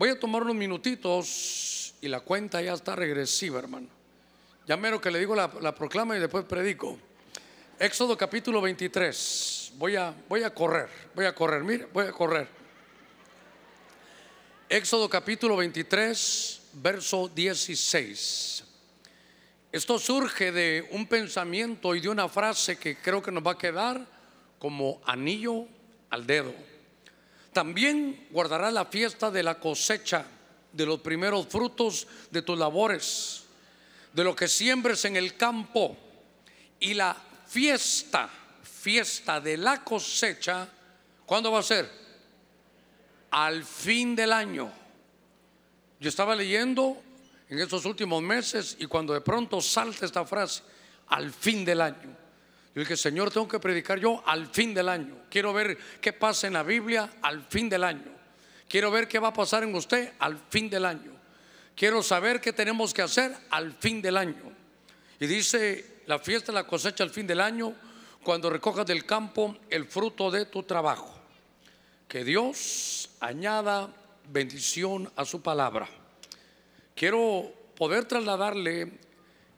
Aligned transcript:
Voy 0.00 0.08
a 0.08 0.18
tomar 0.18 0.44
unos 0.44 0.56
minutitos 0.56 1.94
y 2.00 2.08
la 2.08 2.20
cuenta 2.20 2.62
ya 2.62 2.72
está 2.72 2.96
regresiva, 2.96 3.58
hermano. 3.58 3.86
Ya 4.66 4.74
mero 4.78 4.98
que 4.98 5.10
le 5.10 5.18
digo 5.18 5.34
la, 5.36 5.50
la 5.60 5.74
proclama 5.74 6.16
y 6.16 6.20
después 6.20 6.46
predico. 6.46 6.98
Éxodo 7.78 8.16
capítulo 8.16 8.62
23. 8.62 9.74
Voy 9.76 9.96
a, 9.96 10.14
voy 10.26 10.42
a 10.42 10.54
correr, 10.54 10.88
voy 11.14 11.26
a 11.26 11.34
correr, 11.34 11.62
mire, 11.62 11.86
voy 11.92 12.06
a 12.06 12.12
correr. 12.12 12.48
Éxodo 14.70 15.06
capítulo 15.06 15.54
23, 15.58 16.62
verso 16.72 17.28
16. 17.28 18.64
Esto 19.70 19.98
surge 19.98 20.50
de 20.50 20.88
un 20.92 21.06
pensamiento 21.06 21.94
y 21.94 22.00
de 22.00 22.08
una 22.08 22.26
frase 22.30 22.78
que 22.78 22.96
creo 22.96 23.20
que 23.20 23.30
nos 23.30 23.46
va 23.46 23.52
a 23.52 23.58
quedar 23.58 24.06
como 24.58 25.02
anillo 25.04 25.66
al 26.08 26.26
dedo. 26.26 26.54
También 27.52 28.28
guardará 28.30 28.70
la 28.70 28.84
fiesta 28.84 29.30
de 29.30 29.42
la 29.42 29.58
cosecha, 29.58 30.24
de 30.72 30.86
los 30.86 31.00
primeros 31.00 31.46
frutos 31.48 32.06
de 32.30 32.42
tus 32.42 32.58
labores, 32.58 33.44
de 34.12 34.24
lo 34.24 34.36
que 34.36 34.46
siembres 34.46 35.04
en 35.04 35.16
el 35.16 35.36
campo. 35.36 35.96
Y 36.78 36.94
la 36.94 37.16
fiesta, 37.46 38.30
fiesta 38.62 39.40
de 39.40 39.56
la 39.56 39.82
cosecha, 39.82 40.68
¿cuándo 41.26 41.50
va 41.50 41.58
a 41.58 41.64
ser? 41.64 41.90
Al 43.32 43.64
fin 43.64 44.14
del 44.14 44.32
año. 44.32 44.72
Yo 45.98 46.08
estaba 46.08 46.34
leyendo 46.34 47.02
en 47.48 47.58
estos 47.58 47.84
últimos 47.84 48.22
meses 48.22 48.76
y 48.78 48.86
cuando 48.86 49.12
de 49.12 49.20
pronto 49.20 49.60
salta 49.60 50.06
esta 50.06 50.24
frase, 50.24 50.62
al 51.08 51.32
fin 51.32 51.64
del 51.64 51.80
año. 51.80 52.16
Yo 52.74 52.80
dije, 52.80 52.96
Señor, 52.96 53.30
tengo 53.30 53.48
que 53.48 53.58
predicar 53.58 53.98
yo 53.98 54.22
al 54.26 54.46
fin 54.46 54.72
del 54.72 54.88
año. 54.88 55.16
Quiero 55.28 55.52
ver 55.52 55.76
qué 56.00 56.12
pasa 56.12 56.46
en 56.46 56.52
la 56.52 56.62
Biblia 56.62 57.10
al 57.22 57.44
fin 57.44 57.68
del 57.68 57.84
año. 57.84 58.12
Quiero 58.68 58.90
ver 58.90 59.08
qué 59.08 59.18
va 59.18 59.28
a 59.28 59.32
pasar 59.32 59.64
en 59.64 59.74
usted 59.74 60.12
al 60.20 60.38
fin 60.48 60.70
del 60.70 60.84
año. 60.84 61.10
Quiero 61.74 62.02
saber 62.02 62.40
qué 62.40 62.52
tenemos 62.52 62.94
que 62.94 63.02
hacer 63.02 63.36
al 63.50 63.72
fin 63.72 64.00
del 64.00 64.16
año. 64.16 64.52
Y 65.18 65.26
dice 65.26 66.02
la 66.06 66.18
fiesta 66.18 66.52
la 66.52 66.66
cosecha 66.66 67.02
al 67.02 67.10
fin 67.10 67.26
del 67.26 67.40
año, 67.40 67.74
cuando 68.22 68.50
recojas 68.50 68.86
del 68.86 69.06
campo 69.06 69.56
el 69.68 69.86
fruto 69.86 70.30
de 70.30 70.46
tu 70.46 70.62
trabajo. 70.62 71.12
Que 72.06 72.24
Dios 72.24 73.10
añada 73.20 73.88
bendición 74.28 75.10
a 75.16 75.24
su 75.24 75.42
palabra. 75.42 75.88
Quiero 76.94 77.52
poder 77.76 78.04
trasladarle, 78.04 78.92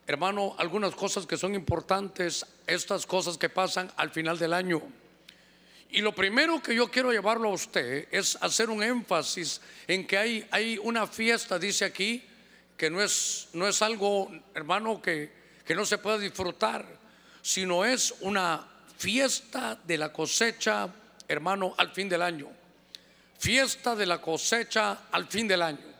hermano, 0.07 0.55
algunas 0.59 0.95
cosas 0.95 1.27
que 1.27 1.37
son 1.37 1.55
importantes, 1.55 2.47
estas 2.73 3.07
cosas 3.07 3.39
que 3.39 3.49
pasan 3.49 3.91
al 3.97 4.11
final 4.11 4.39
del 4.39 4.53
año. 4.53 4.83
Y 5.91 6.01
lo 6.01 6.15
primero 6.15 6.63
que 6.63 6.75
yo 6.75 6.91
quiero 6.91 7.13
llevarlo 7.13 7.51
a 7.51 7.53
usted 7.53 8.09
es 8.11 8.39
hacer 8.41 8.71
un 8.71 8.83
énfasis 8.83 9.61
en 9.87 10.07
que 10.07 10.17
hay, 10.17 10.47
hay 10.51 10.79
una 10.79 11.07
fiesta, 11.07 11.59
dice 11.59 11.85
aquí, 11.85 12.25
que 12.77 12.89
no 12.89 13.03
es, 13.03 13.49
no 13.53 13.69
es 13.69 13.83
algo, 13.83 14.33
hermano, 14.55 15.03
que, 15.03 15.31
que 15.67 15.75
no 15.75 15.85
se 15.85 15.99
puede 15.99 16.19
disfrutar, 16.19 16.87
sino 17.43 17.85
es 17.85 18.15
una 18.21 18.67
fiesta 18.97 19.79
de 19.85 19.99
la 19.99 20.13
cosecha, 20.13 20.89
hermano, 21.29 21.75
al 21.77 21.91
fin 21.91 22.09
del 22.09 22.23
año. 22.23 22.49
Fiesta 23.39 23.95
de 23.95 24.07
la 24.07 24.19
cosecha 24.19 25.09
al 25.11 25.27
fin 25.27 25.47
del 25.47 25.61
año. 25.61 25.93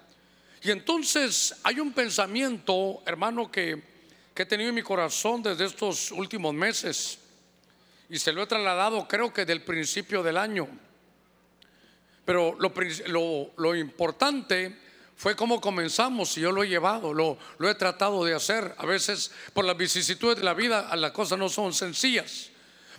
Y 0.63 0.71
entonces 0.71 1.55
hay 1.65 1.81
un 1.81 1.93
pensamiento, 1.93 3.03
hermano, 3.05 3.51
que, 3.51 3.92
que 4.35 4.43
he 4.43 4.47
tenido 4.47 4.71
en 4.71 4.75
mi 4.75 4.83
corazón 4.83 5.43
desde 5.43 5.67
estos 5.67 6.11
últimos 6.11 6.55
meses 6.55 7.19
y 8.09 8.19
se 8.19 8.33
lo 8.33 8.43
he 8.43 8.47
trasladado 8.47 9.09
creo 9.09 9.33
que 9.33 9.47
del 9.47 9.63
principio 9.63 10.23
del 10.23 10.37
año. 10.37 10.69
Pero 12.25 12.57
lo, 12.59 13.75
importante 13.75 14.77
fue 15.17 15.35
cómo 15.35 15.61
comenzamos 15.61 16.37
y 16.37 16.43
yo 16.43 16.53
lo 16.53 16.63
he 16.63 16.69
llevado, 16.69 17.13
lo, 17.13 17.39
he 17.69 17.75
tratado 17.75 18.25
de 18.25 18.35
hacer. 18.35 18.75
A 18.79 18.87
veces 18.87 19.33
por 19.53 19.65
las 19.65 19.77
vicisitudes 19.77 20.37
de 20.37 20.45
la 20.45 20.55
vida 20.55 20.95
las 20.95 21.13
cosas 21.13 21.39
no 21.39 21.49
son 21.49 21.73
sencillas. 21.73 22.51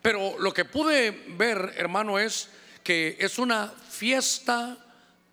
Pero 0.02 0.38
lo 0.40 0.54
que 0.54 0.66
pude 0.66 1.12
ver, 1.38 1.74
hermano, 1.78 2.20
es 2.20 2.50
que 2.84 3.16
es 3.20 3.40
una 3.40 3.68
fiesta 3.68 4.78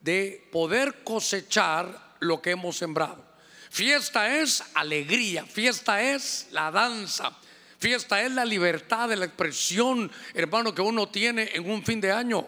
de 0.02 0.46
poder 0.52 1.02
cosechar 1.02 2.16
lo 2.20 2.40
que 2.40 2.52
hemos 2.52 2.76
sembrado. 2.76 3.29
Fiesta 3.70 4.36
es 4.36 4.64
alegría, 4.74 5.46
fiesta 5.46 6.02
es 6.02 6.48
la 6.50 6.72
danza, 6.72 7.30
fiesta 7.78 8.20
es 8.20 8.32
la 8.32 8.44
libertad 8.44 9.08
de 9.08 9.14
la 9.14 9.26
expresión, 9.26 10.10
hermano, 10.34 10.74
que 10.74 10.82
uno 10.82 11.08
tiene 11.08 11.50
en 11.54 11.70
un 11.70 11.84
fin 11.84 12.00
de 12.00 12.10
año. 12.10 12.44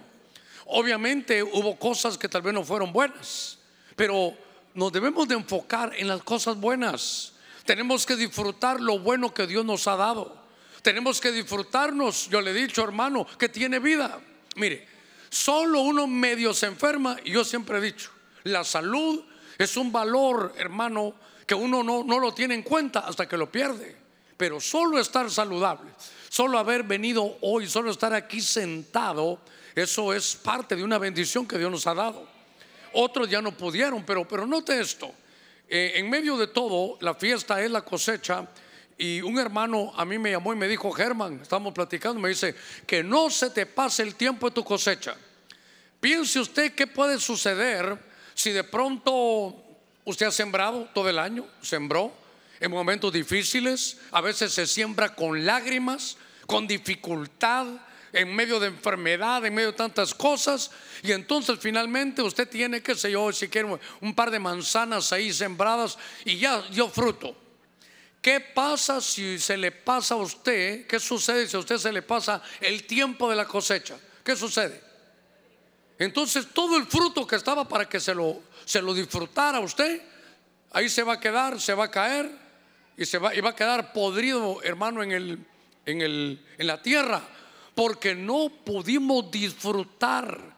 Obviamente 0.66 1.40
hubo 1.40 1.78
cosas 1.78 2.18
que 2.18 2.28
tal 2.28 2.42
vez 2.42 2.52
no 2.52 2.64
fueron 2.64 2.92
buenas, 2.92 3.56
pero 3.94 4.36
nos 4.74 4.92
debemos 4.92 5.28
de 5.28 5.36
enfocar 5.36 5.92
en 5.96 6.08
las 6.08 6.24
cosas 6.24 6.56
buenas. 6.56 7.34
Tenemos 7.64 8.04
que 8.04 8.16
disfrutar 8.16 8.80
lo 8.80 8.98
bueno 8.98 9.32
que 9.32 9.46
Dios 9.46 9.64
nos 9.64 9.86
ha 9.86 9.94
dado. 9.94 10.36
Tenemos 10.82 11.20
que 11.20 11.30
disfrutarnos, 11.30 12.28
yo 12.30 12.40
le 12.40 12.50
he 12.50 12.54
dicho 12.54 12.82
hermano, 12.82 13.28
que 13.38 13.48
tiene 13.48 13.78
vida. 13.78 14.20
Mire, 14.56 14.88
solo 15.30 15.82
uno 15.82 16.08
medio 16.08 16.52
se 16.52 16.66
enferma 16.66 17.16
y 17.24 17.30
yo 17.30 17.44
siempre 17.44 17.78
he 17.78 17.80
dicho, 17.80 18.10
la 18.42 18.64
salud 18.64 19.22
es 19.58 19.76
un 19.76 19.92
valor, 19.92 20.54
hermano, 20.56 21.14
que 21.46 21.54
uno 21.54 21.82
no, 21.82 22.04
no 22.04 22.18
lo 22.18 22.32
tiene 22.32 22.54
en 22.54 22.62
cuenta 22.62 23.00
hasta 23.00 23.28
que 23.28 23.36
lo 23.36 23.50
pierde. 23.50 23.96
Pero 24.36 24.60
solo 24.60 24.98
estar 24.98 25.30
saludable, 25.30 25.90
solo 26.28 26.58
haber 26.58 26.82
venido 26.82 27.36
hoy, 27.42 27.68
solo 27.68 27.90
estar 27.90 28.12
aquí 28.12 28.40
sentado, 28.40 29.38
eso 29.74 30.12
es 30.12 30.34
parte 30.36 30.76
de 30.76 30.84
una 30.84 30.98
bendición 30.98 31.46
que 31.46 31.58
Dios 31.58 31.70
nos 31.70 31.86
ha 31.86 31.94
dado. 31.94 32.26
Otros 32.94 33.28
ya 33.28 33.40
no 33.40 33.52
pudieron, 33.52 34.04
pero, 34.04 34.26
pero 34.26 34.46
note 34.46 34.78
esto. 34.80 35.12
Eh, 35.68 35.92
en 35.96 36.10
medio 36.10 36.36
de 36.36 36.48
todo, 36.48 36.98
la 37.00 37.14
fiesta 37.14 37.62
es 37.62 37.70
la 37.70 37.82
cosecha. 37.82 38.46
Y 38.98 39.22
un 39.22 39.38
hermano 39.38 39.92
a 39.96 40.04
mí 40.04 40.18
me 40.18 40.30
llamó 40.30 40.52
y 40.52 40.56
me 40.56 40.68
dijo, 40.68 40.92
Germán, 40.92 41.40
estamos 41.40 41.72
platicando, 41.72 42.20
me 42.20 42.28
dice, 42.28 42.54
que 42.86 43.02
no 43.02 43.30
se 43.30 43.50
te 43.50 43.64
pase 43.64 44.02
el 44.02 44.14
tiempo 44.14 44.48
de 44.48 44.54
tu 44.54 44.64
cosecha. 44.64 45.16
Piense 45.98 46.40
usted 46.40 46.74
qué 46.74 46.86
puede 46.86 47.18
suceder 47.18 47.98
si 48.34 48.50
de 48.50 48.64
pronto 48.64 49.54
usted 50.04 50.26
ha 50.26 50.32
sembrado 50.32 50.88
todo 50.94 51.08
el 51.08 51.18
año, 51.18 51.46
sembró 51.60 52.12
en 52.60 52.70
momentos 52.70 53.12
difíciles, 53.12 53.98
a 54.12 54.20
veces 54.20 54.52
se 54.52 54.66
siembra 54.66 55.14
con 55.14 55.44
lágrimas, 55.44 56.16
con 56.46 56.66
dificultad, 56.66 57.66
en 58.12 58.34
medio 58.34 58.60
de 58.60 58.68
enfermedad, 58.68 59.44
en 59.44 59.54
medio 59.54 59.72
de 59.72 59.76
tantas 59.76 60.14
cosas, 60.14 60.70
y 61.02 61.12
entonces 61.12 61.58
finalmente 61.60 62.22
usted 62.22 62.48
tiene, 62.48 62.82
que 62.82 62.94
sé 62.94 63.10
yo, 63.10 63.32
si 63.32 63.48
quiere 63.48 63.78
un 64.00 64.14
par 64.14 64.30
de 64.30 64.38
manzanas 64.38 65.12
ahí 65.12 65.32
sembradas 65.32 65.98
y 66.24 66.38
ya 66.38 66.62
dio 66.70 66.88
fruto. 66.88 67.34
¿Qué 68.20 68.38
pasa 68.38 69.00
si 69.00 69.38
se 69.38 69.56
le 69.56 69.72
pasa 69.72 70.14
a 70.14 70.18
usted? 70.18 70.86
¿Qué 70.86 71.00
sucede 71.00 71.48
si 71.48 71.56
a 71.56 71.58
usted 71.58 71.78
se 71.78 71.92
le 71.92 72.02
pasa 72.02 72.40
el 72.60 72.84
tiempo 72.86 73.28
de 73.28 73.34
la 73.34 73.46
cosecha? 73.46 73.98
¿Qué 74.22 74.36
sucede? 74.36 74.91
Entonces 75.98 76.48
todo 76.52 76.76
el 76.76 76.86
fruto 76.86 77.26
que 77.26 77.36
estaba 77.36 77.68
para 77.68 77.88
que 77.88 78.00
se 78.00 78.14
lo, 78.14 78.40
se 78.64 78.82
lo 78.82 78.94
disfrutara 78.94 79.60
usted, 79.60 80.02
ahí 80.72 80.88
se 80.88 81.02
va 81.02 81.14
a 81.14 81.20
quedar, 81.20 81.60
se 81.60 81.74
va 81.74 81.84
a 81.84 81.90
caer 81.90 82.30
y, 82.96 83.04
se 83.04 83.18
va, 83.18 83.34
y 83.34 83.40
va 83.40 83.50
a 83.50 83.56
quedar 83.56 83.92
podrido, 83.92 84.62
hermano, 84.62 85.02
en, 85.02 85.12
el, 85.12 85.46
en, 85.86 86.00
el, 86.00 86.44
en 86.58 86.66
la 86.66 86.82
tierra, 86.82 87.22
porque 87.74 88.14
no 88.14 88.50
pudimos 88.64 89.30
disfrutar. 89.30 90.52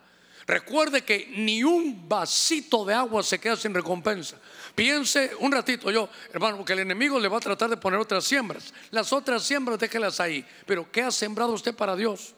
Recuerde 0.46 1.02
que 1.02 1.32
ni 1.36 1.64
un 1.64 2.06
vasito 2.06 2.84
de 2.84 2.92
agua 2.92 3.22
se 3.22 3.38
queda 3.38 3.56
sin 3.56 3.72
recompensa. 3.72 4.36
Piense 4.74 5.30
un 5.38 5.50
ratito 5.50 5.90
yo, 5.90 6.08
hermano, 6.32 6.58
porque 6.58 6.74
el 6.74 6.80
enemigo 6.80 7.18
le 7.18 7.28
va 7.28 7.38
a 7.38 7.40
tratar 7.40 7.70
de 7.70 7.78
poner 7.78 7.98
otras 7.98 8.24
siembras. 8.24 8.74
Las 8.90 9.12
otras 9.12 9.42
siembras 9.42 9.78
déjelas 9.78 10.20
ahí. 10.20 10.44
Pero 10.66 10.90
¿qué 10.90 11.02
ha 11.02 11.10
sembrado 11.10 11.52
usted 11.52 11.74
para 11.74 11.96
Dios? 11.96 12.34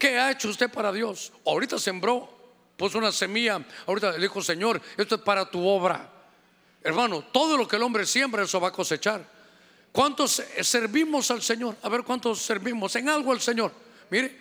¿Qué 0.00 0.18
ha 0.18 0.30
hecho 0.30 0.48
usted 0.48 0.70
para 0.70 0.90
Dios? 0.90 1.30
Ahorita 1.44 1.78
sembró, 1.78 2.26
puso 2.74 2.96
una 2.96 3.12
semilla, 3.12 3.62
ahorita 3.86 4.12
le 4.12 4.20
dijo, 4.20 4.40
Señor, 4.40 4.80
esto 4.96 5.16
es 5.16 5.20
para 5.20 5.44
tu 5.50 5.62
obra. 5.68 6.10
Hermano, 6.82 7.22
todo 7.30 7.58
lo 7.58 7.68
que 7.68 7.76
el 7.76 7.82
hombre 7.82 8.06
siembra, 8.06 8.42
eso 8.42 8.58
va 8.58 8.68
a 8.68 8.72
cosechar. 8.72 9.22
¿Cuántos 9.92 10.42
servimos 10.62 11.30
al 11.30 11.42
Señor? 11.42 11.76
A 11.82 11.90
ver, 11.90 12.02
¿cuántos 12.02 12.40
servimos 12.40 12.96
en 12.96 13.10
algo 13.10 13.30
al 13.30 13.42
Señor? 13.42 13.72
Mire, 14.08 14.34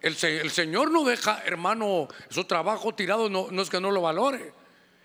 el, 0.00 0.14
Señor 0.16 0.92
no 0.92 1.02
deja, 1.02 1.42
hermano, 1.44 2.06
su 2.28 2.44
trabajo 2.44 2.94
tirado, 2.94 3.28
no, 3.28 3.48
no 3.50 3.62
es 3.62 3.68
que 3.68 3.80
no 3.80 3.90
lo 3.90 4.02
valore. 4.02 4.54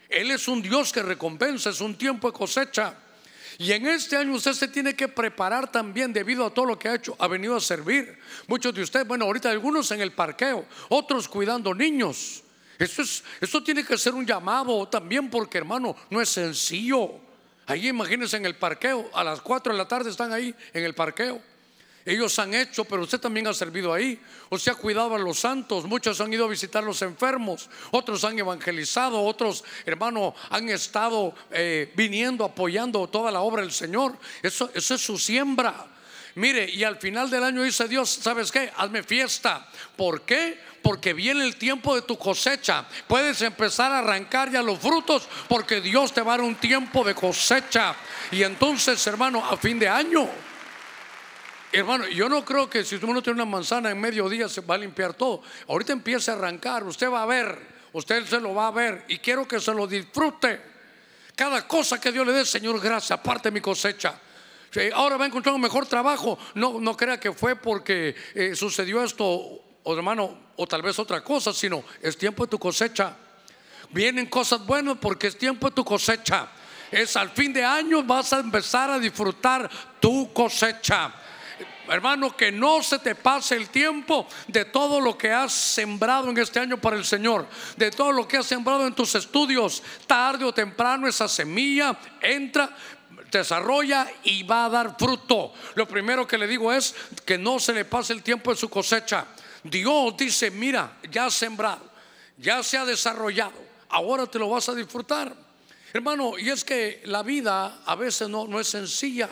Él 0.07 0.29
es 0.29 0.47
un 0.47 0.61
Dios 0.61 0.93
que 0.93 1.01
recompensa, 1.01 1.71
es 1.71 1.81
un 1.81 1.97
tiempo 1.97 2.29
de 2.31 2.37
cosecha. 2.37 2.93
Y 3.57 3.71
en 3.71 3.87
este 3.87 4.17
año 4.17 4.33
usted 4.33 4.53
se 4.53 4.67
tiene 4.67 4.95
que 4.95 5.07
preparar 5.07 5.71
también 5.71 6.11
debido 6.11 6.45
a 6.45 6.53
todo 6.53 6.65
lo 6.65 6.79
que 6.79 6.89
ha 6.89 6.95
hecho. 6.95 7.15
Ha 7.19 7.27
venido 7.27 7.55
a 7.55 7.61
servir. 7.61 8.17
Muchos 8.47 8.73
de 8.73 8.81
ustedes, 8.81 9.07
bueno, 9.07 9.25
ahorita 9.25 9.49
algunos 9.49 9.89
en 9.91 10.01
el 10.01 10.11
parqueo, 10.11 10.65
otros 10.89 11.27
cuidando 11.27 11.73
niños. 11.73 12.43
Esto, 12.77 13.01
es, 13.01 13.23
esto 13.39 13.63
tiene 13.63 13.85
que 13.85 13.97
ser 13.97 14.13
un 14.13 14.25
llamado 14.25 14.87
también 14.89 15.29
porque 15.29 15.57
hermano, 15.57 15.95
no 16.09 16.21
es 16.21 16.29
sencillo. 16.29 17.11
Ahí 17.67 17.87
imagínense 17.87 18.37
en 18.37 18.45
el 18.45 18.55
parqueo, 18.55 19.09
a 19.13 19.23
las 19.23 19.41
4 19.41 19.71
de 19.71 19.77
la 19.77 19.87
tarde 19.87 20.09
están 20.09 20.33
ahí 20.33 20.53
en 20.73 20.83
el 20.83 20.93
parqueo. 20.93 21.41
Ellos 22.05 22.37
han 22.37 22.53
hecho, 22.53 22.85
pero 22.85 23.01
usted 23.01 23.19
también 23.19 23.47
ha 23.47 23.53
servido 23.53 23.91
ahí. 23.91 24.21
Usted 24.51 24.73
ha 24.73 24.75
cuidado 24.75 25.15
a 25.15 25.17
los 25.17 25.39
santos. 25.39 25.85
Muchos 25.85 26.21
han 26.21 26.31
ido 26.31 26.45
a 26.45 26.47
visitar 26.47 26.83
a 26.83 26.85
los 26.85 27.01
enfermos. 27.01 27.67
Otros 27.89 28.23
han 28.23 28.37
evangelizado. 28.37 29.23
Otros, 29.23 29.63
hermano, 29.87 30.35
han 30.51 30.69
estado 30.69 31.33
eh, 31.49 31.91
viniendo, 31.95 32.45
apoyando 32.45 33.07
toda 33.07 33.31
la 33.31 33.41
obra 33.41 33.63
del 33.63 33.71
Señor. 33.71 34.15
Eso, 34.43 34.69
eso 34.75 34.93
es 34.93 35.01
su 35.01 35.17
siembra. 35.17 35.87
Mire, 36.35 36.69
y 36.69 36.83
al 36.83 36.97
final 36.97 37.29
del 37.29 37.43
año 37.43 37.63
dice 37.63 37.87
Dios, 37.87 38.09
¿sabes 38.09 38.51
qué? 38.51 38.71
Hazme 38.77 39.01
fiesta. 39.01 39.67
¿Por 39.95 40.21
qué? 40.21 40.59
Porque 40.83 41.13
viene 41.13 41.43
el 41.43 41.55
tiempo 41.55 41.95
de 41.95 42.03
tu 42.03 42.19
cosecha. 42.19 42.85
Puedes 43.07 43.41
empezar 43.41 43.91
a 43.91 43.99
arrancar 43.99 44.51
ya 44.51 44.61
los 44.61 44.77
frutos 44.77 45.27
porque 45.47 45.81
Dios 45.81 46.13
te 46.13 46.21
va 46.21 46.35
a 46.35 46.37
dar 46.37 46.45
un 46.45 46.55
tiempo 46.55 47.03
de 47.03 47.15
cosecha. 47.15 47.95
Y 48.31 48.43
entonces, 48.43 49.07
hermano, 49.07 49.43
a 49.43 49.57
fin 49.57 49.79
de 49.79 49.87
año 49.87 50.29
Hermano, 51.71 52.07
yo 52.07 52.29
no 52.29 52.45
creo 52.45 52.69
que 52.69 52.83
si 52.83 52.95
uno 52.95 53.21
tiene 53.21 53.41
una 53.41 53.51
manzana 53.51 53.91
en 53.91 53.99
medio 53.99 54.29
día 54.29 54.47
se 54.47 54.61
va 54.61 54.75
a 54.75 54.77
limpiar 54.77 55.13
todo. 55.13 55.41
Ahorita 55.67 55.93
empieza 55.93 56.31
a 56.31 56.35
arrancar, 56.35 56.83
usted 56.83 57.09
va 57.09 57.23
a 57.23 57.25
ver, 57.25 57.59
usted 57.93 58.25
se 58.25 58.39
lo 58.39 58.53
va 58.53 58.67
a 58.67 58.71
ver 58.71 59.03
y 59.07 59.17
quiero 59.19 59.47
que 59.47 59.59
se 59.59 59.73
lo 59.73 59.85
disfrute. 59.87 60.61
Cada 61.35 61.67
cosa 61.67 61.99
que 61.99 62.11
Dios 62.11 62.25
le 62.25 62.31
dé, 62.31 62.45
Señor, 62.45 62.79
gracias, 62.79 63.11
aparte 63.11 63.51
mi 63.51 63.59
cosecha. 63.59 64.19
Ahora 64.93 65.17
va 65.17 65.25
a 65.25 65.27
encontrar 65.27 65.55
un 65.55 65.61
mejor 65.61 65.85
trabajo. 65.85 66.37
No, 66.53 66.79
no 66.79 66.95
crea 66.95 67.19
que 67.19 67.31
fue 67.31 67.55
porque 67.55 68.15
eh, 68.33 68.55
sucedió 68.55 69.03
esto, 69.03 69.61
hermano, 69.85 70.37
o 70.57 70.67
tal 70.67 70.81
vez 70.81 70.97
otra 70.99 71.23
cosa, 71.23 71.53
sino 71.53 71.83
es 72.01 72.17
tiempo 72.17 72.45
de 72.45 72.51
tu 72.51 72.59
cosecha. 72.59 73.15
Vienen 73.91 74.27
cosas 74.27 74.65
buenas 74.65 74.97
porque 74.97 75.27
es 75.27 75.37
tiempo 75.37 75.69
de 75.69 75.75
tu 75.75 75.85
cosecha. 75.85 76.49
Es 76.91 77.15
al 77.15 77.29
fin 77.29 77.51
de 77.51 77.63
año 77.63 78.03
vas 78.03 78.31
a 78.33 78.39
empezar 78.39 78.89
a 78.89 78.99
disfrutar 78.99 79.69
tu 79.99 80.31
cosecha 80.33 81.13
hermano, 81.89 82.35
que 82.35 82.51
no 82.51 82.81
se 82.81 82.99
te 82.99 83.15
pase 83.15 83.55
el 83.55 83.69
tiempo 83.69 84.27
de 84.47 84.65
todo 84.65 84.99
lo 84.99 85.17
que 85.17 85.31
has 85.31 85.53
sembrado 85.53 86.29
en 86.29 86.37
este 86.37 86.59
año 86.59 86.77
para 86.77 86.95
el 86.95 87.05
Señor, 87.05 87.47
de 87.77 87.91
todo 87.91 88.11
lo 88.11 88.27
que 88.27 88.37
has 88.37 88.45
sembrado 88.45 88.85
en 88.85 88.93
tus 88.93 89.15
estudios. 89.15 89.81
Tarde 90.07 90.45
o 90.45 90.53
temprano 90.53 91.07
esa 91.07 91.27
semilla 91.27 91.97
entra, 92.21 92.75
desarrolla 93.31 94.07
y 94.23 94.43
va 94.43 94.65
a 94.65 94.69
dar 94.69 94.95
fruto. 94.97 95.53
Lo 95.75 95.87
primero 95.87 96.27
que 96.27 96.37
le 96.37 96.47
digo 96.47 96.71
es 96.71 96.95
que 97.25 97.37
no 97.37 97.59
se 97.59 97.73
le 97.73 97.85
pase 97.85 98.13
el 98.13 98.23
tiempo 98.23 98.51
de 98.51 98.57
su 98.57 98.69
cosecha. 98.69 99.25
Dios 99.63 100.15
dice, 100.17 100.51
mira, 100.51 100.97
ya 101.09 101.25
has 101.25 101.33
sembrado, 101.33 101.89
ya 102.37 102.61
se 102.61 102.77
ha 102.77 102.85
desarrollado, 102.85 103.57
ahora 103.89 104.27
te 104.27 104.37
lo 104.37 104.49
vas 104.49 104.69
a 104.69 104.75
disfrutar. 104.75 105.35
Hermano, 105.91 106.37
y 106.37 106.49
es 106.49 106.63
que 106.65 107.01
la 107.05 107.23
vida 107.23 107.79
a 107.85 107.95
veces 107.95 108.27
no, 108.27 108.45
no 108.47 108.59
es 108.59 108.67
sencilla. 108.67 109.29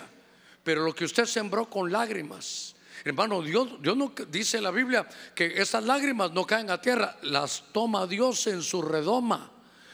Pero 0.63 0.83
lo 0.83 0.95
que 0.95 1.05
usted 1.05 1.25
sembró 1.25 1.69
con 1.69 1.91
lágrimas, 1.91 2.75
hermano, 3.03 3.41
Dios, 3.41 3.81
Dios 3.81 3.97
no 3.97 4.13
dice 4.29 4.57
en 4.57 4.63
la 4.63 4.71
Biblia 4.71 5.07
que 5.35 5.61
esas 5.61 5.83
lágrimas 5.83 6.31
no 6.31 6.45
caen 6.45 6.69
a 6.69 6.79
tierra, 6.79 7.17
las 7.23 7.63
toma 7.71 8.07
Dios 8.07 8.47
en 8.47 8.61
su 8.61 8.81
redoma. 8.81 9.51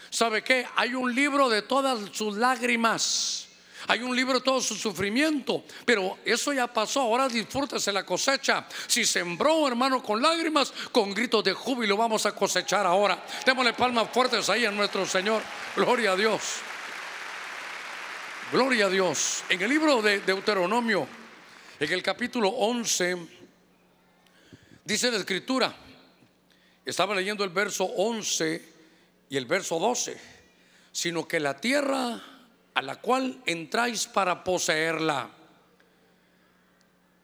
¿Sabe 0.09 0.43
qué? 0.43 0.65
Hay 0.75 0.93
un 0.95 1.13
libro 1.13 1.49
de 1.49 1.61
todas 1.61 1.99
sus 2.15 2.37
lágrimas. 2.37 3.47
Hay 3.87 4.01
un 4.01 4.15
libro 4.15 4.35
de 4.35 4.41
todo 4.41 4.59
su 4.59 4.75
sufrimiento, 4.75 5.63
pero 5.85 6.17
eso 6.25 6.51
ya 6.51 6.67
pasó. 6.67 7.01
Ahora 7.01 7.29
disfrútese 7.29 7.91
la 7.91 8.05
cosecha. 8.05 8.67
Si 8.87 9.05
sembró, 9.05 9.67
hermano, 9.67 10.03
con 10.03 10.21
lágrimas, 10.21 10.73
con 10.91 11.13
gritos 11.13 11.43
de 11.43 11.53
júbilo 11.53 11.95
vamos 11.95 12.25
a 12.25 12.35
cosechar 12.35 12.85
ahora. 12.85 13.23
Démosle 13.45 13.73
palmas 13.73 14.09
fuertes 14.11 14.49
ahí 14.49 14.65
a 14.65 14.71
nuestro 14.71 15.05
Señor. 15.05 15.41
Gloria 15.75 16.11
a 16.11 16.15
Dios. 16.15 16.41
Gloria 18.51 18.87
a 18.87 18.89
Dios. 18.89 19.43
En 19.47 19.61
el 19.61 19.69
libro 19.69 20.01
de 20.01 20.21
Deuteronomio, 20.21 21.07
en 21.79 21.93
el 21.93 22.01
capítulo 22.01 22.49
11, 22.49 23.15
dice 24.83 25.11
la 25.11 25.17
escritura, 25.17 25.71
estaba 26.83 27.13
leyendo 27.13 27.43
el 27.43 27.51
verso 27.51 27.83
11 27.83 28.65
y 29.29 29.37
el 29.37 29.45
verso 29.45 29.77
12, 29.77 30.19
sino 30.91 31.27
que 31.27 31.39
la 31.39 31.61
tierra 31.61 32.23
a 32.73 32.81
la 32.81 32.95
cual 32.95 33.39
entráis 33.45 34.07
para 34.07 34.43
poseerla, 34.43 35.29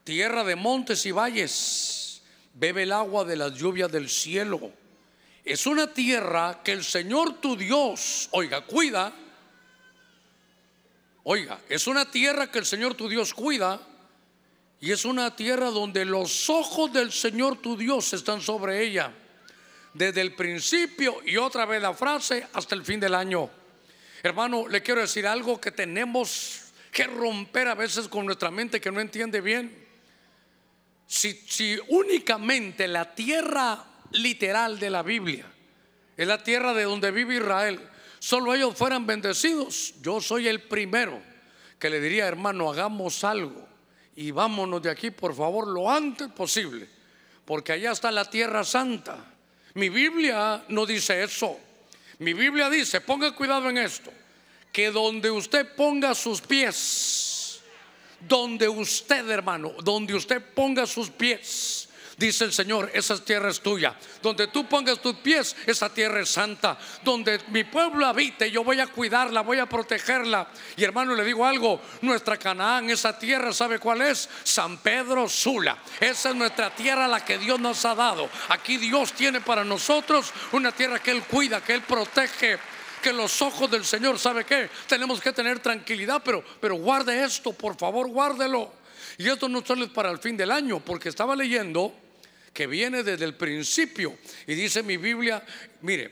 tierra 0.04 0.44
de 0.44 0.56
montes 0.56 1.07
y 1.07 1.12
valles, 1.12 2.21
bebe 2.54 2.83
el 2.83 2.92
agua 2.92 3.25
de 3.25 3.36
las 3.36 3.51
lluvias 3.56 3.92
del 3.92 4.10
cielo. 4.10 4.71
Es 5.44 5.66
una 5.66 5.92
tierra 5.92 6.62
que 6.63 6.74
el 6.74 6.83
Señor 6.83 7.42
tu 7.42 7.56
Dios, 7.56 8.30
oiga, 8.30 8.62
cuida 8.62 9.12
Oiga, 11.27 11.60
es 11.68 11.88
una 11.88 12.12
tierra 12.12 12.51
que 12.51 12.60
el 12.60 12.68
Señor 12.68 12.94
tu 12.94 13.10
Dios 13.10 13.33
cuida 13.33 13.81
y 14.80 14.92
es 14.92 15.06
una 15.06 15.36
tierra 15.36 15.72
donde 15.72 16.06
los 16.06 16.51
ojos 16.51 16.94
del 16.94 17.12
Señor 17.12 17.60
tu 17.63 17.75
Dios 17.75 18.13
están 18.13 18.42
sobre 18.42 18.83
ella. 18.83 19.12
Desde 19.92 20.22
el 20.22 20.36
principio 20.36 21.18
y 21.25 21.38
otra 21.38 21.66
vez 21.66 21.81
la 21.81 21.95
frase 21.95 22.48
hasta 22.54 22.75
el 22.75 22.86
fin 22.86 23.00
del 23.00 23.16
año. 23.16 23.50
Hermano, 24.22 24.68
le 24.68 24.83
quiero 24.83 25.01
decir 25.01 25.25
algo 25.25 25.60
que 25.60 25.72
tenemos 25.72 26.66
que 26.92 27.06
romper 27.06 27.69
a 27.69 27.75
veces 27.75 28.07
con 28.07 28.28
nuestra 28.28 28.51
mente 28.51 28.80
que 28.80 28.92
no 28.92 29.01
entiende 29.01 29.42
bien. 29.42 29.83
Si, 31.07 31.33
si 31.48 31.75
únicamente 31.88 32.88
la 32.88 33.16
tierra 33.16 33.83
literal 34.12 34.78
de 34.78 34.92
la 34.92 35.01
Biblia 35.01 35.51
es 36.16 36.28
la 36.28 36.44
tierra 36.44 36.75
de 36.75 36.83
donde 36.83 37.10
vive 37.10 37.38
Israel, 37.38 37.80
solo 38.25 38.56
ellos 38.56 38.75
fueran 38.75 39.06
bendecidos, 39.06 39.94
yo 40.01 40.19
soy 40.19 40.48
el 40.48 40.63
primero 40.63 41.22
que 41.77 41.92
le 41.92 42.01
diría, 42.01 42.25
hermano, 42.25 42.72
hagamos 42.72 43.24
algo 43.24 43.68
y 44.16 44.31
vámonos 44.31 44.81
de 44.81 44.89
aquí, 44.89 45.12
por 45.12 45.36
favor, 45.36 45.68
lo 45.68 45.92
antes 45.92 46.30
posible, 46.30 46.89
porque 47.45 47.74
allá 47.74 47.92
está 47.92 48.10
la 48.10 48.27
tierra 48.27 48.63
santa. 48.63 49.24
Mi 49.75 49.89
Biblia 49.89 50.66
no 50.69 50.88
dice 50.88 51.22
eso. 51.22 51.60
Mi 52.18 52.33
Biblia 52.33 52.68
dice, 52.68 53.00
ponga 53.00 53.31
cuidado 53.36 53.69
en 53.69 53.77
esto, 53.77 54.12
que 54.71 54.89
donde 54.89 55.30
usted 55.30 55.75
ponga 55.75 56.16
sus 56.16 56.42
pies, 56.42 57.60
donde 58.28 58.68
usted, 58.68 59.30
hermano, 59.30 59.71
donde 59.83 60.16
usted 60.16 60.42
ponga 60.56 60.88
sus 60.88 61.12
pies, 61.12 61.85
Dice 62.18 62.46
el 62.46 62.54
Señor, 62.54 62.90
esa 62.94 63.18
tierra 63.24 63.50
es 63.50 63.60
tuya. 63.60 63.94
Donde 64.22 64.48
tú 64.48 64.66
pongas 64.68 65.02
tus 65.02 65.16
pies, 65.16 65.54
esa 65.66 65.94
tierra 65.94 66.22
es 66.22 66.30
santa. 66.30 66.78
Donde 67.04 67.42
mi 67.50 67.66
pueblo 67.66 68.06
habite, 68.06 68.50
yo 68.50 68.64
voy 68.64 68.80
a 68.80 68.88
cuidarla, 68.88 69.42
voy 69.42 69.60
a 69.60 69.66
protegerla. 69.66 70.48
Y 70.78 70.84
hermano, 70.86 71.14
le 71.14 71.26
digo 71.26 71.46
algo, 71.46 71.82
nuestra 72.02 72.38
Canaán, 72.38 72.90
esa 72.90 73.20
tierra, 73.20 73.52
¿sabe 73.52 73.80
cuál 73.80 74.02
es? 74.02 74.30
San 74.44 74.78
Pedro 74.78 75.28
Sula. 75.28 75.78
Esa 76.00 76.30
es 76.30 76.36
nuestra 76.36 76.74
tierra 76.74 77.06
la 77.08 77.26
que 77.26 77.38
Dios 77.38 77.60
nos 77.60 77.84
ha 77.84 77.94
dado. 77.96 78.30
Aquí 78.48 78.78
Dios 78.78 79.12
tiene 79.12 79.42
para 79.42 79.66
nosotros 79.66 80.32
una 80.54 80.72
tierra 80.72 81.00
que 81.00 81.12
Él 81.12 81.24
cuida, 81.24 81.62
que 81.62 81.74
Él 81.74 81.82
protege 81.82 82.58
que 83.02 83.12
los 83.12 83.42
ojos 83.42 83.70
del 83.70 83.86
Señor, 83.86 84.18
¿sabe 84.18 84.46
qué? 84.46 84.70
Tenemos 84.88 85.19
que 85.19 85.31
tener 85.34 85.60
tranquilidad, 85.60 86.22
pero, 86.24 86.44
pero 86.62 86.76
guarde 86.76 87.24
esto, 87.24 87.52
por 87.54 87.78
favor, 87.78 88.07
guárdelo. 88.07 88.72
Y 89.18 89.30
esto 89.30 89.48
no 89.48 89.64
solo 89.64 89.86
es 89.86 89.92
para 89.92 90.10
el 90.10 90.18
fin 90.18 90.36
del 90.36 90.50
año, 90.50 90.80
porque 90.80 91.10
estaba 91.10 91.36
leyendo 91.36 91.94
que 92.56 92.66
viene 92.68 93.04
desde 93.04 93.26
el 93.26 93.35
principio. 93.35 94.18
Y 94.47 94.56
dice 94.56 94.81
mi 94.81 94.95
Biblia, 94.95 95.44
mire, 95.81 96.09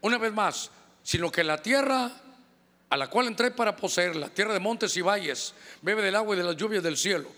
una 0.00 0.18
vez 0.18 0.32
más, 0.32 0.68
sino 1.02 1.30
que 1.30 1.44
la 1.44 1.62
tierra 1.62 2.10
a 2.90 2.96
la 2.96 3.08
cual 3.08 3.28
entré 3.28 3.52
para 3.52 3.76
poseer, 3.76 4.16
la 4.16 4.28
tierra 4.28 4.52
de 4.52 4.60
montes 4.60 4.96
y 4.96 5.00
valles, 5.00 5.54
bebe 5.82 6.02
del 6.02 6.16
agua 6.16 6.34
y 6.34 6.38
de 6.38 6.44
las 6.44 6.56
lluvias 6.56 6.82
del 6.82 6.96
cielo. 6.96 7.30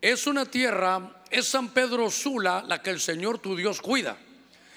Es 0.00 0.26
una 0.26 0.44
tierra, 0.44 1.22
es 1.30 1.46
San 1.46 1.68
Pedro 1.68 2.10
Sula 2.10 2.64
la 2.66 2.82
que 2.82 2.90
el 2.90 3.00
Señor 3.00 3.38
tu 3.38 3.56
Dios 3.56 3.80
cuida. 3.80 4.16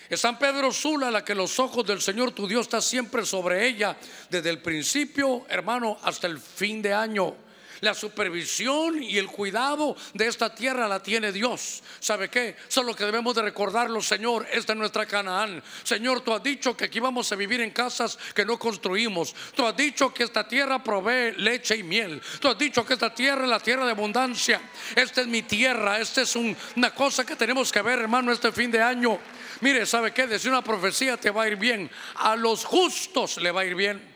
Es 0.07 0.21
San 0.21 0.37
Pedro 0.37 0.71
Sula 0.71 1.09
la 1.09 1.25
que 1.25 1.33
los 1.33 1.57
ojos 1.59 1.85
del 1.85 2.01
Señor 2.01 2.33
tu 2.33 2.47
Dios 2.47 2.67
está 2.67 2.81
siempre 2.81 3.25
sobre 3.25 3.67
ella, 3.67 3.97
desde 4.29 4.51
el 4.51 4.59
principio, 4.59 5.45
hermano, 5.49 5.97
hasta 6.03 6.27
el 6.27 6.39
fin 6.39 6.83
de 6.83 6.93
año. 6.93 7.35
La 7.81 7.95
supervisión 7.95 9.01
y 9.01 9.17
el 9.17 9.25
cuidado 9.25 9.95
de 10.13 10.27
esta 10.27 10.53
tierra 10.53 10.87
la 10.87 11.01
tiene 11.01 11.31
Dios. 11.31 11.81
¿Sabe 11.99 12.29
qué? 12.29 12.55
Solo 12.67 12.95
que 12.95 13.05
debemos 13.05 13.33
de 13.33 13.41
recordarlo, 13.41 14.01
Señor, 14.01 14.47
esta 14.51 14.73
es 14.73 14.79
nuestra 14.79 15.07
Canaán. 15.07 15.63
Señor, 15.83 16.21
tú 16.21 16.31
has 16.31 16.43
dicho 16.43 16.77
que 16.77 16.85
aquí 16.85 16.99
vamos 16.99 17.31
a 17.31 17.35
vivir 17.35 17.59
en 17.59 17.71
casas 17.71 18.19
que 18.35 18.45
no 18.45 18.59
construimos. 18.59 19.33
Tú 19.55 19.65
has 19.65 19.75
dicho 19.75 20.13
que 20.13 20.23
esta 20.23 20.47
tierra 20.47 20.83
provee 20.83 21.33
leche 21.37 21.75
y 21.75 21.81
miel. 21.81 22.21
Tú 22.39 22.49
has 22.49 22.57
dicho 22.57 22.85
que 22.85 22.93
esta 22.93 23.15
tierra 23.15 23.45
es 23.45 23.49
la 23.49 23.59
tierra 23.59 23.85
de 23.85 23.91
abundancia. 23.91 24.61
Esta 24.95 25.21
es 25.21 25.27
mi 25.27 25.41
tierra. 25.41 25.99
Esta 25.99 26.21
es 26.21 26.35
una 26.35 26.93
cosa 26.93 27.25
que 27.25 27.35
tenemos 27.35 27.71
que 27.71 27.81
ver, 27.81 27.97
hermano, 27.97 28.31
este 28.31 28.51
fin 28.51 28.69
de 28.69 28.81
año. 28.81 29.17
Mire, 29.61 29.87
¿sabe 29.87 30.13
qué? 30.13 30.27
Decir 30.27 30.51
una 30.51 30.63
profecía 30.63 31.17
te 31.17 31.31
va 31.31 31.43
a 31.43 31.47
ir 31.47 31.55
bien. 31.55 31.89
A 32.17 32.35
los 32.35 32.63
justos 32.63 33.37
le 33.37 33.49
va 33.49 33.61
a 33.61 33.65
ir 33.65 33.73
bien 33.73 34.10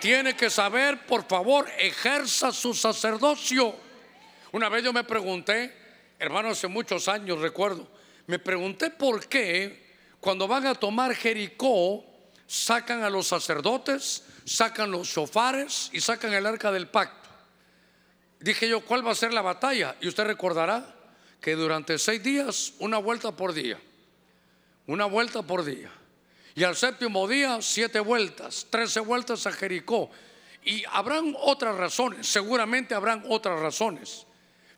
tiene 0.00 0.34
que 0.34 0.50
saber, 0.50 1.06
por 1.06 1.26
favor, 1.26 1.68
ejerza 1.78 2.52
su 2.52 2.74
sacerdocio. 2.74 3.74
Una 4.52 4.68
vez 4.68 4.82
yo 4.82 4.92
me 4.92 5.04
pregunté, 5.04 5.76
hermano, 6.18 6.48
hace 6.50 6.66
muchos 6.66 7.06
años 7.08 7.40
recuerdo, 7.40 7.86
me 8.26 8.38
pregunté 8.38 8.90
por 8.90 9.26
qué 9.28 9.90
cuando 10.20 10.48
van 10.48 10.66
a 10.66 10.74
tomar 10.74 11.14
Jericó 11.14 12.04
sacan 12.46 13.02
a 13.02 13.10
los 13.10 13.28
sacerdotes, 13.28 14.24
sacan 14.44 14.90
los 14.90 15.08
shofares 15.08 15.90
y 15.92 16.00
sacan 16.00 16.32
el 16.32 16.46
arca 16.46 16.72
del 16.72 16.88
pacto. 16.88 17.28
Dije 18.40 18.68
yo, 18.68 18.84
¿cuál 18.84 19.06
va 19.06 19.12
a 19.12 19.14
ser 19.14 19.32
la 19.32 19.42
batalla? 19.42 19.96
Y 20.00 20.08
usted 20.08 20.24
recordará, 20.24 20.96
que 21.40 21.54
durante 21.54 21.98
seis 21.98 22.22
días, 22.22 22.74
una 22.78 22.98
vuelta 22.98 23.32
por 23.32 23.54
día, 23.54 23.80
una 24.86 25.06
vuelta 25.06 25.42
por 25.42 25.64
día. 25.64 25.90
Y 26.54 26.64
al 26.64 26.76
séptimo 26.76 27.28
día, 27.28 27.58
siete 27.60 28.00
vueltas, 28.00 28.66
trece 28.70 29.00
vueltas 29.00 29.46
a 29.46 29.52
Jericó. 29.52 30.10
Y 30.64 30.84
habrán 30.92 31.34
otras 31.40 31.76
razones, 31.76 32.26
seguramente 32.26 32.94
habrán 32.94 33.24
otras 33.28 33.60
razones. 33.60 34.26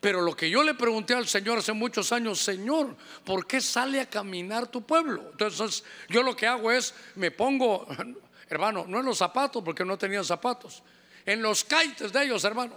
Pero 0.00 0.20
lo 0.20 0.36
que 0.36 0.50
yo 0.50 0.64
le 0.64 0.74
pregunté 0.74 1.14
al 1.14 1.28
Señor 1.28 1.58
hace 1.58 1.72
muchos 1.72 2.12
años, 2.12 2.40
Señor, 2.40 2.96
¿por 3.24 3.46
qué 3.46 3.60
sale 3.60 4.00
a 4.00 4.10
caminar 4.10 4.66
tu 4.66 4.82
pueblo? 4.82 5.28
Entonces 5.30 5.84
yo 6.08 6.22
lo 6.22 6.34
que 6.34 6.46
hago 6.46 6.72
es, 6.72 6.92
me 7.14 7.30
pongo, 7.30 7.86
hermano, 8.48 8.84
no 8.88 8.98
en 9.00 9.06
los 9.06 9.18
zapatos, 9.18 9.62
porque 9.64 9.84
no 9.84 9.96
tenían 9.96 10.24
zapatos, 10.24 10.82
en 11.24 11.40
los 11.40 11.64
caites 11.64 12.12
de 12.12 12.24
ellos, 12.24 12.42
hermano. 12.44 12.74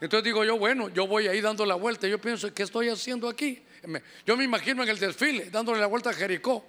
Entonces 0.00 0.24
digo 0.24 0.44
yo, 0.44 0.58
bueno, 0.58 0.88
yo 0.88 1.06
voy 1.06 1.28
ahí 1.28 1.40
dando 1.40 1.66
la 1.66 1.74
vuelta. 1.74 2.06
Yo 2.06 2.18
pienso, 2.18 2.52
¿qué 2.54 2.62
estoy 2.62 2.88
haciendo 2.88 3.28
aquí? 3.28 3.62
Yo 4.26 4.36
me 4.36 4.44
imagino 4.44 4.82
en 4.82 4.88
el 4.88 4.98
desfile, 4.98 5.50
dándole 5.50 5.80
la 5.80 5.86
vuelta 5.86 6.10
a 6.10 6.14
Jericó. 6.14 6.64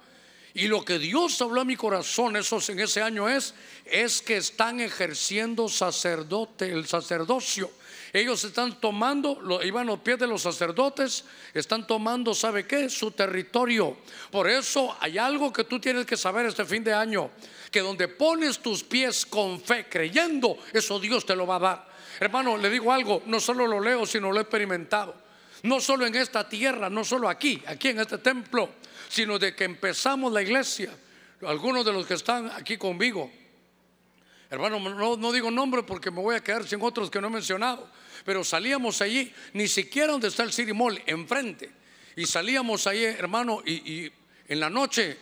Y 0.53 0.67
lo 0.67 0.83
que 0.83 0.99
Dios 0.99 1.41
habló 1.41 1.61
a 1.61 1.65
mi 1.65 1.75
corazón 1.75 2.35
esos, 2.35 2.69
en 2.69 2.79
ese 2.79 3.01
año 3.01 3.29
es, 3.29 3.53
es 3.85 4.21
que 4.21 4.37
están 4.37 4.79
ejerciendo 4.79 5.69
sacerdote, 5.69 6.71
el 6.71 6.87
sacerdocio 6.87 7.71
ellos 8.13 8.43
están 8.43 8.79
tomando, 8.79 9.61
iban 9.63 9.87
a 9.87 9.91
los 9.91 9.99
pies 9.99 10.19
de 10.19 10.27
los 10.27 10.41
sacerdotes, 10.41 11.23
están 11.53 11.87
tomando, 11.87 12.33
¿sabe 12.33 12.67
qué? 12.67 12.89
Su 12.89 13.11
territorio. 13.11 13.97
Por 14.29 14.49
eso 14.49 14.95
hay 14.99 15.17
algo 15.17 15.53
que 15.53 15.63
tú 15.63 15.79
tienes 15.79 16.05
que 16.05 16.17
saber 16.17 16.45
este 16.45 16.65
fin 16.65 16.83
de 16.83 16.93
año, 16.93 17.29
que 17.71 17.79
donde 17.79 18.09
pones 18.09 18.59
tus 18.59 18.83
pies 18.83 19.25
con 19.25 19.61
fe, 19.61 19.87
creyendo, 19.89 20.57
eso 20.73 20.99
Dios 20.99 21.25
te 21.25 21.35
lo 21.35 21.47
va 21.47 21.55
a 21.55 21.59
dar. 21.59 21.89
Hermano, 22.19 22.57
le 22.57 22.69
digo 22.69 22.91
algo, 22.91 23.23
no 23.27 23.39
solo 23.39 23.65
lo 23.65 23.79
leo, 23.79 24.05
sino 24.05 24.31
lo 24.31 24.39
he 24.39 24.41
experimentado. 24.41 25.15
No 25.63 25.79
solo 25.79 26.05
en 26.05 26.15
esta 26.15 26.47
tierra, 26.47 26.89
no 26.89 27.03
solo 27.03 27.29
aquí, 27.29 27.61
aquí 27.67 27.89
en 27.89 27.99
este 27.99 28.17
templo, 28.17 28.69
sino 29.09 29.37
de 29.37 29.55
que 29.55 29.65
empezamos 29.65 30.31
la 30.33 30.41
iglesia. 30.41 30.91
Algunos 31.45 31.85
de 31.85 31.93
los 31.93 32.05
que 32.05 32.15
están 32.15 32.51
aquí 32.51 32.77
conmigo, 32.77 33.31
Hermano, 34.51 34.79
no, 35.15 35.31
digo 35.31 35.49
nombre 35.49 35.81
porque 35.81 36.11
me 36.11 36.21
voy 36.21 36.35
a 36.35 36.43
quedar 36.43 36.67
sin 36.67 36.81
otros 36.81 37.09
que 37.09 37.21
no 37.21 37.27
he 37.27 37.29
mencionado. 37.29 37.89
Pero 38.25 38.43
salíamos 38.43 39.01
allí, 39.01 39.33
ni 39.53 39.65
siquiera 39.69 40.11
donde 40.11 40.27
está 40.27 40.43
el 40.43 40.51
City 40.51 40.73
Mall, 40.73 41.01
enfrente. 41.05 41.71
Y 42.17 42.25
salíamos 42.25 42.85
ahí, 42.85 43.01
hermano, 43.01 43.63
y, 43.65 44.11
en 44.49 44.59
la 44.59 44.69
noche 44.69 45.17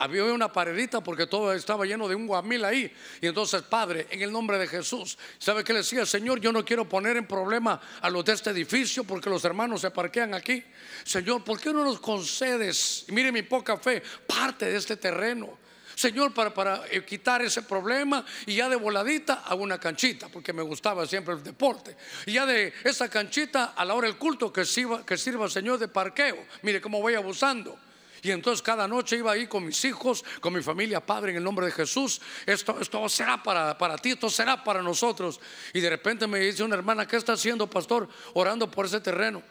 había 0.00 0.24
una 0.24 0.50
paredita 0.50 1.02
porque 1.02 1.26
todo 1.26 1.52
estaba 1.52 1.84
lleno 1.84 2.08
de 2.08 2.14
un 2.14 2.26
guamil 2.26 2.64
ahí. 2.64 2.90
Y 3.20 3.26
entonces, 3.26 3.60
Padre, 3.62 4.08
en 4.10 4.22
el 4.22 4.32
nombre 4.32 4.58
de 4.58 4.66
Jesús, 4.66 5.18
¿sabe 5.38 5.62
qué 5.62 5.74
le 5.74 5.80
decía? 5.80 6.06
Señor, 6.06 6.40
yo 6.40 6.52
no 6.52 6.64
quiero 6.64 6.88
poner 6.88 7.18
en 7.18 7.26
problema 7.26 7.78
a 8.00 8.08
los 8.08 8.24
de 8.24 8.32
este 8.32 8.48
edificio 8.50 9.04
porque 9.04 9.28
los 9.28 9.44
hermanos 9.44 9.82
se 9.82 9.90
parquean 9.90 10.32
aquí. 10.32 10.64
Señor, 11.04 11.44
¿por 11.44 11.60
qué 11.60 11.70
no 11.70 11.84
nos 11.84 12.00
concedes, 12.00 13.04
mire 13.08 13.30
mi 13.30 13.42
poca 13.42 13.76
fe, 13.76 14.02
parte 14.26 14.64
de 14.64 14.78
este 14.78 14.96
terreno? 14.96 15.58
Señor, 15.94 16.32
para, 16.32 16.54
para 16.54 16.82
eh, 16.90 17.04
quitar 17.04 17.42
ese 17.42 17.60
problema 17.60 18.24
y 18.46 18.54
ya 18.54 18.70
de 18.70 18.76
voladita 18.76 19.42
a 19.44 19.54
una 19.54 19.78
canchita, 19.78 20.30
porque 20.30 20.54
me 20.54 20.62
gustaba 20.62 21.06
siempre 21.06 21.34
el 21.34 21.42
deporte. 21.42 21.94
Y 22.24 22.32
ya 22.32 22.46
de 22.46 22.72
esa 22.84 23.10
canchita 23.10 23.74
a 23.76 23.84
la 23.84 23.92
hora 23.92 24.08
del 24.08 24.16
culto 24.16 24.50
que 24.50 24.64
sirva, 24.64 25.04
que 25.04 25.18
sirva 25.18 25.46
Señor 25.50 25.78
de 25.78 25.88
parqueo. 25.88 26.38
Mire 26.62 26.80
cómo 26.80 27.02
voy 27.02 27.16
abusando. 27.16 27.78
Y 28.22 28.30
entonces 28.30 28.62
cada 28.62 28.86
noche 28.86 29.16
iba 29.16 29.32
ahí 29.32 29.46
con 29.46 29.64
mis 29.64 29.84
hijos, 29.84 30.24
con 30.40 30.52
mi 30.52 30.62
familia, 30.62 31.00
Padre, 31.00 31.30
en 31.32 31.38
el 31.38 31.44
nombre 31.44 31.66
de 31.66 31.72
Jesús. 31.72 32.20
Esto, 32.46 32.78
esto 32.80 33.08
será 33.08 33.42
para, 33.42 33.76
para 33.78 33.96
ti, 33.96 34.10
esto 34.10 34.28
será 34.28 34.62
para 34.62 34.82
nosotros. 34.82 35.40
Y 35.72 35.80
de 35.80 35.90
repente 35.90 36.26
me 36.26 36.40
dice 36.40 36.62
una 36.62 36.76
hermana, 36.76 37.06
¿qué 37.06 37.16
está 37.16 37.32
haciendo, 37.32 37.68
pastor? 37.68 38.08
Orando 38.34 38.70
por 38.70 38.86
ese 38.86 39.00
terreno. 39.00 39.42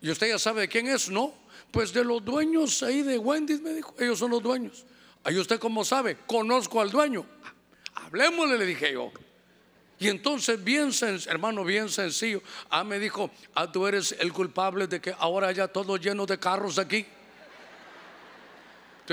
Y 0.00 0.10
usted 0.10 0.28
ya 0.28 0.38
sabe 0.38 0.62
de 0.62 0.68
quién 0.68 0.88
es, 0.88 1.08
¿no? 1.08 1.34
Pues 1.70 1.92
de 1.92 2.04
los 2.04 2.24
dueños 2.24 2.82
ahí 2.82 3.02
de 3.02 3.18
Wendy's, 3.18 3.60
me 3.60 3.70
dijo. 3.70 3.94
Ellos 3.98 4.18
son 4.18 4.30
los 4.30 4.42
dueños. 4.42 4.84
Ahí 5.24 5.38
usted 5.38 5.58
cómo 5.58 5.84
sabe, 5.84 6.18
conozco 6.26 6.80
al 6.80 6.90
dueño. 6.90 7.24
Hablemosle, 7.94 8.58
le 8.58 8.66
dije 8.66 8.92
yo. 8.92 9.12
Y 9.98 10.08
entonces, 10.08 10.62
bien 10.62 10.90
hermano, 11.28 11.64
bien 11.64 11.88
sencillo. 11.88 12.42
Ah, 12.68 12.82
me 12.82 12.98
dijo, 12.98 13.30
ah, 13.54 13.70
tú 13.70 13.86
eres 13.86 14.16
el 14.18 14.32
culpable 14.32 14.88
de 14.88 15.00
que 15.00 15.14
ahora 15.16 15.46
haya 15.46 15.68
todo 15.68 15.96
lleno 15.96 16.26
de 16.26 16.38
carros 16.40 16.78
aquí. 16.78 17.06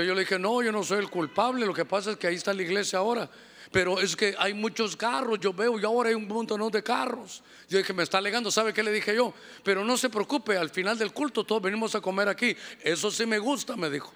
Yo 0.04 0.14
le 0.14 0.20
dije, 0.20 0.38
no, 0.38 0.62
yo 0.62 0.72
no 0.72 0.82
soy 0.82 0.98
el 0.98 1.10
culpable, 1.10 1.66
lo 1.66 1.74
que 1.74 1.84
pasa 1.84 2.12
es 2.12 2.16
que 2.16 2.26
ahí 2.26 2.34
está 2.34 2.52
la 2.52 2.62
iglesia 2.62 2.98
ahora. 2.98 3.30
Pero 3.72 4.00
es 4.00 4.16
que 4.16 4.34
hay 4.36 4.52
muchos 4.52 4.96
carros, 4.96 5.38
yo 5.38 5.52
veo, 5.52 5.78
y 5.78 5.84
ahora 5.84 6.08
hay 6.08 6.14
un 6.16 6.26
montón 6.26 6.70
de 6.72 6.82
carros. 6.82 7.42
Yo 7.68 7.78
dije, 7.78 7.92
me 7.92 8.02
está 8.02 8.18
alegando, 8.18 8.50
¿sabe 8.50 8.72
qué 8.72 8.82
le 8.82 8.90
dije 8.90 9.14
yo? 9.14 9.32
Pero 9.62 9.84
no 9.84 9.96
se 9.96 10.10
preocupe, 10.10 10.56
al 10.56 10.70
final 10.70 10.98
del 10.98 11.12
culto 11.12 11.44
todos 11.44 11.62
venimos 11.62 11.94
a 11.94 12.00
comer 12.00 12.28
aquí. 12.28 12.56
Eso 12.82 13.10
sí 13.12 13.26
me 13.26 13.38
gusta, 13.38 13.76
me 13.76 13.88
dijo. 13.88 14.12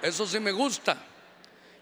Eso 0.00 0.26
sí 0.26 0.40
me 0.40 0.52
gusta. 0.52 0.96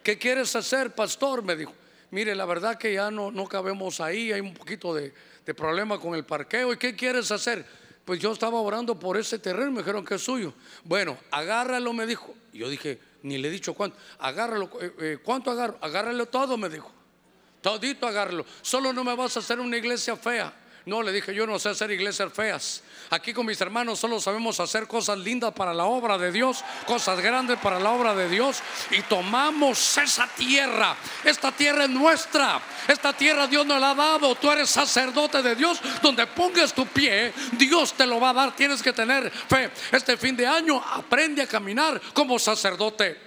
¿Qué 0.02 0.18
quieres 0.18 0.54
hacer, 0.56 0.92
pastor? 0.94 1.42
Me 1.42 1.54
dijo. 1.54 1.72
Mire, 2.10 2.34
la 2.34 2.44
verdad 2.46 2.78
que 2.78 2.92
ya 2.92 3.10
no, 3.10 3.30
no 3.30 3.46
cabemos 3.46 4.00
ahí, 4.00 4.32
hay 4.32 4.40
un 4.40 4.54
poquito 4.54 4.94
de, 4.94 5.12
problema 5.56 5.98
con 5.98 6.14
el 6.14 6.24
parqueo. 6.24 6.72
¿Y 6.72 6.76
qué 6.76 6.94
quieres 6.94 7.30
hacer? 7.30 7.64
Pues 8.04 8.20
yo 8.20 8.32
estaba 8.32 8.60
orando 8.60 8.98
por 8.98 9.16
ese 9.16 9.38
terreno, 9.38 9.70
me 9.70 9.78
dijeron 9.78 10.04
que 10.04 10.16
es 10.16 10.22
suyo. 10.22 10.52
Bueno, 10.84 11.16
agárralo, 11.30 11.92
me 11.92 12.06
dijo. 12.06 12.34
Yo 12.52 12.68
dije, 12.68 13.00
ni 13.24 13.38
le 13.38 13.48
he 13.48 13.50
dicho 13.50 13.74
cuánto. 13.74 13.96
Agárralo, 14.18 14.70
eh, 14.80 14.94
eh, 15.00 15.18
¿cuánto 15.22 15.50
agarro? 15.50 15.78
Agárralo 15.80 16.26
todo, 16.26 16.56
me 16.56 16.68
dijo. 16.68 16.92
Todito 17.60 18.06
agárralo. 18.06 18.44
Solo 18.62 18.92
no 18.92 19.02
me 19.02 19.16
vas 19.16 19.36
a 19.36 19.40
hacer 19.40 19.58
una 19.58 19.76
iglesia 19.76 20.14
fea. 20.16 20.52
No, 20.86 21.02
le 21.02 21.12
dije, 21.12 21.34
yo 21.34 21.46
no 21.46 21.58
sé 21.58 21.70
hacer 21.70 21.90
iglesias 21.90 22.30
feas. 22.30 22.82
Aquí 23.08 23.32
con 23.32 23.46
mis 23.46 23.58
hermanos 23.58 23.98
solo 23.98 24.20
sabemos 24.20 24.60
hacer 24.60 24.86
cosas 24.86 25.18
lindas 25.18 25.54
para 25.54 25.72
la 25.72 25.86
obra 25.86 26.18
de 26.18 26.30
Dios, 26.30 26.62
cosas 26.86 27.20
grandes 27.20 27.58
para 27.58 27.80
la 27.80 27.90
obra 27.90 28.14
de 28.14 28.28
Dios. 28.28 28.62
Y 28.90 29.00
tomamos 29.02 29.96
esa 29.96 30.28
tierra. 30.36 30.94
Esta 31.24 31.52
tierra 31.52 31.84
es 31.84 31.90
nuestra. 31.90 32.60
Esta 32.86 33.14
tierra 33.14 33.46
Dios 33.46 33.64
nos 33.64 33.80
la 33.80 33.92
ha 33.92 33.94
dado. 33.94 34.34
Tú 34.34 34.50
eres 34.50 34.68
sacerdote 34.68 35.40
de 35.42 35.54
Dios. 35.54 35.80
Donde 36.02 36.26
pongas 36.26 36.74
tu 36.74 36.86
pie, 36.86 37.32
Dios 37.52 37.94
te 37.94 38.06
lo 38.06 38.20
va 38.20 38.30
a 38.30 38.34
dar. 38.34 38.54
Tienes 38.54 38.82
que 38.82 38.92
tener 38.92 39.30
fe. 39.30 39.70
Este 39.90 40.18
fin 40.18 40.36
de 40.36 40.46
año 40.46 40.82
aprende 40.84 41.40
a 41.40 41.46
caminar 41.46 41.98
como 42.12 42.38
sacerdote. 42.38 43.18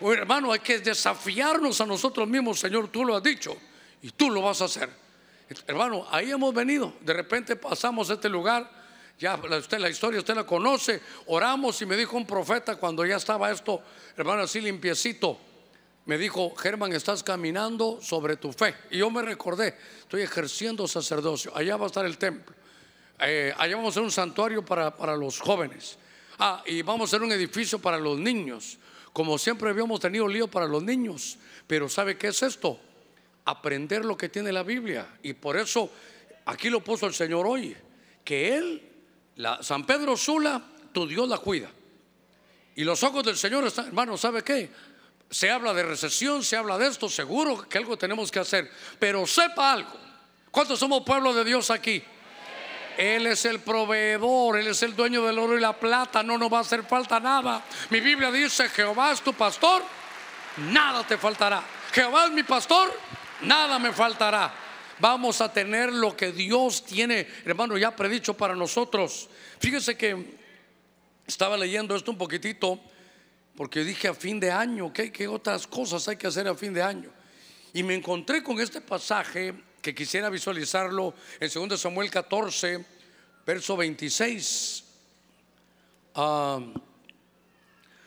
Hermano, 0.00 0.50
hay 0.50 0.60
que 0.60 0.78
desafiarnos 0.78 1.78
a 1.78 1.84
nosotros 1.84 2.26
mismos, 2.26 2.58
Señor. 2.58 2.88
Tú 2.88 3.04
lo 3.04 3.14
has 3.14 3.22
dicho. 3.22 3.54
Y 4.00 4.12
tú 4.12 4.30
lo 4.30 4.40
vas 4.40 4.62
a 4.62 4.64
hacer. 4.64 5.05
Hermano, 5.66 6.06
ahí 6.10 6.30
hemos 6.30 6.52
venido. 6.52 6.94
De 7.00 7.12
repente 7.12 7.56
pasamos 7.56 8.10
este 8.10 8.28
lugar. 8.28 8.68
Ya 9.18 9.36
usted 9.36 9.78
la 9.78 9.88
historia 9.88 10.18
usted 10.18 10.34
la 10.34 10.44
conoce. 10.44 11.00
Oramos 11.26 11.80
y 11.80 11.86
me 11.86 11.96
dijo 11.96 12.16
un 12.16 12.26
profeta 12.26 12.76
cuando 12.76 13.06
ya 13.06 13.16
estaba 13.16 13.50
esto, 13.50 13.80
hermano, 14.16 14.42
así 14.42 14.60
limpiecito. 14.60 15.38
Me 16.04 16.18
dijo, 16.18 16.54
Germán, 16.54 16.92
estás 16.92 17.22
caminando 17.22 17.98
sobre 18.00 18.36
tu 18.36 18.52
fe. 18.52 18.74
Y 18.90 18.98
yo 18.98 19.10
me 19.10 19.22
recordé, 19.22 19.76
estoy 19.98 20.22
ejerciendo 20.22 20.86
sacerdocio. 20.86 21.56
Allá 21.56 21.76
va 21.76 21.84
a 21.84 21.88
estar 21.88 22.06
el 22.06 22.16
templo. 22.18 22.54
Eh, 23.20 23.52
allá 23.56 23.76
vamos 23.76 23.88
a 23.88 23.92
hacer 23.94 24.02
un 24.02 24.12
santuario 24.12 24.64
para, 24.64 24.94
para 24.94 25.16
los 25.16 25.40
jóvenes. 25.40 25.98
Ah, 26.38 26.62
y 26.66 26.82
vamos 26.82 27.08
a 27.08 27.16
hacer 27.16 27.26
un 27.26 27.32
edificio 27.32 27.80
para 27.80 27.98
los 27.98 28.18
niños. 28.18 28.78
Como 29.12 29.38
siempre 29.38 29.70
habíamos 29.70 29.98
tenido 29.98 30.28
lío 30.28 30.46
para 30.48 30.66
los 30.66 30.82
niños. 30.82 31.38
Pero 31.66 31.88
¿sabe 31.88 32.16
qué 32.16 32.28
es 32.28 32.42
esto? 32.42 32.78
Aprender 33.46 34.04
lo 34.04 34.16
que 34.16 34.28
tiene 34.28 34.52
la 34.52 34.62
Biblia. 34.62 35.06
Y 35.22 35.32
por 35.32 35.56
eso 35.56 35.90
aquí 36.44 36.68
lo 36.68 36.84
puso 36.84 37.06
el 37.06 37.14
Señor 37.14 37.46
hoy, 37.46 37.74
que 38.22 38.54
Él, 38.56 38.82
San 39.62 39.86
Pedro 39.86 40.16
Sula, 40.16 40.60
tu 40.92 41.06
Dios 41.06 41.28
la 41.28 41.38
cuida. 41.38 41.70
Y 42.74 42.84
los 42.84 43.02
ojos 43.02 43.24
del 43.24 43.36
Señor 43.36 43.66
están, 43.66 43.86
hermano, 43.86 44.18
¿sabe 44.18 44.42
qué? 44.42 44.70
Se 45.30 45.50
habla 45.50 45.72
de 45.72 45.82
recesión, 45.82 46.44
se 46.44 46.56
habla 46.56 46.76
de 46.76 46.88
esto, 46.88 47.08
seguro 47.08 47.66
que 47.68 47.78
algo 47.78 47.96
tenemos 47.96 48.30
que 48.30 48.38
hacer. 48.38 48.70
Pero 48.98 49.26
sepa 49.26 49.72
algo, 49.72 49.92
¿cuántos 50.50 50.78
somos 50.78 51.02
pueblo 51.02 51.32
de 51.32 51.44
Dios 51.44 51.70
aquí? 51.70 52.02
Él 52.98 53.26
es 53.26 53.44
el 53.44 53.60
proveedor, 53.60 54.58
Él 54.58 54.68
es 54.68 54.82
el 54.82 54.96
dueño 54.96 55.24
del 55.24 55.38
oro 55.38 55.56
y 55.56 55.60
la 55.60 55.74
plata, 55.74 56.22
no 56.22 56.38
nos 56.38 56.52
va 56.52 56.58
a 56.58 56.60
hacer 56.62 56.82
falta 56.82 57.20
nada. 57.20 57.62
Mi 57.90 58.00
Biblia 58.00 58.30
dice, 58.30 58.68
Jehová 58.68 59.12
es 59.12 59.20
tu 59.20 59.34
pastor, 59.34 59.82
nada 60.70 61.06
te 61.06 61.18
faltará. 61.18 61.62
Jehová 61.92 62.26
es 62.26 62.32
mi 62.32 62.42
pastor, 62.42 62.92
nada 63.42 63.78
me 63.78 63.92
faltará. 63.92 64.54
Vamos 64.98 65.40
a 65.40 65.52
tener 65.52 65.92
lo 65.92 66.16
que 66.16 66.32
Dios 66.32 66.84
tiene, 66.84 67.26
hermano, 67.44 67.76
ya 67.76 67.94
predicho 67.94 68.34
para 68.34 68.54
nosotros. 68.54 69.28
Fíjese 69.60 69.96
que 69.96 70.38
estaba 71.26 71.56
leyendo 71.56 71.94
esto 71.94 72.10
un 72.10 72.18
poquitito, 72.18 72.80
porque 73.56 73.84
dije 73.84 74.08
a 74.08 74.14
fin 74.14 74.40
de 74.40 74.50
año, 74.50 74.92
¿qué, 74.92 75.12
qué 75.12 75.28
otras 75.28 75.66
cosas 75.66 76.06
hay 76.08 76.16
que 76.16 76.26
hacer 76.26 76.48
a 76.48 76.54
fin 76.54 76.72
de 76.72 76.82
año? 76.82 77.10
Y 77.74 77.82
me 77.82 77.94
encontré 77.94 78.42
con 78.42 78.58
este 78.58 78.80
pasaje 78.80 79.54
que 79.82 79.94
quisiera 79.94 80.30
visualizarlo 80.30 81.14
en 81.38 81.68
2 81.68 81.80
Samuel 81.80 82.10
14, 82.10 82.84
verso 83.44 83.76
26. 83.76 84.84
Ah, 86.14 86.60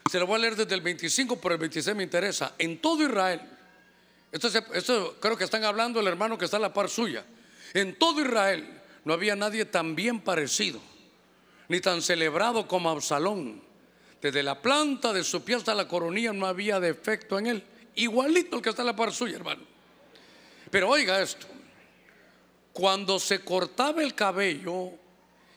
se 0.10 0.20
lo 0.20 0.26
voy 0.26 0.38
a 0.38 0.40
leer 0.40 0.56
desde 0.56 0.74
el 0.74 0.82
25, 0.82 1.40
pero 1.40 1.54
el 1.54 1.62
26 1.62 1.96
me 1.96 2.04
interesa. 2.04 2.56
En 2.58 2.82
todo 2.82 3.04
Israel 3.04 3.42
esto, 4.32 5.16
creo 5.20 5.38
que 5.38 5.44
están 5.44 5.64
hablando 5.64 6.00
el 6.00 6.08
hermano 6.08 6.38
que 6.38 6.46
está 6.46 6.58
a 6.58 6.62
la 6.62 6.74
par 6.74 6.90
suya. 6.90 7.26
En 7.74 7.98
todo 7.98 8.22
Israel 8.22 8.82
no 9.06 9.14
había 9.14 9.36
nadie 9.36 9.66
tan 9.66 9.96
bien 9.96 10.22
parecido, 10.22 10.80
ni 11.68 11.80
tan 11.82 12.02
celebrado 12.02 12.68
como 12.68 12.90
Absalón. 12.90 13.62
Desde 14.22 14.44
la 14.44 14.62
planta 14.62 15.14
de 15.14 15.24
su 15.24 15.44
pie 15.44 15.56
hasta 15.56 15.74
la 15.74 15.88
coronilla 15.88 16.34
no 16.34 16.46
había 16.46 16.80
defecto 16.80 17.40
en 17.40 17.48
él. 17.48 17.64
Igualito 17.96 18.58
el 18.58 18.62
que 18.62 18.70
está 18.70 18.82
en 18.82 18.88
la 18.88 18.96
par 18.96 19.14
suya, 19.14 19.38
hermano. 19.38 19.64
Pero 20.70 20.90
oiga 20.90 21.22
esto. 21.22 21.48
Cuando 22.74 23.20
se 23.20 23.44
cortaba 23.44 24.04
el 24.04 24.14
cabello 24.14 24.92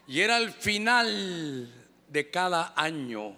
y 0.07 0.21
era 0.21 0.38
el 0.38 0.50
final 0.52 1.73
de 2.09 2.31
cada 2.31 2.73
año. 2.76 3.37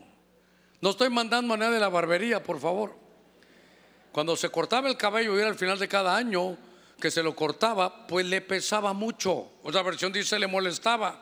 No 0.80 0.90
estoy 0.90 1.08
mandando 1.10 1.54
a 1.54 1.56
nadie 1.56 1.74
de 1.74 1.80
la 1.80 1.88
barbería, 1.88 2.42
por 2.42 2.60
favor. 2.60 3.03
Cuando 4.14 4.36
se 4.36 4.48
cortaba 4.48 4.88
el 4.88 4.96
cabello 4.96 5.36
era 5.36 5.48
el 5.48 5.56
final 5.56 5.76
de 5.76 5.88
cada 5.88 6.16
año 6.16 6.56
que 7.00 7.10
se 7.10 7.20
lo 7.20 7.34
cortaba, 7.34 8.06
pues 8.06 8.24
le 8.24 8.40
pesaba 8.42 8.92
mucho. 8.92 9.54
Otra 9.64 9.82
versión 9.82 10.12
dice 10.12 10.38
le 10.38 10.46
molestaba. 10.46 11.20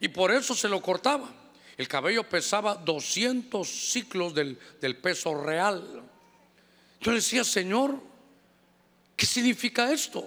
Y 0.00 0.08
por 0.08 0.32
eso 0.32 0.54
se 0.54 0.66
lo 0.66 0.80
cortaba. 0.80 1.28
El 1.76 1.86
cabello 1.86 2.26
pesaba 2.26 2.76
200 2.76 3.68
ciclos 3.68 4.34
del, 4.34 4.58
del 4.80 4.96
peso 4.96 5.34
real. 5.34 6.02
Yo 7.02 7.10
le 7.10 7.18
decía, 7.18 7.44
Señor, 7.44 8.00
¿qué 9.14 9.26
significa 9.26 9.92
esto? 9.92 10.24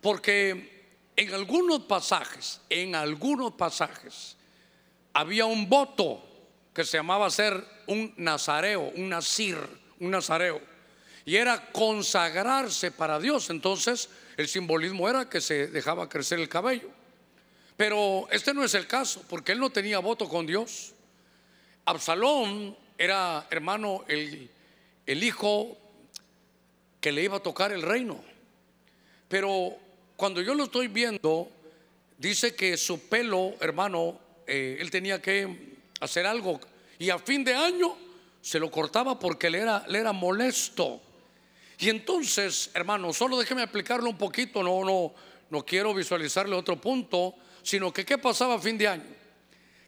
Porque 0.00 0.96
en 1.14 1.32
algunos 1.32 1.82
pasajes, 1.82 2.62
en 2.68 2.96
algunos 2.96 3.52
pasajes, 3.52 4.36
había 5.12 5.46
un 5.46 5.68
voto 5.68 6.20
que 6.74 6.84
se 6.84 6.96
llamaba 6.96 7.30
ser 7.30 7.64
un 7.86 8.12
nazareo, 8.16 8.90
un 8.96 9.08
nazir, 9.08 9.56
un 10.00 10.10
nazareo. 10.10 10.69
Y 11.30 11.36
era 11.36 11.70
consagrarse 11.70 12.90
para 12.90 13.20
Dios. 13.20 13.50
Entonces 13.50 14.08
el 14.36 14.48
simbolismo 14.48 15.08
era 15.08 15.28
que 15.28 15.40
se 15.40 15.68
dejaba 15.68 16.08
crecer 16.08 16.40
el 16.40 16.48
cabello. 16.48 16.88
Pero 17.76 18.26
este 18.32 18.52
no 18.52 18.64
es 18.64 18.74
el 18.74 18.88
caso, 18.88 19.22
porque 19.28 19.52
él 19.52 19.60
no 19.60 19.70
tenía 19.70 20.00
voto 20.00 20.28
con 20.28 20.44
Dios. 20.44 20.92
Absalón 21.84 22.76
era, 22.98 23.46
hermano, 23.48 24.04
el, 24.08 24.50
el 25.06 25.22
hijo 25.22 25.78
que 27.00 27.12
le 27.12 27.22
iba 27.22 27.36
a 27.36 27.40
tocar 27.44 27.70
el 27.70 27.82
reino. 27.82 28.20
Pero 29.28 29.76
cuando 30.16 30.40
yo 30.40 30.52
lo 30.52 30.64
estoy 30.64 30.88
viendo, 30.88 31.48
dice 32.18 32.56
que 32.56 32.76
su 32.76 33.08
pelo, 33.08 33.54
hermano, 33.60 34.18
eh, 34.48 34.78
él 34.80 34.90
tenía 34.90 35.22
que 35.22 35.76
hacer 36.00 36.26
algo 36.26 36.58
y 36.98 37.10
a 37.10 37.20
fin 37.20 37.44
de 37.44 37.54
año 37.54 37.96
se 38.42 38.58
lo 38.58 38.68
cortaba 38.68 39.16
porque 39.16 39.48
le 39.48 39.60
era, 39.60 39.84
le 39.86 40.00
era 40.00 40.10
molesto. 40.12 41.02
Y 41.80 41.88
entonces, 41.88 42.70
hermano, 42.74 43.10
solo 43.14 43.38
déjeme 43.38 43.62
explicarlo 43.62 44.10
un 44.10 44.18
poquito, 44.18 44.62
no, 44.62 44.84
no, 44.84 45.14
no 45.48 45.64
quiero 45.64 45.94
visualizarle 45.94 46.54
otro 46.54 46.78
punto, 46.78 47.34
sino 47.62 47.90
que 47.90 48.04
qué 48.04 48.18
pasaba 48.18 48.56
a 48.56 48.58
fin 48.58 48.76
de 48.76 48.86
año. 48.86 49.16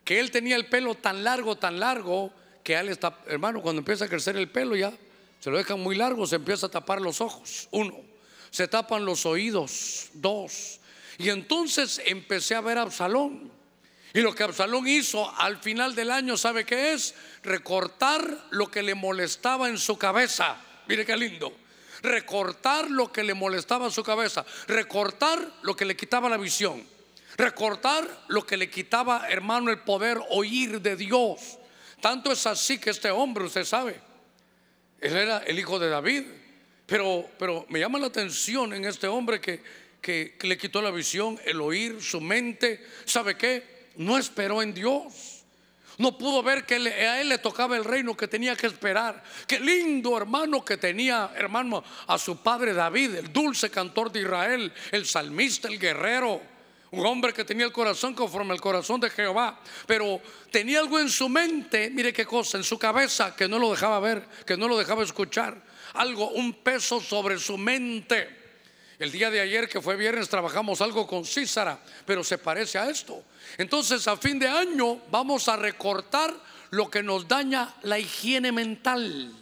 Que 0.02 0.18
él 0.18 0.30
tenía 0.30 0.56
el 0.56 0.66
pelo 0.70 0.94
tan 0.94 1.22
largo, 1.22 1.56
tan 1.56 1.78
largo, 1.78 2.32
que 2.64 2.74
él 2.74 2.88
está, 2.88 3.18
hermano, 3.26 3.60
cuando 3.60 3.80
empieza 3.80 4.06
a 4.06 4.08
crecer 4.08 4.38
el 4.38 4.50
pelo 4.50 4.74
ya, 4.74 4.90
se 5.38 5.50
lo 5.50 5.58
dejan 5.58 5.80
muy 5.80 5.94
largo, 5.94 6.26
se 6.26 6.36
empieza 6.36 6.66
a 6.66 6.70
tapar 6.70 6.98
los 6.98 7.20
ojos, 7.20 7.68
uno, 7.72 8.00
se 8.50 8.66
tapan 8.68 9.04
los 9.04 9.26
oídos, 9.26 10.08
dos. 10.14 10.80
Y 11.18 11.28
entonces 11.28 12.00
empecé 12.06 12.54
a 12.54 12.62
ver 12.62 12.78
a 12.78 12.82
Absalón. 12.82 13.52
Y 14.14 14.20
lo 14.20 14.34
que 14.34 14.44
Absalón 14.44 14.88
hizo 14.88 15.30
al 15.38 15.58
final 15.58 15.94
del 15.94 16.10
año, 16.10 16.38
¿sabe 16.38 16.64
qué 16.64 16.94
es? 16.94 17.14
Recortar 17.42 18.46
lo 18.50 18.70
que 18.70 18.82
le 18.82 18.94
molestaba 18.94 19.68
en 19.68 19.76
su 19.76 19.98
cabeza. 19.98 20.56
Mire 20.86 21.04
qué 21.04 21.16
lindo. 21.16 21.61
Recortar 22.02 22.90
lo 22.90 23.12
que 23.12 23.22
le 23.22 23.34
molestaba 23.34 23.90
su 23.90 24.02
cabeza. 24.02 24.44
Recortar 24.66 25.38
lo 25.62 25.76
que 25.76 25.84
le 25.84 25.96
quitaba 25.96 26.28
la 26.28 26.36
visión. 26.36 26.84
Recortar 27.36 28.06
lo 28.28 28.46
que 28.46 28.56
le 28.56 28.68
quitaba, 28.68 29.28
hermano, 29.28 29.70
el 29.70 29.80
poder 29.80 30.18
oír 30.30 30.80
de 30.80 30.96
Dios. 30.96 31.58
Tanto 32.00 32.32
es 32.32 32.46
así 32.46 32.78
que 32.78 32.90
este 32.90 33.10
hombre, 33.10 33.44
usted 33.44 33.64
sabe, 33.64 34.00
él 35.00 35.16
era 35.16 35.38
el 35.38 35.58
hijo 35.58 35.78
de 35.78 35.88
David. 35.88 36.24
Pero, 36.86 37.30
pero 37.38 37.64
me 37.68 37.80
llama 37.80 37.98
la 37.98 38.08
atención 38.08 38.74
en 38.74 38.84
este 38.84 39.06
hombre 39.06 39.40
que, 39.40 39.62
que, 40.00 40.36
que 40.38 40.46
le 40.46 40.58
quitó 40.58 40.82
la 40.82 40.90
visión, 40.90 41.40
el 41.44 41.60
oír, 41.60 42.02
su 42.02 42.20
mente. 42.20 42.84
¿Sabe 43.06 43.36
qué? 43.36 43.72
no 43.96 44.18
esperó 44.18 44.62
en 44.62 44.74
Dios. 44.74 45.31
No 46.02 46.18
pudo 46.18 46.42
ver 46.42 46.66
que 46.66 46.74
a 46.74 47.20
él 47.20 47.28
le 47.28 47.38
tocaba 47.38 47.76
el 47.76 47.84
reino 47.84 48.16
que 48.16 48.26
tenía 48.26 48.56
que 48.56 48.66
esperar. 48.66 49.22
Qué 49.46 49.60
lindo 49.60 50.16
hermano 50.16 50.64
que 50.64 50.76
tenía, 50.76 51.30
hermano, 51.36 51.84
a 52.08 52.18
su 52.18 52.38
padre 52.38 52.74
David, 52.74 53.14
el 53.14 53.32
dulce 53.32 53.70
cantor 53.70 54.10
de 54.10 54.22
Israel, 54.22 54.72
el 54.90 55.06
salmista, 55.06 55.68
el 55.68 55.78
guerrero. 55.78 56.42
Un 56.90 57.06
hombre 57.06 57.32
que 57.32 57.44
tenía 57.44 57.66
el 57.66 57.70
corazón 57.70 58.14
conforme 58.14 58.52
al 58.52 58.60
corazón 58.60 58.98
de 58.98 59.10
Jehová. 59.10 59.60
Pero 59.86 60.20
tenía 60.50 60.80
algo 60.80 60.98
en 60.98 61.08
su 61.08 61.28
mente, 61.28 61.88
mire 61.90 62.12
qué 62.12 62.26
cosa, 62.26 62.58
en 62.58 62.64
su 62.64 62.80
cabeza 62.80 63.36
que 63.36 63.46
no 63.46 63.60
lo 63.60 63.70
dejaba 63.70 64.00
ver, 64.00 64.26
que 64.44 64.56
no 64.56 64.66
lo 64.66 64.76
dejaba 64.76 65.04
escuchar. 65.04 65.62
Algo, 65.94 66.30
un 66.30 66.52
peso 66.52 67.00
sobre 67.00 67.38
su 67.38 67.56
mente. 67.56 68.41
El 69.02 69.10
día 69.10 69.32
de 69.32 69.40
ayer, 69.40 69.68
que 69.68 69.80
fue 69.80 69.96
viernes, 69.96 70.28
trabajamos 70.28 70.80
algo 70.80 71.08
con 71.08 71.24
Císara, 71.24 71.76
pero 72.06 72.22
se 72.22 72.38
parece 72.38 72.78
a 72.78 72.88
esto. 72.88 73.24
Entonces, 73.58 74.06
a 74.06 74.16
fin 74.16 74.38
de 74.38 74.46
año 74.46 75.00
vamos 75.10 75.48
a 75.48 75.56
recortar 75.56 76.32
lo 76.70 76.88
que 76.88 77.02
nos 77.02 77.26
daña 77.26 77.74
la 77.82 77.98
higiene 77.98 78.52
mental. 78.52 79.34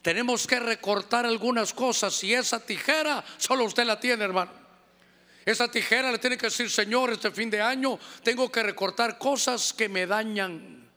Tenemos 0.00 0.46
que 0.46 0.58
recortar 0.58 1.26
algunas 1.26 1.74
cosas 1.74 2.24
y 2.24 2.32
esa 2.32 2.60
tijera 2.60 3.22
solo 3.36 3.64
usted 3.64 3.84
la 3.84 4.00
tiene, 4.00 4.24
hermano. 4.24 4.52
Esa 5.44 5.70
tijera 5.70 6.10
le 6.10 6.16
tiene 6.16 6.38
que 6.38 6.46
decir, 6.46 6.70
Señor, 6.70 7.12
este 7.12 7.30
fin 7.30 7.50
de 7.50 7.60
año 7.60 7.98
tengo 8.22 8.50
que 8.50 8.62
recortar 8.62 9.18
cosas 9.18 9.74
que 9.74 9.90
me 9.90 10.06
dañan. 10.06 10.90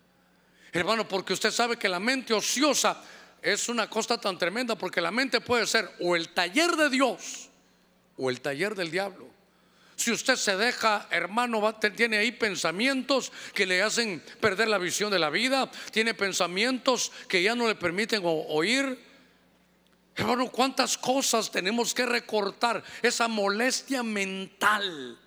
Hermano, 0.72 1.06
porque 1.06 1.34
usted 1.34 1.52
sabe 1.52 1.76
que 1.76 1.90
la 1.90 2.00
mente 2.00 2.34
ociosa 2.34 3.04
es 3.42 3.68
una 3.68 3.90
cosa 3.90 4.18
tan 4.18 4.38
tremenda, 4.38 4.76
porque 4.78 5.02
la 5.02 5.12
mente 5.12 5.42
puede 5.42 5.68
ser 5.68 5.92
o 6.00 6.16
el 6.16 6.30
taller 6.30 6.72
de 6.78 6.90
Dios 6.90 7.50
o 8.18 8.30
el 8.30 8.42
taller 8.42 8.76
del 8.76 8.92
diablo. 8.92 9.36
Si 9.96 10.12
usted 10.12 10.36
se 10.36 10.58
deja, 10.58 11.08
hermano, 11.10 11.74
tiene 11.96 12.18
ahí 12.18 12.32
pensamientos 12.32 13.32
que 13.54 13.66
le 13.66 13.82
hacen 13.82 14.22
perder 14.42 14.68
la 14.68 14.78
visión 14.78 15.10
de 15.10 15.20
la 15.20 15.30
vida, 15.30 15.72
tiene 15.92 16.14
pensamientos 16.14 17.12
que 17.30 17.42
ya 17.42 17.56
no 17.56 17.68
le 17.68 17.76
permiten 17.76 18.22
oír. 18.24 19.00
Hermano, 20.16 20.50
¿cuántas 20.50 20.98
cosas 20.98 21.50
tenemos 21.50 21.94
que 21.94 22.06
recortar? 22.06 22.84
Esa 23.02 23.28
molestia 23.28 24.04
mental. 24.04 25.18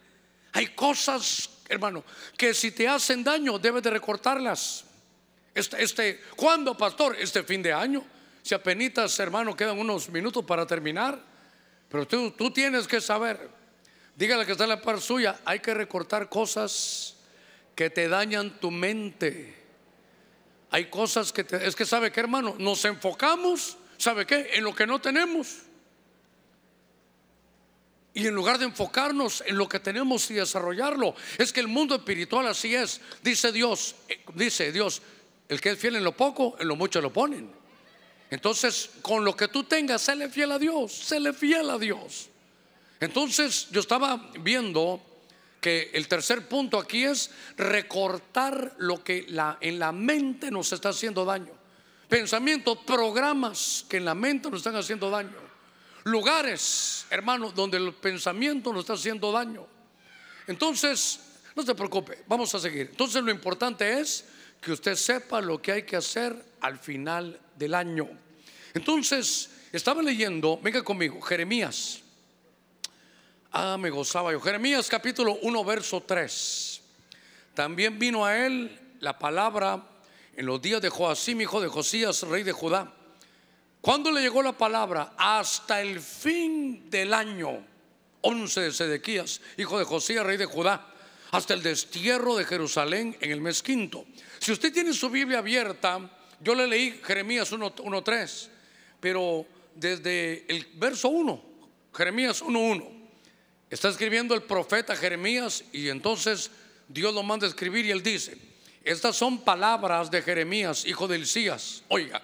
Hay 0.53 0.69
cosas, 0.69 1.49
hermano, 1.69 2.05
que 2.37 2.53
si 2.53 2.71
te 2.71 2.89
hacen 2.89 3.25
daño 3.25 3.59
debes 3.59 3.83
de 3.83 3.91
recortarlas. 3.91 4.85
Este, 5.55 5.83
este, 5.83 6.21
¿Cuándo, 6.37 6.77
pastor? 6.77 7.17
Este 7.19 7.43
fin 7.43 7.63
de 7.63 7.73
año. 7.73 8.05
Si 8.43 8.55
apenas, 8.55 9.19
hermano, 9.19 9.57
quedan 9.57 9.79
unos 9.79 10.09
minutos 10.09 10.45
para 10.45 10.67
terminar. 10.67 11.19
Pero 11.89 12.07
tú, 12.07 12.31
tú 12.33 12.51
tienes 12.51 12.87
que 12.87 13.01
saber, 13.01 13.49
dígale 14.17 14.45
que 14.45 14.53
está 14.53 14.65
en 14.65 14.71
la 14.71 14.83
par 14.83 15.01
suya, 15.01 15.41
hay 15.45 15.61
que 15.61 15.73
recortar 15.75 16.29
cosas 16.29 17.17
que 17.75 17.91
te 17.91 18.09
dañan 18.09 18.59
tu 18.61 18.71
mente. 18.71 19.55
Hay 20.71 20.91
cosas 20.91 21.33
que 21.33 21.45
te, 21.45 21.67
es 21.67 21.75
que 21.75 21.87
sabe 21.87 22.13
que 22.13 22.21
hermano, 22.21 22.57
nos 22.59 22.85
enfocamos, 22.85 23.79
¿sabe 23.97 24.27
qué? 24.27 24.51
En 24.55 24.65
lo 24.65 24.75
que 24.75 24.87
no 24.87 25.01
tenemos. 25.01 25.63
Y 28.13 28.27
en 28.27 28.35
lugar 28.35 28.59
de 28.59 28.65
enfocarnos 28.65 29.45
en 29.47 29.57
lo 29.57 29.69
que 29.69 29.79
tenemos 29.79 30.31
y 30.31 30.35
desarrollarlo, 30.35 31.15
es 31.39 31.53
que 31.53 31.61
el 31.61 31.69
mundo 31.69 31.95
espiritual 31.95 32.49
así 32.49 32.75
es. 32.75 33.01
Dice 33.23 33.53
Dios, 33.53 33.95
eh, 34.09 34.21
dice 34.35 34.73
Dios, 34.73 35.01
el 35.49 35.61
que 35.61 35.71
es 35.71 35.79
fiel 35.79 35.97
en 35.97 36.05
lo 36.05 36.17
poco, 36.17 36.57
en 36.59 36.69
lo 36.69 36.77
mucho 36.77 37.01
lo 37.01 37.13
ponen. 37.13 37.58
Entonces, 38.31 38.91
con 39.01 39.25
lo 39.25 39.35
que 39.35 39.49
tú 39.49 39.65
tengas, 39.65 40.03
séle 40.03 40.29
fiel 40.29 40.53
a 40.53 40.59
Dios, 40.59 40.93
séle 40.93 41.33
fiel 41.33 41.71
a 41.71 41.79
Dios. 41.79 42.29
Entonces, 43.01 43.69
yo 43.71 43.81
estaba 43.81 44.31
viendo 44.41 45.01
que 45.61 45.91
el 45.95 46.07
tercer 46.09 46.47
punto 46.47 46.79
aquí 46.79 47.05
es 47.05 47.31
recortar 47.57 48.75
lo 48.79 49.03
que 49.03 49.27
en 49.61 49.79
la 49.79 49.93
mente 49.93 50.51
nos 50.51 50.73
está 50.73 50.91
haciendo 50.91 51.25
daño. 51.25 51.53
Pensamientos, 52.09 52.79
programas 52.87 53.85
que 53.89 53.99
en 53.99 54.05
la 54.05 54.15
mente 54.15 54.51
nos 54.51 54.61
están 54.61 54.77
haciendo 54.77 55.11
daño. 55.11 55.49
Lugares, 56.05 57.07
hermano, 57.11 57.51
donde 57.51 57.77
el 57.77 57.93
pensamiento 57.95 58.73
nos 58.73 58.81
está 58.81 58.95
haciendo 58.95 59.33
daño. 59.33 59.67
Entonces, 60.47 61.21
no 61.55 61.63
se 61.63 61.75
preocupe, 61.75 62.25
vamos 62.27 62.55
a 62.55 62.59
seguir. 62.59 62.89
Entonces, 62.91 63.23
lo 63.23 63.31
importante 63.31 64.01
es 64.01 64.25
que 64.61 64.73
usted 64.73 64.95
sepa 64.95 65.41
lo 65.41 65.61
que 65.61 65.73
hay 65.73 65.83
que 65.83 65.97
hacer 65.97 66.35
al 66.61 66.79
final 66.79 67.39
del 67.59 67.75
año. 67.75 68.09
Entonces, 68.75 69.51
estaba 69.73 70.03
leyendo, 70.03 70.59
venga 70.63 70.83
conmigo, 70.83 71.21
Jeremías. 71.21 72.01
Ah, 73.53 73.77
me 73.79 73.91
gozaba 73.91 74.33
yo. 74.33 74.41
Jeremías 74.41 74.89
capítulo 74.89 75.39
1, 75.43 75.65
verso 75.65 76.03
3. 76.03 76.81
También 77.55 77.99
vino 77.99 78.25
a 78.25 78.47
él 78.47 78.79
la 79.01 79.19
palabra 79.19 79.83
en 80.37 80.47
los 80.47 80.63
días 80.63 80.81
de 80.81 80.91
Joacim, 80.91 81.41
hijo 81.41 81.61
de 81.61 81.69
Josías, 81.69 82.23
rey 82.23 82.43
de 82.43 82.53
Judá. 82.53 82.93
¿Cuándo 83.81 84.11
le 84.13 84.21
llegó 84.21 84.43
la 84.43 84.53
palabra? 84.53 85.15
Hasta 85.17 85.81
el 85.81 86.01
fin 86.01 86.89
del 86.91 87.13
año 87.13 87.65
11 88.21 88.61
de 88.61 88.73
Sedequías, 88.73 89.41
hijo 89.57 89.79
de 89.79 89.85
Josías, 89.85 90.25
rey 90.25 90.37
de 90.37 90.45
Judá 90.45 90.95
hasta 91.31 91.55
el 91.55 91.63
destierro 91.63 92.37
de 92.37 92.45
Jerusalén 92.45 93.17
en 93.21 93.31
el 93.31 93.41
mes 93.41 93.63
quinto. 93.63 94.07
Si 94.39 94.53
usted 94.53 94.73
tiene 94.73 94.93
su 94.93 95.11
Biblia 95.11 95.39
abierta, 95.39 96.11
yo 96.41 96.55
le 96.55 96.67
leí 96.67 97.01
Jeremías 97.05 97.53
1.3, 97.53 98.49
pero 99.01 99.47
desde 99.75 100.45
el 100.49 100.67
verso 100.75 101.09
1, 101.09 101.43
Jeremías 101.95 102.43
1.1, 102.43 102.89
está 103.71 103.89
escribiendo 103.89 104.35
el 104.35 104.43
profeta 104.43 104.97
Jeremías 104.97 105.65
y 105.73 105.89
entonces 105.89 106.51
Dios 106.89 107.13
lo 107.15 107.23
manda 107.23 107.47
a 107.47 107.51
escribir 107.51 107.87
y 107.87 107.91
él 107.91 108.03
dice, 108.03 108.37
estas 108.83 109.17
son 109.17 109.43
palabras 109.43 110.11
de 110.11 110.23
Jeremías, 110.23 110.87
hijo 110.87 111.07
de 111.07 111.17
Elías. 111.17 111.83
Oiga, 111.89 112.23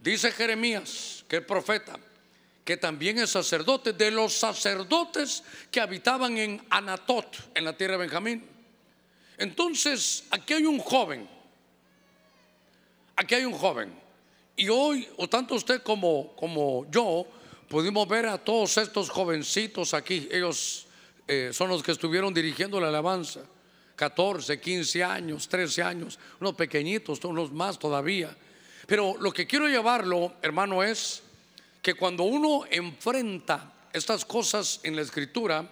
dice 0.00 0.32
Jeremías, 0.32 1.24
que 1.28 1.36
es 1.36 1.42
profeta, 1.42 1.98
que 2.64 2.76
también 2.76 3.18
es 3.18 3.30
sacerdote, 3.30 3.92
de 3.92 4.10
los 4.10 4.32
sacerdotes 4.32 5.42
que 5.70 5.80
habitaban 5.80 6.38
en 6.38 6.64
Anatot, 6.70 7.50
en 7.54 7.64
la 7.64 7.76
tierra 7.76 7.92
de 7.92 7.98
Benjamín. 7.98 8.46
Entonces, 9.36 10.24
aquí 10.30 10.54
hay 10.54 10.64
un 10.64 10.78
joven, 10.78 11.28
aquí 13.18 13.34
hay 13.34 13.44
un 13.44 13.52
joven, 13.52 13.92
y 14.56 14.68
hoy, 14.68 15.08
o 15.18 15.28
tanto 15.28 15.54
usted 15.54 15.82
como, 15.82 16.34
como 16.36 16.86
yo, 16.90 17.26
pudimos 17.68 18.08
ver 18.08 18.26
a 18.26 18.38
todos 18.38 18.78
estos 18.78 19.10
jovencitos 19.10 19.92
aquí, 19.92 20.28
ellos 20.30 20.86
eh, 21.26 21.50
son 21.52 21.68
los 21.68 21.82
que 21.82 21.92
estuvieron 21.92 22.32
dirigiendo 22.32 22.80
la 22.80 22.88
alabanza, 22.88 23.40
14, 23.96 24.60
15 24.60 25.04
años, 25.04 25.48
13 25.48 25.82
años, 25.82 26.18
unos 26.40 26.54
pequeñitos, 26.54 27.22
unos 27.24 27.52
más 27.52 27.78
todavía. 27.78 28.34
Pero 28.86 29.16
lo 29.20 29.32
que 29.32 29.46
quiero 29.46 29.68
llevarlo, 29.68 30.34
hermano, 30.40 30.82
es 30.82 31.22
que 31.82 31.94
cuando 31.94 32.22
uno 32.22 32.64
enfrenta 32.70 33.72
estas 33.92 34.24
cosas 34.24 34.80
en 34.84 34.94
la 34.94 35.02
escritura, 35.02 35.68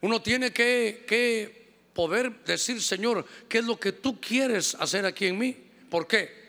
uno 0.00 0.22
tiene 0.22 0.52
que, 0.52 1.60
poder 1.92 2.44
decir, 2.44 2.80
Señor, 2.80 3.26
¿qué 3.48 3.58
es 3.58 3.64
lo 3.64 3.78
que 3.78 3.92
tú 3.92 4.18
quieres 4.18 4.74
hacer 4.76 5.04
aquí 5.04 5.26
en 5.26 5.38
mí? 5.38 5.56
¿Por 5.90 6.06
qué? 6.06 6.41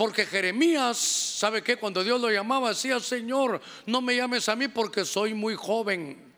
Porque 0.00 0.24
Jeremías, 0.24 0.96
¿sabe 0.96 1.62
qué? 1.62 1.76
Cuando 1.76 2.02
Dios 2.02 2.18
lo 2.18 2.30
llamaba, 2.30 2.70
decía, 2.70 2.98
Señor, 3.00 3.60
no 3.84 4.00
me 4.00 4.16
llames 4.16 4.48
a 4.48 4.56
mí 4.56 4.66
porque 4.66 5.04
soy 5.04 5.34
muy 5.34 5.54
joven. 5.54 6.32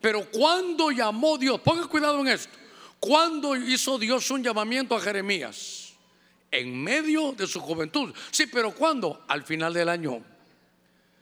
Pero 0.00 0.26
cuando 0.30 0.90
llamó 0.90 1.36
Dios, 1.36 1.60
ponga 1.60 1.86
cuidado 1.86 2.18
en 2.20 2.28
esto, 2.28 2.56
cuando 2.98 3.56
hizo 3.56 3.98
Dios 3.98 4.30
un 4.30 4.42
llamamiento 4.42 4.96
a 4.96 5.00
Jeremías? 5.02 5.92
En 6.50 6.82
medio 6.82 7.32
de 7.32 7.46
su 7.46 7.60
juventud. 7.60 8.14
Sí, 8.30 8.46
pero 8.46 8.74
¿cuándo? 8.74 9.22
Al 9.28 9.42
final 9.42 9.74
del 9.74 9.90
año. 9.90 10.24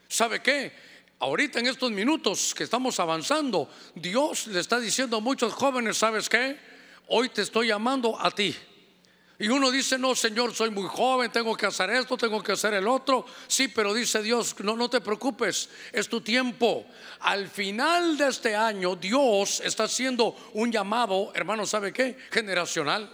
¿Sabe 0.07 0.41
qué? 0.41 0.73
Ahorita 1.19 1.59
en 1.59 1.67
estos 1.67 1.91
minutos 1.91 2.55
que 2.55 2.63
estamos 2.63 3.01
avanzando, 3.01 3.69
Dios 3.97 4.47
le 4.47 4.61
está 4.61 4.79
diciendo 4.79 5.17
a 5.17 5.21
muchos 5.21 5.53
jóvenes, 5.53 5.97
¿sabes 5.99 6.29
qué? 6.29 6.61
Hoy 7.09 7.31
te 7.31 7.43
estoy 7.43 7.67
llamando 7.67 8.17
a 8.21 8.31
ti. 8.31 8.55
Y 9.43 9.49
uno 9.49 9.73
dice, 9.73 9.99
no, 9.99 10.15
Señor, 10.15 10.55
soy 10.55 10.71
muy 10.71 10.87
joven, 10.87 11.33
tengo 11.33 11.57
que 11.57 11.67
hacer 11.67 11.91
esto, 11.91 12.17
tengo 12.17 12.41
que 12.41 12.53
hacer 12.53 12.75
el 12.75 12.87
otro. 12.87 13.27
Sí, 13.49 13.67
pero 13.67 13.93
dice 13.93 14.23
Dios, 14.23 14.55
no, 14.61 14.77
no 14.77 14.89
te 14.89 15.01
preocupes, 15.01 15.69
es 15.91 16.09
tu 16.09 16.21
tiempo. 16.21 16.87
Al 17.19 17.49
final 17.49 18.17
de 18.17 18.29
este 18.29 18.55
año, 18.55 18.95
Dios 18.95 19.61
está 19.65 19.83
haciendo 19.83 20.37
un 20.53 20.71
llamado, 20.71 21.33
hermano, 21.35 21.67
¿sabe 21.67 21.93
qué? 21.93 22.17
Generacional. 22.31 23.11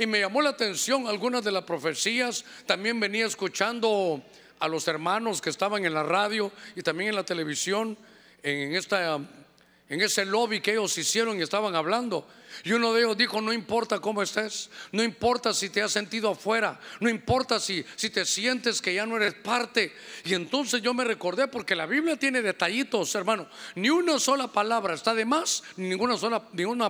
Y 0.00 0.06
me 0.06 0.18
llamó 0.18 0.42
la 0.42 0.50
atención 0.50 1.06
algunas 1.06 1.44
de 1.44 1.52
las 1.52 1.62
profecías. 1.62 2.44
También 2.66 2.98
venía 2.98 3.26
escuchando 3.26 4.20
a 4.58 4.66
los 4.66 4.88
hermanos 4.88 5.40
que 5.40 5.50
estaban 5.50 5.84
en 5.84 5.94
la 5.94 6.02
radio 6.02 6.50
y 6.74 6.82
también 6.82 7.10
en 7.10 7.14
la 7.14 7.24
televisión, 7.24 7.96
en, 8.42 8.74
esta, 8.74 9.14
en 9.14 10.00
ese 10.00 10.24
lobby 10.24 10.60
que 10.60 10.72
ellos 10.72 10.98
hicieron 10.98 11.38
y 11.38 11.42
estaban 11.42 11.76
hablando. 11.76 12.26
Y 12.64 12.72
uno 12.72 12.92
de 12.92 13.02
ellos 13.02 13.16
dijo, 13.16 13.40
no 13.40 13.52
importa 13.52 13.98
cómo 14.00 14.22
estés, 14.22 14.70
no 14.92 15.02
importa 15.02 15.52
si 15.54 15.70
te 15.70 15.82
has 15.82 15.92
sentido 15.92 16.30
afuera, 16.30 16.78
no 17.00 17.08
importa 17.08 17.58
si, 17.58 17.84
si 17.96 18.10
te 18.10 18.24
sientes 18.24 18.80
que 18.80 18.94
ya 18.94 19.06
no 19.06 19.16
eres 19.16 19.34
parte. 19.34 19.94
Y 20.24 20.34
entonces 20.34 20.82
yo 20.82 20.94
me 20.94 21.04
recordé 21.04 21.48
porque 21.48 21.74
la 21.74 21.86
Biblia 21.86 22.16
tiene 22.16 22.42
detallitos, 22.42 23.14
hermano. 23.14 23.48
Ni 23.74 23.90
una 23.90 24.18
sola 24.18 24.48
palabra 24.48 24.94
está 24.94 25.14
de 25.14 25.24
más, 25.24 25.62
ni 25.76 25.88
ninguna 25.88 26.16
sola, 26.16 26.42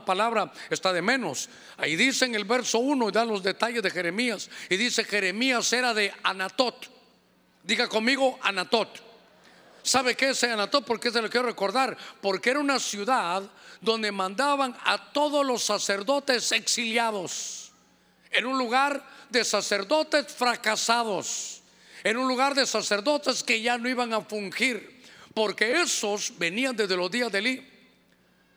palabra 0.04 0.52
está 0.70 0.92
de 0.92 1.02
menos. 1.02 1.48
Ahí 1.76 1.96
dice 1.96 2.24
en 2.24 2.34
el 2.34 2.44
verso 2.44 2.78
1, 2.78 3.10
da 3.10 3.24
los 3.24 3.42
detalles 3.42 3.82
de 3.82 3.90
Jeremías. 3.90 4.50
Y 4.68 4.76
dice, 4.76 5.04
Jeremías 5.04 5.72
era 5.72 5.94
de 5.94 6.12
Anatot. 6.22 6.90
Diga 7.62 7.88
conmigo 7.88 8.38
Anatot. 8.42 9.11
¿Sabe 9.82 10.14
qué 10.14 10.30
es 10.30 10.44
Anatot? 10.44 10.84
Porque 10.84 11.10
se 11.10 11.20
lo 11.20 11.28
quiero 11.28 11.46
recordar. 11.46 11.96
Porque 12.20 12.50
era 12.50 12.60
una 12.60 12.78
ciudad 12.78 13.42
donde 13.80 14.12
mandaban 14.12 14.76
a 14.84 15.12
todos 15.12 15.44
los 15.44 15.64
sacerdotes 15.64 16.52
exiliados. 16.52 17.72
En 18.30 18.46
un 18.46 18.58
lugar 18.58 19.04
de 19.28 19.44
sacerdotes 19.44 20.32
fracasados. 20.32 21.62
En 22.04 22.16
un 22.16 22.28
lugar 22.28 22.54
de 22.54 22.66
sacerdotes 22.66 23.42
que 23.42 23.60
ya 23.60 23.76
no 23.78 23.88
iban 23.88 24.12
a 24.12 24.20
fungir. 24.20 25.02
Porque 25.34 25.80
esos 25.80 26.32
venían 26.38 26.76
desde 26.76 26.96
los 26.96 27.10
días 27.10 27.32
de 27.32 27.38
Elí. 27.38 27.68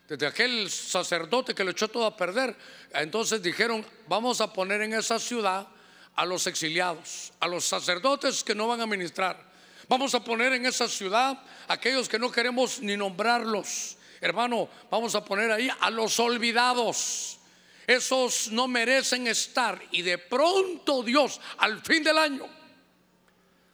Desde 0.07 0.27
aquel 0.27 0.69
sacerdote 0.69 1.55
que 1.55 1.63
lo 1.63 1.71
echó 1.71 1.87
todo 1.87 2.05
a 2.05 2.15
perder. 2.15 2.55
Entonces 2.93 3.41
dijeron, 3.41 3.83
vamos 4.07 4.41
a 4.41 4.53
poner 4.53 4.81
en 4.81 4.93
esa 4.93 5.19
ciudad 5.19 5.67
a 6.15 6.25
los 6.25 6.47
exiliados, 6.47 7.33
a 7.39 7.47
los 7.47 7.65
sacerdotes 7.65 8.43
que 8.43 8.55
no 8.55 8.67
van 8.67 8.81
a 8.81 8.85
ministrar. 8.85 9.54
Vamos 9.87 10.15
a 10.15 10.23
poner 10.23 10.53
en 10.53 10.65
esa 10.65 10.87
ciudad 10.87 11.37
aquellos 11.67 12.09
que 12.09 12.19
no 12.19 12.31
queremos 12.31 12.79
ni 12.81 12.97
nombrarlos. 12.97 13.97
Hermano, 14.19 14.69
vamos 14.89 15.13
a 15.15 15.23
poner 15.23 15.51
ahí 15.51 15.69
a 15.79 15.89
los 15.89 16.19
olvidados. 16.19 17.37
Esos 17.85 18.51
no 18.51 18.67
merecen 18.67 19.27
estar. 19.27 19.81
Y 19.91 20.01
de 20.01 20.17
pronto 20.17 21.03
Dios, 21.03 21.39
al 21.57 21.81
fin 21.81 22.03
del 22.03 22.17
año, 22.17 22.47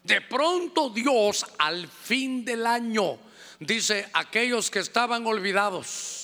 de 0.04 0.20
pronto 0.22 0.90
Dios, 0.90 1.46
al 1.58 1.88
fin 1.88 2.44
del 2.44 2.66
año, 2.66 3.20
dice 3.60 4.10
aquellos 4.14 4.70
que 4.70 4.80
estaban 4.80 5.26
olvidados 5.26 6.21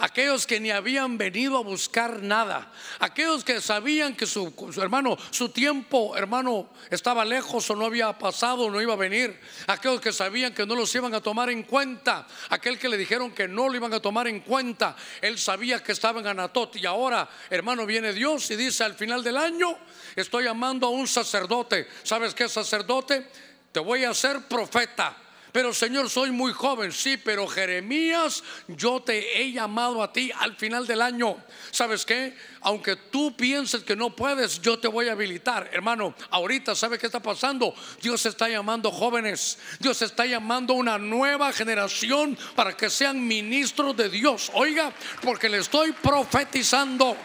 aquellos 0.00 0.46
que 0.46 0.58
ni 0.58 0.70
habían 0.70 1.18
venido 1.18 1.58
a 1.58 1.62
buscar 1.62 2.22
nada, 2.22 2.72
aquellos 2.98 3.44
que 3.44 3.60
sabían 3.60 4.16
que 4.16 4.26
su, 4.26 4.52
hermano, 4.80 5.16
su 5.30 5.50
tiempo, 5.50 6.16
hermano, 6.16 6.70
estaba 6.90 7.24
lejos 7.24 7.68
o 7.70 7.76
no 7.76 7.84
había 7.84 8.16
pasado, 8.18 8.70
no 8.70 8.80
iba 8.80 8.94
a 8.94 8.96
venir, 8.96 9.38
aquellos 9.66 10.00
que 10.00 10.12
sabían 10.12 10.54
que 10.54 10.66
no 10.66 10.74
los 10.74 10.94
iban 10.94 11.14
a 11.14 11.20
tomar 11.20 11.50
en 11.50 11.62
cuenta, 11.62 12.26
aquel 12.48 12.78
que 12.78 12.88
le 12.88 12.96
dijeron 12.96 13.32
que 13.32 13.46
no 13.46 13.68
lo 13.68 13.76
iban 13.76 13.92
a 13.92 14.00
tomar 14.00 14.26
en 14.26 14.40
cuenta, 14.40 14.96
él 15.20 15.38
sabía 15.38 15.82
que 15.82 15.92
estaba 15.92 16.20
en 16.20 16.26
Anatot 16.26 16.76
y 16.76 16.86
ahora, 16.86 17.28
hermano, 17.50 17.84
viene 17.86 18.12
Dios 18.12 18.50
y 18.50 18.56
dice 18.56 18.84
al 18.84 18.94
final 18.94 19.22
del 19.22 19.36
año, 19.36 19.76
estoy 20.16 20.44
llamando 20.44 20.86
a 20.86 20.90
un 20.90 21.06
sacerdote, 21.06 21.86
¿sabes 22.02 22.34
qué 22.34 22.48
sacerdote? 22.48 23.28
Te 23.70 23.80
voy 23.80 24.04
a 24.04 24.10
hacer 24.10 24.48
profeta. 24.48 25.16
Pero 25.52 25.74
Señor, 25.74 26.08
soy 26.08 26.30
muy 26.30 26.52
joven, 26.52 26.92
sí, 26.92 27.16
pero 27.16 27.46
Jeremías, 27.46 28.42
yo 28.68 29.00
te 29.00 29.40
he 29.40 29.52
llamado 29.52 30.02
a 30.02 30.12
ti 30.12 30.30
al 30.38 30.56
final 30.56 30.86
del 30.86 31.02
año. 31.02 31.36
¿Sabes 31.70 32.04
qué? 32.04 32.36
Aunque 32.60 32.96
tú 32.96 33.36
pienses 33.36 33.82
que 33.82 33.96
no 33.96 34.14
puedes, 34.14 34.60
yo 34.60 34.78
te 34.78 34.88
voy 34.88 35.08
a 35.08 35.12
habilitar. 35.12 35.68
Hermano, 35.72 36.14
ahorita, 36.30 36.74
¿sabe 36.74 36.98
qué 36.98 37.06
está 37.06 37.20
pasando? 37.20 37.74
Dios 38.00 38.24
está 38.26 38.48
llamando 38.48 38.90
jóvenes. 38.90 39.58
Dios 39.78 40.02
está 40.02 40.26
llamando 40.26 40.74
una 40.74 40.98
nueva 40.98 41.52
generación 41.52 42.38
para 42.54 42.76
que 42.76 42.90
sean 42.90 43.26
ministros 43.26 43.96
de 43.96 44.08
Dios. 44.08 44.50
Oiga, 44.54 44.92
porque 45.22 45.48
le 45.48 45.58
estoy 45.58 45.92
profetizando. 45.92 47.16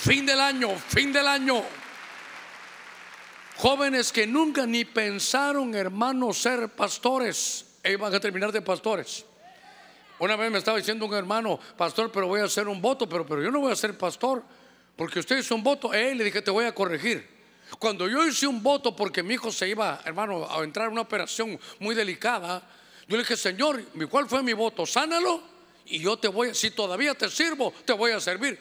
Fin 0.00 0.26
del 0.26 0.40
año, 0.40 0.76
fin 0.88 1.12
del 1.12 1.26
año. 1.26 1.64
Jóvenes 3.58 4.12
que 4.12 4.24
nunca 4.24 4.66
ni 4.66 4.84
pensaron, 4.84 5.74
hermanos, 5.74 6.38
ser 6.38 6.68
pastores. 6.68 7.66
Ellos 7.82 8.00
van 8.00 8.14
a 8.14 8.20
terminar 8.20 8.52
de 8.52 8.62
pastores. 8.62 9.24
Una 10.20 10.36
vez 10.36 10.48
me 10.48 10.58
estaba 10.58 10.78
diciendo 10.78 11.06
un 11.06 11.14
hermano, 11.14 11.58
pastor, 11.76 12.12
pero 12.12 12.28
voy 12.28 12.40
a 12.40 12.44
hacer 12.44 12.68
un 12.68 12.80
voto, 12.80 13.08
pero, 13.08 13.26
pero 13.26 13.42
yo 13.42 13.50
no 13.50 13.58
voy 13.58 13.72
a 13.72 13.76
ser 13.76 13.98
pastor, 13.98 14.44
porque 14.94 15.18
usted 15.18 15.38
hizo 15.38 15.56
un 15.56 15.64
voto. 15.64 15.92
Eh, 15.92 16.14
le 16.14 16.22
dije, 16.22 16.40
te 16.40 16.52
voy 16.52 16.66
a 16.66 16.72
corregir. 16.72 17.28
Cuando 17.80 18.08
yo 18.08 18.24
hice 18.24 18.46
un 18.46 18.62
voto 18.62 18.94
porque 18.94 19.24
mi 19.24 19.34
hijo 19.34 19.50
se 19.50 19.68
iba, 19.68 20.02
hermano, 20.04 20.48
a 20.48 20.62
entrar 20.62 20.86
en 20.86 20.92
una 20.92 21.00
operación 21.00 21.58
muy 21.80 21.96
delicada, 21.96 22.62
yo 23.08 23.16
le 23.16 23.24
dije, 23.24 23.36
Señor, 23.36 23.82
¿cuál 24.08 24.28
fue 24.28 24.40
mi 24.40 24.52
voto? 24.52 24.86
Sánalo 24.86 25.42
y 25.84 25.98
yo 25.98 26.16
te 26.16 26.28
voy, 26.28 26.54
si 26.54 26.70
todavía 26.70 27.14
te 27.14 27.28
sirvo, 27.28 27.74
te 27.84 27.92
voy 27.92 28.12
a 28.12 28.20
servir. 28.20 28.56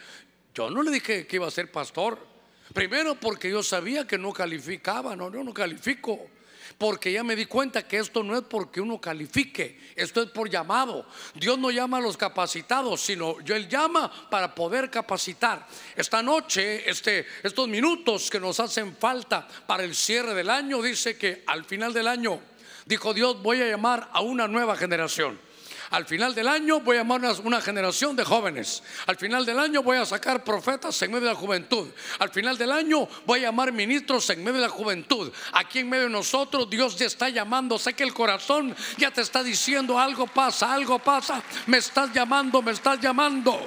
Yo 0.56 0.72
no 0.72 0.82
le 0.82 0.90
dije 0.90 1.28
que 1.28 1.36
iba 1.36 1.48
a 1.48 1.52
ser 1.52 1.72
pastor. 1.72 2.37
Primero 2.78 3.16
porque 3.16 3.50
yo 3.50 3.64
sabía 3.64 4.06
que 4.06 4.20
no 4.20 4.32
calificaba, 4.32 5.16
no, 5.16 5.34
yo 5.34 5.44
no 5.44 5.52
califico. 5.52 6.30
Porque 6.78 7.12
ya 7.12 7.24
me 7.24 7.36
di 7.36 7.48
cuenta 7.48 7.88
que 7.88 7.98
esto 7.98 8.22
no 8.22 8.38
es 8.38 8.44
porque 8.44 8.80
uno 8.80 9.02
califique, 9.02 9.80
esto 9.96 10.22
es 10.22 10.30
por 10.30 10.48
llamado. 10.48 11.08
Dios 11.34 11.58
no 11.58 11.72
llama 11.72 11.98
a 11.98 12.02
los 12.02 12.16
capacitados, 12.18 13.02
sino 13.02 13.38
Él 13.40 13.68
llama 13.68 14.30
para 14.30 14.54
poder 14.54 14.92
capacitar. 14.92 15.68
Esta 15.96 16.22
noche, 16.22 16.88
este, 16.88 17.26
estos 17.42 17.68
minutos 17.68 18.30
que 18.30 18.40
nos 18.40 18.60
hacen 18.60 18.96
falta 18.96 19.48
para 19.66 19.84
el 19.84 19.96
cierre 19.96 20.36
del 20.36 20.52
año, 20.52 20.80
dice 20.80 21.18
que 21.18 21.42
al 21.48 21.66
final 21.66 21.94
del 21.94 22.08
año, 22.08 22.40
dijo 22.86 23.12
Dios, 23.12 23.42
voy 23.42 23.60
a 23.60 23.68
llamar 23.68 24.08
a 24.14 24.22
una 24.22 24.48
nueva 24.48 24.76
generación 24.76 25.47
Al 25.90 26.06
final 26.06 26.36
del 26.36 26.48
año 26.48 26.82
voy 26.82 26.98
a 26.98 27.00
llamar 27.00 27.22
una, 27.22 27.32
una, 27.34 27.62
generación 27.62 28.16
de 28.16 28.26
jóvenes. 28.26 28.84
Al 29.06 29.16
final 29.16 29.46
del 29.46 29.58
año 29.58 29.82
voy 29.82 29.98
a 29.98 30.06
sacar 30.06 30.44
profetas 30.44 31.02
en 31.02 31.12
medio 31.12 31.28
de 31.28 31.34
la 31.34 31.40
juventud. 31.40 31.88
Al 32.20 32.30
final 32.30 32.58
del 32.58 32.72
año 32.74 33.08
voy 33.26 33.40
a 33.40 33.44
llamar 33.44 33.72
ministros 33.72 34.30
en 34.30 34.44
medio 34.44 34.56
de 34.56 34.68
la 34.68 34.70
juventud. 34.70 35.32
Aquí 35.54 35.80
en 35.80 35.90
medio 35.90 36.04
de 36.04 36.10
nosotros 36.10 36.70
Dios 36.70 36.98
ya 36.98 37.06
está 37.06 37.30
llamando. 37.30 37.80
Sé 37.80 37.94
que 37.94 38.04
el 38.04 38.14
corazón 38.14 38.76
ya 38.98 39.12
te 39.12 39.22
está 39.22 39.42
diciendo 39.44 39.98
algo 39.98 40.28
pasa, 40.28 40.74
algo 40.74 41.00
pasa. 41.00 41.42
Me 41.68 41.78
estás 41.78 42.14
llamando, 42.14 42.62
me 42.62 42.72
estás 42.72 43.00
llamando. 43.00 43.58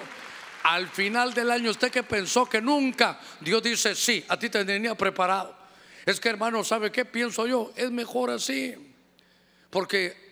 Al 0.64 0.88
final 0.88 1.32
del 1.32 1.50
año 1.50 1.70
usted 1.70 1.90
que 1.90 2.02
pensó 2.02 2.44
que 2.44 2.60
nunca, 2.60 3.18
Dios 3.40 3.62
dice, 3.62 3.94
sí, 3.94 4.22
a 4.28 4.38
ti 4.38 4.50
te 4.50 4.62
tenía 4.64 4.94
preparado. 4.94 5.56
Es 6.04 6.20
que 6.20 6.28
hermano, 6.28 6.64
¿sabe 6.64 6.92
qué 6.92 7.06
pienso 7.06 7.46
yo? 7.46 7.72
Es 7.76 7.90
mejor 7.90 8.30
así. 8.30 8.74
Porque 9.70 10.29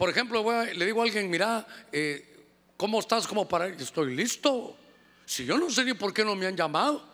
por 0.00 0.08
ejemplo, 0.08 0.42
le 0.64 0.86
digo 0.86 1.02
a 1.02 1.04
alguien, 1.04 1.28
mira, 1.28 1.66
eh, 1.92 2.46
¿cómo 2.78 3.00
estás 3.00 3.26
como 3.26 3.46
para? 3.46 3.66
Estoy 3.66 4.16
listo. 4.16 4.74
Si 5.26 5.44
yo 5.44 5.58
no 5.58 5.68
sé 5.68 5.84
ni 5.84 5.92
por 5.92 6.14
qué 6.14 6.24
no 6.24 6.34
me 6.34 6.46
han 6.46 6.56
llamado. 6.56 7.04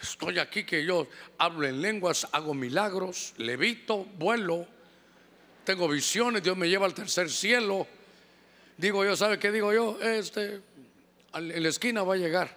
Estoy 0.00 0.38
aquí 0.38 0.62
que 0.62 0.84
yo 0.84 1.08
hablo 1.36 1.66
en 1.66 1.82
lenguas, 1.82 2.28
hago 2.30 2.54
milagros, 2.54 3.34
levito, 3.38 4.04
vuelo, 4.04 4.68
tengo 5.64 5.88
visiones, 5.88 6.44
Dios 6.44 6.56
me 6.56 6.68
lleva 6.68 6.86
al 6.86 6.94
tercer 6.94 7.28
cielo. 7.28 7.88
Digo 8.76 9.04
yo, 9.04 9.16
¿sabe 9.16 9.40
qué 9.40 9.50
digo 9.50 9.72
yo? 9.72 10.00
Este, 10.00 10.60
en 11.34 11.60
la 11.60 11.68
esquina 11.68 12.04
va 12.04 12.14
a 12.14 12.18
llegar. 12.18 12.56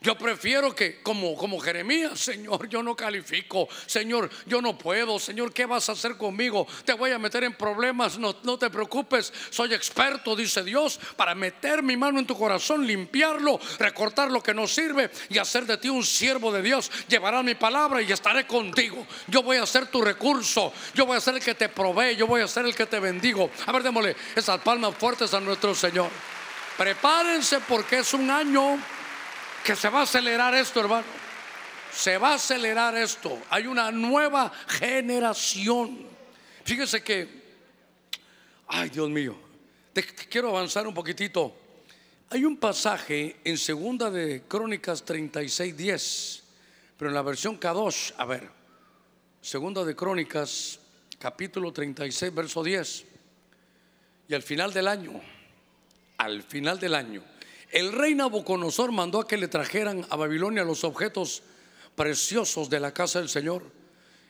Yo 0.00 0.16
prefiero 0.16 0.72
que, 0.76 1.02
como, 1.02 1.34
como 1.34 1.58
Jeremías, 1.58 2.20
Señor, 2.20 2.68
yo 2.68 2.84
no 2.84 2.94
califico, 2.94 3.68
Señor, 3.86 4.30
yo 4.46 4.62
no 4.62 4.78
puedo, 4.78 5.18
Señor, 5.18 5.52
¿qué 5.52 5.66
vas 5.66 5.88
a 5.88 5.92
hacer 5.92 6.16
conmigo? 6.16 6.68
Te 6.84 6.92
voy 6.92 7.10
a 7.10 7.18
meter 7.18 7.42
en 7.42 7.54
problemas, 7.54 8.16
no, 8.16 8.36
no 8.44 8.56
te 8.56 8.70
preocupes, 8.70 9.32
soy 9.50 9.74
experto, 9.74 10.36
dice 10.36 10.62
Dios, 10.62 11.00
para 11.16 11.34
meter 11.34 11.82
mi 11.82 11.96
mano 11.96 12.20
en 12.20 12.28
tu 12.28 12.38
corazón, 12.38 12.86
limpiarlo, 12.86 13.58
recortar 13.80 14.30
lo 14.30 14.40
que 14.40 14.54
no 14.54 14.68
sirve 14.68 15.10
y 15.30 15.38
hacer 15.38 15.66
de 15.66 15.78
ti 15.78 15.88
un 15.88 16.04
siervo 16.04 16.52
de 16.52 16.62
Dios. 16.62 16.92
Llevará 17.08 17.42
mi 17.42 17.56
palabra 17.56 18.00
y 18.00 18.12
estaré 18.12 18.46
contigo. 18.46 19.04
Yo 19.26 19.42
voy 19.42 19.56
a 19.56 19.66
ser 19.66 19.88
tu 19.88 20.00
recurso, 20.00 20.72
yo 20.94 21.06
voy 21.06 21.16
a 21.16 21.20
ser 21.20 21.34
el 21.34 21.42
que 21.42 21.56
te 21.56 21.68
provee, 21.68 22.14
yo 22.14 22.28
voy 22.28 22.40
a 22.40 22.46
ser 22.46 22.66
el 22.66 22.74
que 22.74 22.86
te 22.86 23.00
bendigo. 23.00 23.50
A 23.66 23.72
ver, 23.72 23.82
démosle 23.82 24.14
esas 24.36 24.60
palmas 24.60 24.94
fuertes 24.94 25.34
a 25.34 25.40
nuestro 25.40 25.74
Señor. 25.74 26.08
Prepárense 26.76 27.58
porque 27.66 27.98
es 27.98 28.14
un 28.14 28.30
año 28.30 28.78
que 29.64 29.76
se 29.76 29.88
va 29.88 30.00
a 30.00 30.02
acelerar 30.02 30.54
esto, 30.54 30.80
hermano. 30.80 31.04
Se 31.92 32.18
va 32.18 32.32
a 32.32 32.34
acelerar 32.34 32.96
esto. 32.96 33.40
Hay 33.50 33.66
una 33.66 33.90
nueva 33.90 34.52
generación. 34.66 36.06
Fíjese 36.64 37.02
que, 37.02 37.28
ay 38.68 38.90
Dios 38.90 39.08
mío, 39.08 39.36
te, 39.92 40.04
quiero 40.04 40.50
avanzar 40.50 40.86
un 40.86 40.94
poquitito. 40.94 41.54
Hay 42.30 42.44
un 42.44 42.58
pasaje 42.58 43.36
en 43.42 43.56
segunda 43.56 44.10
de 44.10 44.42
Crónicas 44.46 45.02
36, 45.04 45.76
10, 45.76 46.42
pero 46.98 47.08
en 47.08 47.14
la 47.14 47.22
versión 47.22 47.56
Kadosh, 47.56 48.12
a 48.18 48.26
ver, 48.26 48.50
segunda 49.40 49.82
de 49.82 49.96
Crónicas, 49.96 50.78
capítulo 51.18 51.72
36, 51.72 52.34
verso 52.34 52.62
10. 52.62 53.04
Y 54.28 54.34
al 54.34 54.42
final 54.42 54.74
del 54.74 54.88
año, 54.88 55.18
al 56.18 56.42
final 56.42 56.78
del 56.78 56.94
año, 56.94 57.22
el 57.70 57.92
rey 57.92 58.14
Nabucodonosor 58.14 58.92
mandó 58.92 59.20
a 59.20 59.26
que 59.26 59.36
le 59.36 59.48
trajeran 59.48 60.06
a 60.08 60.16
Babilonia 60.16 60.64
los 60.64 60.84
objetos 60.84 61.42
preciosos 61.94 62.70
de 62.70 62.80
la 62.80 62.92
casa 62.92 63.18
del 63.18 63.28
Señor 63.28 63.62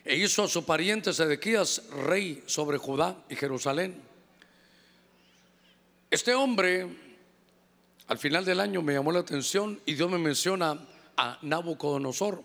e 0.03 0.17
hizo 0.17 0.43
a 0.43 0.47
su 0.47 0.65
pariente 0.65 1.13
Sedequías 1.13 1.83
rey 2.05 2.43
sobre 2.47 2.77
Judá 2.77 3.15
y 3.29 3.35
Jerusalén. 3.35 4.01
Este 6.09 6.33
hombre, 6.33 6.87
al 8.07 8.17
final 8.17 8.43
del 8.43 8.59
año, 8.59 8.81
me 8.81 8.93
llamó 8.93 9.11
la 9.11 9.19
atención 9.19 9.79
y 9.85 9.93
Dios 9.93 10.09
me 10.09 10.17
menciona 10.17 10.79
a 11.15 11.37
Nabucodonosor. 11.41 12.43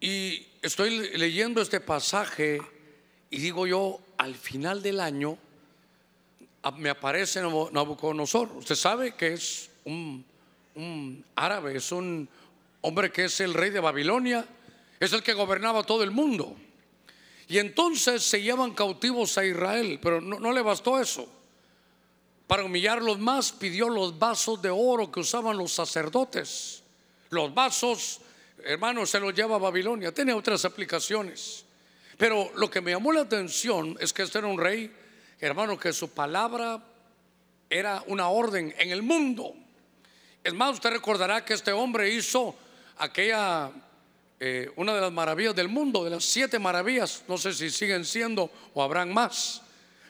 Y 0.00 0.46
estoy 0.62 1.16
leyendo 1.16 1.60
este 1.60 1.80
pasaje 1.80 2.60
y 3.30 3.38
digo 3.38 3.66
yo, 3.66 4.00
al 4.18 4.34
final 4.34 4.82
del 4.82 5.00
año, 5.00 5.38
me 6.70 6.90
aparece 6.90 7.40
Nabucodonosor. 7.40 8.52
Usted 8.56 8.74
sabe 8.74 9.14
que 9.14 9.34
es 9.34 9.70
un, 9.84 10.24
árabe, 11.34 11.76
es 11.76 11.90
un 11.92 12.28
hombre 12.82 13.10
que 13.10 13.24
es 13.24 13.40
el 13.40 13.54
rey 13.54 13.70
de 13.70 13.80
Babilonia, 13.80 14.46
es 15.00 15.12
el 15.12 15.22
que 15.22 15.32
gobernaba 15.32 15.82
todo 15.82 16.02
el 16.02 16.10
mundo. 16.10 16.56
Y 17.48 17.58
entonces 17.58 18.22
se 18.22 18.40
llevan 18.40 18.72
cautivos 18.72 19.36
a 19.36 19.44
Israel, 19.44 19.98
pero 20.00 20.20
no, 20.20 20.38
no 20.38 20.52
le 20.52 20.62
bastó 20.62 21.00
eso. 21.00 21.28
Para 22.46 22.64
humillarlos 22.64 23.18
más 23.18 23.52
pidió 23.52 23.88
los 23.88 24.18
vasos 24.18 24.62
de 24.62 24.70
oro 24.70 25.10
que 25.10 25.20
usaban 25.20 25.58
los 25.58 25.72
sacerdotes. 25.72 26.82
Los 27.30 27.52
vasos, 27.52 28.20
hermanos, 28.64 29.10
se 29.10 29.18
los 29.18 29.34
lleva 29.34 29.56
a 29.56 29.58
Babilonia. 29.58 30.12
Tiene 30.12 30.32
otras 30.32 30.64
aplicaciones. 30.64 31.64
Pero 32.16 32.52
lo 32.56 32.70
que 32.70 32.80
me 32.80 32.92
llamó 32.92 33.12
la 33.12 33.22
atención 33.22 33.96
es 34.00 34.12
que 34.12 34.22
este 34.22 34.38
era 34.38 34.46
un 34.46 34.58
rey 34.58 34.92
hermano, 35.46 35.78
que 35.78 35.92
su 35.92 36.10
palabra 36.10 36.80
era 37.68 38.02
una 38.06 38.28
orden 38.28 38.74
en 38.78 38.90
el 38.90 39.02
mundo. 39.02 39.54
Es 40.44 40.54
más, 40.54 40.74
usted 40.74 40.90
recordará 40.90 41.44
que 41.44 41.54
este 41.54 41.72
hombre 41.72 42.12
hizo 42.12 42.54
aquella, 42.98 43.70
eh, 44.38 44.70
una 44.76 44.94
de 44.94 45.00
las 45.00 45.12
maravillas 45.12 45.54
del 45.54 45.68
mundo, 45.68 46.04
de 46.04 46.10
las 46.10 46.24
siete 46.24 46.58
maravillas, 46.58 47.24
no 47.28 47.38
sé 47.38 47.52
si 47.52 47.70
siguen 47.70 48.04
siendo 48.04 48.50
o 48.74 48.82
habrán 48.82 49.12
más, 49.12 49.62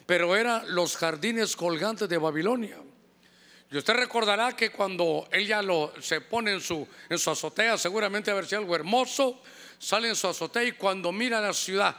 pero 0.05 0.35
eran 0.35 0.63
los 0.75 0.97
jardines 0.97 1.55
colgantes 1.55 2.09
de 2.09 2.17
Babilonia. 2.17 2.77
Y 3.71 3.77
usted 3.77 3.95
recordará 3.95 4.55
que 4.55 4.71
cuando 4.71 5.27
él 5.31 5.47
ya 5.47 5.63
lo, 5.63 5.93
se 5.99 6.21
pone 6.21 6.53
en 6.53 6.61
su, 6.61 6.87
en 7.09 7.17
su 7.17 7.31
azotea, 7.31 7.77
seguramente 7.77 8.29
a 8.29 8.35
ver 8.35 8.45
si 8.45 8.53
algo 8.53 8.75
hermoso, 8.75 9.41
sale 9.79 10.09
en 10.09 10.15
su 10.15 10.27
azotea 10.27 10.63
y 10.63 10.73
cuando 10.73 11.11
mira 11.11 11.41
la 11.41 11.53
ciudad, 11.53 11.95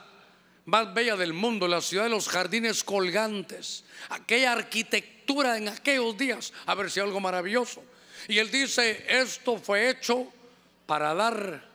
más 0.67 0.93
bella 0.95 1.17
del 1.17 1.33
mundo, 1.33 1.69
la 1.69 1.81
ciudad 1.81 2.05
de 2.05 2.11
los 2.11 2.29
jardines 2.29 2.85
colgantes, 2.85 3.85
aquella 4.09 4.53
arquitectura 4.53 5.57
en 5.57 5.69
aquellos 5.69 6.17
días, 6.17 6.53
a 6.67 6.75
ver 6.75 6.91
si 6.91 7.01
algo 7.01 7.21
maravilloso. 7.21 7.83
Y 8.29 8.39
él 8.39 8.51
dice, 8.51 9.05
esto 9.09 9.59
fue 9.59 9.91
hecho 9.91 10.33
para 10.87 11.15
dar 11.15 11.69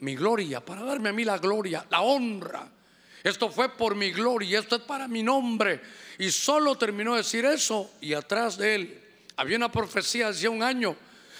mi 0.00 0.14
gloria, 0.14 0.64
para 0.64 0.82
darme 0.82 1.08
a 1.08 1.12
mí 1.12 1.24
la 1.24 1.38
gloria, 1.38 1.84
la 1.90 2.02
honra. 2.02 2.68
Esto 3.24 3.50
fue 3.50 3.68
por 3.70 3.96
mi 3.96 4.12
gloria, 4.12 4.60
esto 4.60 4.76
es 4.76 4.82
para 4.82 5.08
mi 5.08 5.22
nombre. 5.22 5.80
Y 6.18 6.30
solo 6.30 6.76
terminó 6.76 7.12
de 7.12 7.18
decir 7.18 7.44
eso 7.44 7.90
y 8.00 8.14
atrás 8.14 8.56
de 8.56 8.74
él 8.74 9.00
había 9.36 9.56
una 9.56 9.72
profecía 9.72 10.28
hace 10.28 10.48
un 10.48 10.62
año 10.62 10.96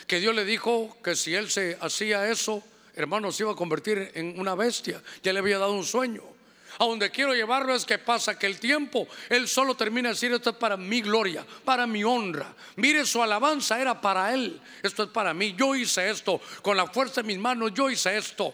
que 0.07 0.21
Dios 0.21 0.35
le 0.35 0.45
dijo 0.45 0.97
que 1.03 1.15
si 1.17 1.35
él 1.35 1.51
se 1.51 1.79
hacía 1.81 2.29
eso, 2.29 2.63
hermano, 2.95 3.33
se 3.33 3.43
iba 3.43 3.53
a 3.53 3.57
convertir 3.57 4.11
en 4.15 4.39
una 4.39 4.55
bestia. 4.55 5.03
Ya 5.23 5.33
le 5.33 5.39
había 5.39 5.59
dado 5.59 5.73
un 5.73 5.85
sueño. 5.85 6.36
A 6.79 6.85
donde 6.85 7.11
quiero 7.11 7.35
llevarlo 7.35 7.75
es 7.75 7.87
que 7.87 7.99
pasa 7.99 8.39
que 8.39 8.47
el 8.47 8.61
tiempo, 8.61 9.09
Él 9.31 9.49
solo 9.49 9.75
termina 9.75 10.11
de 10.11 10.15
decir, 10.15 10.33
esto 10.33 10.51
es 10.51 10.57
para 10.57 10.77
mi 10.77 11.01
gloria, 11.01 11.45
para 11.65 11.87
mi 11.87 12.05
honra. 12.05 12.55
Mire, 12.77 13.07
su 13.07 13.23
alabanza 13.23 13.81
era 13.81 13.99
para 14.01 14.35
Él. 14.35 14.61
Esto 14.83 15.05
es 15.05 15.09
para 15.09 15.33
mí. 15.33 15.55
Yo 15.57 15.75
hice 15.75 16.11
esto. 16.11 16.41
Con 16.61 16.77
la 16.77 16.87
fuerza 16.87 17.23
de 17.23 17.29
mis 17.29 17.39
manos, 17.39 17.73
yo 17.73 17.89
hice 17.89 18.17
esto. 18.19 18.53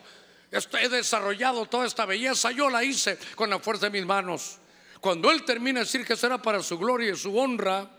He 0.50 0.88
desarrollado 0.88 1.66
toda 1.66 1.86
esta 1.86 2.06
belleza. 2.06 2.52
Yo 2.52 2.70
la 2.70 2.84
hice 2.84 3.18
con 3.34 3.50
la 3.50 3.58
fuerza 3.58 3.86
de 3.86 3.98
mis 3.98 4.06
manos. 4.06 4.58
Cuando 5.00 5.30
Él 5.32 5.44
termina 5.44 5.80
de 5.80 5.86
decir 5.86 6.06
que 6.06 6.14
será 6.14 6.40
para 6.40 6.62
su 6.62 6.78
gloria 6.78 7.10
y 7.12 7.16
su 7.16 7.36
honra, 7.36 7.90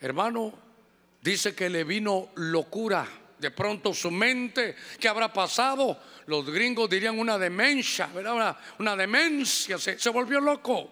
hermano, 0.00 0.52
dice 1.20 1.54
que 1.54 1.68
le 1.68 1.82
vino 1.82 2.28
locura. 2.36 3.08
De 3.38 3.50
pronto 3.50 3.94
su 3.94 4.10
mente, 4.10 4.74
¿qué 4.98 5.08
habrá 5.08 5.32
pasado? 5.32 5.98
los 6.28 6.44
gringos 6.44 6.90
dirían 6.90 7.18
una 7.18 7.38
demencia, 7.38 8.06
¿verdad? 8.06 8.56
Una, 8.78 8.94
demencia, 8.94 9.78
se, 9.78 9.98
se 9.98 10.10
volvió 10.10 10.40
loco. 10.40 10.90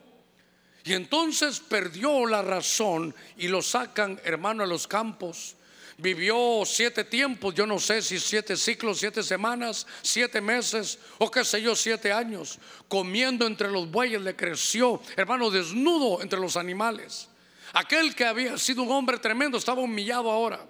Y 0.82 0.94
entonces 0.94 1.60
perdió 1.60 2.26
la 2.26 2.40
razón 2.40 3.14
y 3.36 3.48
lo 3.48 3.60
sacan, 3.60 4.18
hermano, 4.24 4.62
a 4.62 4.66
los 4.66 4.86
campos. 4.86 5.56
Vivió 5.98 6.62
siete 6.64 7.04
tiempos, 7.04 7.54
yo 7.54 7.66
no 7.66 7.78
sé 7.78 8.00
si 8.00 8.18
siete 8.18 8.56
ciclos, 8.56 8.98
siete 8.98 9.22
semanas, 9.22 9.86
siete 10.00 10.40
meses 10.40 10.98
o 11.18 11.30
qué 11.30 11.44
sé 11.44 11.60
yo, 11.60 11.76
siete 11.76 12.12
años. 12.12 12.58
Comiendo 12.88 13.46
entre 13.46 13.70
los 13.70 13.90
bueyes 13.90 14.22
le 14.22 14.34
creció, 14.34 15.02
hermano, 15.16 15.50
desnudo 15.50 16.22
entre 16.22 16.40
los 16.40 16.56
animales. 16.56 17.28
Aquel 17.74 18.14
que 18.14 18.24
había 18.24 18.56
sido 18.56 18.84
un 18.84 18.92
hombre 18.92 19.18
tremendo 19.18 19.58
estaba 19.58 19.82
humillado 19.82 20.30
ahora. 20.30 20.64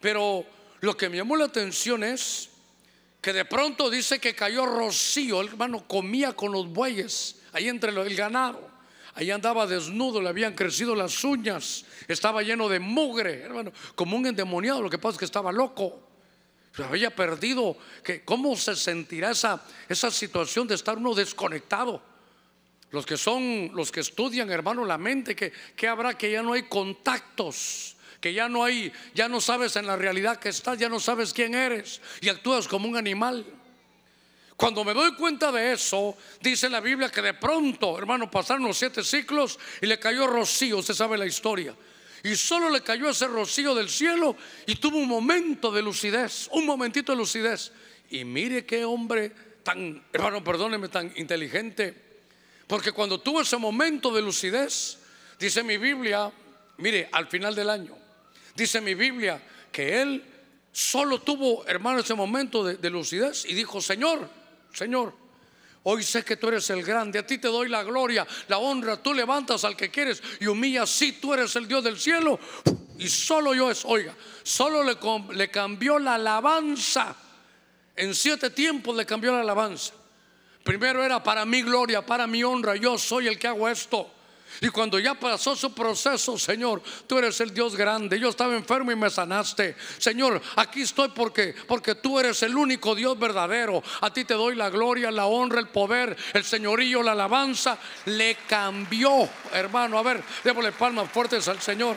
Pero 0.00 0.46
lo 0.82 0.96
que 0.96 1.08
me 1.08 1.16
llamó 1.16 1.36
la 1.36 1.44
atención 1.44 2.02
es 2.02 2.50
que 3.20 3.32
de 3.32 3.44
pronto 3.44 3.88
dice 3.88 4.18
que 4.18 4.34
cayó 4.34 4.66
rocío, 4.66 5.40
el 5.40 5.48
hermano 5.48 5.86
comía 5.86 6.32
con 6.32 6.50
los 6.50 6.68
bueyes, 6.68 7.36
ahí 7.52 7.68
entre 7.68 7.92
el 7.92 8.16
ganado. 8.16 8.70
Ahí 9.14 9.30
andaba 9.30 9.66
desnudo, 9.66 10.20
le 10.20 10.28
habían 10.28 10.54
crecido 10.54 10.96
las 10.96 11.22
uñas, 11.22 11.84
estaba 12.08 12.42
lleno 12.42 12.68
de 12.68 12.80
mugre, 12.80 13.42
hermano, 13.42 13.72
como 13.94 14.16
un 14.16 14.26
endemoniado. 14.26 14.82
Lo 14.82 14.90
que 14.90 14.98
pasa 14.98 15.12
es 15.12 15.18
que 15.18 15.24
estaba 15.26 15.52
loco, 15.52 16.02
se 16.74 16.82
había 16.82 17.14
perdido. 17.14 17.76
Que, 18.02 18.24
¿Cómo 18.24 18.56
se 18.56 18.74
sentirá 18.74 19.30
esa, 19.30 19.62
esa 19.88 20.10
situación 20.10 20.66
de 20.66 20.74
estar 20.74 20.96
uno 20.96 21.14
desconectado? 21.14 22.02
Los 22.90 23.06
que 23.06 23.16
son, 23.16 23.70
los 23.72 23.92
que 23.92 24.00
estudian, 24.00 24.50
hermano, 24.50 24.84
la 24.84 24.98
mente, 24.98 25.36
que, 25.36 25.52
que 25.76 25.86
habrá 25.86 26.18
que 26.18 26.32
ya 26.32 26.42
no 26.42 26.54
hay 26.54 26.64
contactos, 26.64 27.96
que 28.22 28.32
ya 28.32 28.48
no 28.48 28.62
hay, 28.62 28.92
ya 29.14 29.28
no 29.28 29.40
sabes 29.40 29.74
en 29.74 29.84
la 29.84 29.96
realidad 29.96 30.38
que 30.38 30.48
estás, 30.48 30.78
ya 30.78 30.88
no 30.88 31.00
sabes 31.00 31.34
quién 31.34 31.56
eres 31.56 32.00
y 32.20 32.28
actúas 32.28 32.68
como 32.68 32.88
un 32.88 32.96
animal. 32.96 33.44
Cuando 34.56 34.84
me 34.84 34.94
doy 34.94 35.16
cuenta 35.16 35.50
de 35.50 35.72
eso, 35.72 36.16
dice 36.40 36.70
la 36.70 36.78
Biblia 36.78 37.10
que 37.10 37.20
de 37.20 37.34
pronto, 37.34 37.98
hermano, 37.98 38.30
pasaron 38.30 38.62
los 38.62 38.78
siete 38.78 39.02
ciclos 39.02 39.58
y 39.80 39.86
le 39.86 39.98
cayó 39.98 40.28
rocío, 40.28 40.78
usted 40.78 40.94
sabe 40.94 41.18
la 41.18 41.26
historia. 41.26 41.74
Y 42.22 42.36
solo 42.36 42.70
le 42.70 42.82
cayó 42.82 43.10
ese 43.10 43.26
rocío 43.26 43.74
del 43.74 43.88
cielo 43.88 44.36
y 44.66 44.76
tuvo 44.76 44.98
un 44.98 45.08
momento 45.08 45.72
de 45.72 45.82
lucidez, 45.82 46.48
un 46.52 46.64
momentito 46.64 47.10
de 47.10 47.18
lucidez. 47.18 47.72
Y 48.08 48.24
mire 48.24 48.64
qué 48.64 48.84
hombre 48.84 49.32
tan, 49.64 50.00
hermano, 50.12 50.44
perdóneme, 50.44 50.88
tan 50.88 51.12
inteligente. 51.16 51.92
Porque 52.68 52.92
cuando 52.92 53.20
tuvo 53.20 53.40
ese 53.40 53.56
momento 53.56 54.12
de 54.12 54.22
lucidez, 54.22 54.98
dice 55.40 55.64
mi 55.64 55.76
Biblia, 55.76 56.30
mire, 56.76 57.08
al 57.10 57.26
final 57.26 57.56
del 57.56 57.68
año, 57.68 58.01
dice 58.54 58.80
mi 58.80 58.94
Biblia 58.94 59.40
que 59.70 60.02
él 60.02 60.24
solo 60.72 61.20
tuvo, 61.20 61.66
hermano, 61.66 62.00
ese 62.00 62.14
momento 62.14 62.64
de, 62.64 62.76
de 62.76 62.90
lucidez 62.90 63.44
y 63.44 63.54
dijo, 63.54 63.80
Señor, 63.80 64.28
Señor, 64.72 65.14
hoy 65.84 66.02
sé 66.02 66.24
que 66.24 66.36
tú 66.36 66.48
eres 66.48 66.68
el 66.70 66.82
grande, 66.82 67.18
a 67.18 67.26
ti 67.26 67.38
te 67.38 67.48
doy 67.48 67.68
la 67.68 67.82
gloria, 67.82 68.26
la 68.48 68.58
honra, 68.58 69.02
tú 69.02 69.12
levantas 69.12 69.64
al 69.64 69.76
que 69.76 69.90
quieres 69.90 70.22
y 70.40 70.46
humillas, 70.46 70.90
sí, 70.90 71.12
tú 71.12 71.34
eres 71.34 71.54
el 71.56 71.68
Dios 71.68 71.84
del 71.84 71.98
cielo. 71.98 72.38
Y 72.98 73.08
solo 73.08 73.54
yo 73.54 73.70
es, 73.70 73.84
oiga, 73.84 74.14
solo 74.42 74.84
le, 74.84 74.96
le 75.34 75.50
cambió 75.50 75.98
la 75.98 76.14
alabanza. 76.14 77.16
En 77.96 78.14
siete 78.14 78.50
tiempos 78.50 78.96
le 78.96 79.04
cambió 79.04 79.32
la 79.32 79.40
alabanza. 79.40 79.92
Primero 80.62 81.02
era 81.02 81.22
para 81.22 81.44
mi 81.44 81.62
gloria, 81.62 82.06
para 82.06 82.26
mi 82.26 82.44
honra, 82.44 82.76
yo 82.76 82.96
soy 82.96 83.26
el 83.26 83.38
que 83.38 83.48
hago 83.48 83.68
esto. 83.68 84.08
Y 84.60 84.68
cuando 84.68 84.98
ya 84.98 85.14
pasó 85.14 85.56
su 85.56 85.72
proceso, 85.72 86.38
Señor, 86.38 86.82
tú 87.06 87.18
eres 87.18 87.40
el 87.40 87.52
Dios 87.52 87.74
grande. 87.74 88.20
Yo 88.20 88.28
estaba 88.28 88.54
enfermo 88.54 88.92
y 88.92 88.96
me 88.96 89.10
sanaste. 89.10 89.76
Señor, 89.98 90.40
aquí 90.56 90.82
estoy 90.82 91.08
porque 91.08 91.54
porque 91.66 91.94
tú 91.94 92.20
eres 92.20 92.42
el 92.42 92.56
único 92.56 92.94
Dios 92.94 93.18
verdadero. 93.18 93.82
A 94.00 94.12
ti 94.12 94.24
te 94.24 94.34
doy 94.34 94.54
la 94.54 94.70
gloria, 94.70 95.10
la 95.10 95.26
honra, 95.26 95.58
el 95.58 95.68
poder, 95.68 96.16
el 96.32 96.44
señorío, 96.44 97.02
la 97.02 97.12
alabanza. 97.12 97.78
Le 98.06 98.36
cambió, 98.46 99.28
hermano. 99.52 99.98
A 99.98 100.02
ver, 100.02 100.22
démosle 100.44 100.72
palmas 100.72 101.10
fuertes 101.10 101.48
al 101.48 101.60
Señor. 101.60 101.96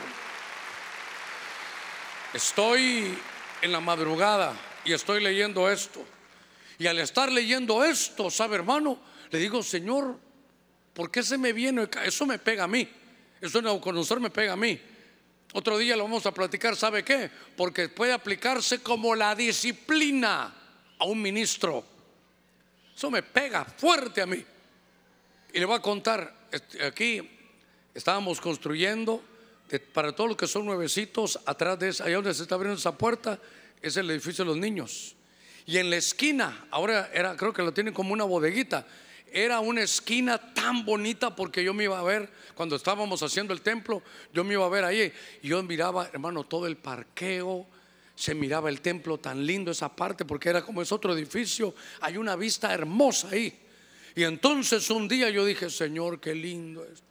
Estoy 2.34 3.18
en 3.62 3.72
la 3.72 3.80
madrugada 3.80 4.54
y 4.84 4.94
estoy 4.94 5.22
leyendo 5.22 5.70
esto. 5.70 6.06
Y 6.78 6.88
al 6.88 7.00
estar 7.00 7.32
leyendo 7.32 7.84
esto, 7.84 8.30
¿sabe, 8.30 8.56
hermano? 8.56 9.00
Le 9.32 9.39
digo, 9.39 9.63
Señor, 9.63 10.20
¿Por 10.96 11.12
qué 11.12 11.22
se 11.22 11.38
me 11.38 11.52
viene? 11.52 11.90
Eso 12.06 12.26
me 12.26 12.40
pega 12.40 12.64
a 12.64 12.68
mí. 12.68 12.90
Eso 13.42 13.82
conocer 13.82 14.20
me 14.22 14.30
pega 14.30 14.54
a 14.54 14.56
mí. 14.56 14.80
Otro 15.54 15.78
día 15.78 15.96
lo 15.98 16.04
vamos 16.04 16.26
a 16.26 16.34
platicar, 16.34 16.76
¿sabe 16.76 17.04
qué? 17.04 17.30
Porque 17.56 17.90
puede 17.90 18.14
aplicarse 18.14 18.80
como 18.80 19.14
la 19.14 19.36
disciplina 19.36 20.54
a 20.98 21.06
un 21.06 21.22
ministro. 21.22 21.86
Eso 22.96 23.12
me 23.12 23.22
pega 23.22 23.66
fuerte 23.66 24.22
a 24.22 24.26
mí. 24.26 24.44
Y 25.54 25.60
le 25.60 25.66
voy 25.66 25.76
a 25.76 25.82
contar, 25.82 26.48
este, 26.50 26.86
aquí 26.86 27.30
estábamos 27.94 28.40
construyendo 28.40 29.22
para 29.94 30.16
todos 30.16 30.30
los 30.30 30.38
que 30.38 30.48
son 30.48 30.66
nuevecitos, 30.66 31.40
atrás 31.46 31.78
de 31.78 31.90
esa, 31.90 32.06
allá 32.06 32.16
donde 32.16 32.34
se 32.34 32.44
está 32.44 32.56
abriendo 32.56 32.80
esa 32.80 32.98
puerta, 32.98 33.40
es 33.82 33.98
el 33.98 34.10
edificio 34.12 34.46
de 34.46 34.52
los 34.52 34.58
niños. 34.58 35.16
Y 35.66 35.78
en 35.78 35.90
la 35.90 35.98
esquina, 35.98 36.68
ahora 36.72 37.10
era, 37.14 37.36
creo 37.36 37.52
que 37.52 37.64
lo 37.64 37.74
tienen 37.74 37.94
como 37.94 38.14
una 38.14 38.24
bodeguita, 38.24 38.86
era 39.36 39.60
una 39.60 39.82
esquina 39.82 40.38
tan 40.54 40.86
bonita 40.86 41.36
porque 41.36 41.62
yo 41.62 41.74
me 41.74 41.84
iba 41.84 42.00
a 42.00 42.04
ver, 42.04 42.30
cuando 42.54 42.78
estábamos 42.78 43.21
haciendo 43.21 43.54
el 43.54 43.60
templo, 43.60 44.02
yo 44.34 44.45
me 44.45 44.54
iba 44.54 44.65
a 44.65 44.69
ver 44.69 44.86
ahí 44.86 45.12
y 45.43 45.50
yo 45.50 45.62
miraba, 45.62 46.08
hermano, 46.13 46.45
todo 46.45 46.67
el 46.67 46.78
parqueo, 46.78 47.67
se 48.15 48.34
miraba 48.34 48.69
el 48.69 48.80
templo 48.80 49.17
tan 49.17 49.45
lindo 49.45 49.71
esa 49.71 49.93
parte 49.93 50.24
porque 50.24 50.48
era 50.48 50.62
como 50.62 50.82
es 50.82 50.89
otro 50.93 51.13
edificio, 51.13 51.76
hay 52.00 52.15
una 52.15 52.38
vista 52.38 52.74
hermosa 52.74 53.28
ahí. 53.30 53.54
Y 54.15 54.24
entonces 54.24 54.89
un 54.89 55.06
día 55.10 55.30
yo 55.30 55.43
dije, 55.43 55.69
Señor, 55.69 56.21
qué 56.21 56.34
lindo 56.34 56.86
es, 56.86 57.04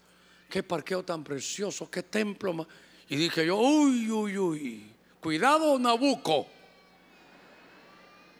qué 0.48 0.62
parqueo 0.62 1.04
tan 1.04 1.22
precioso, 1.22 1.90
qué 1.90 2.04
templo. 2.04 2.66
Y 3.06 3.16
dije 3.16 3.44
yo, 3.44 3.58
uy, 3.58 4.10
uy, 4.10 4.38
uy, 4.38 4.86
cuidado 5.20 5.78
Nabucco. 5.78 6.53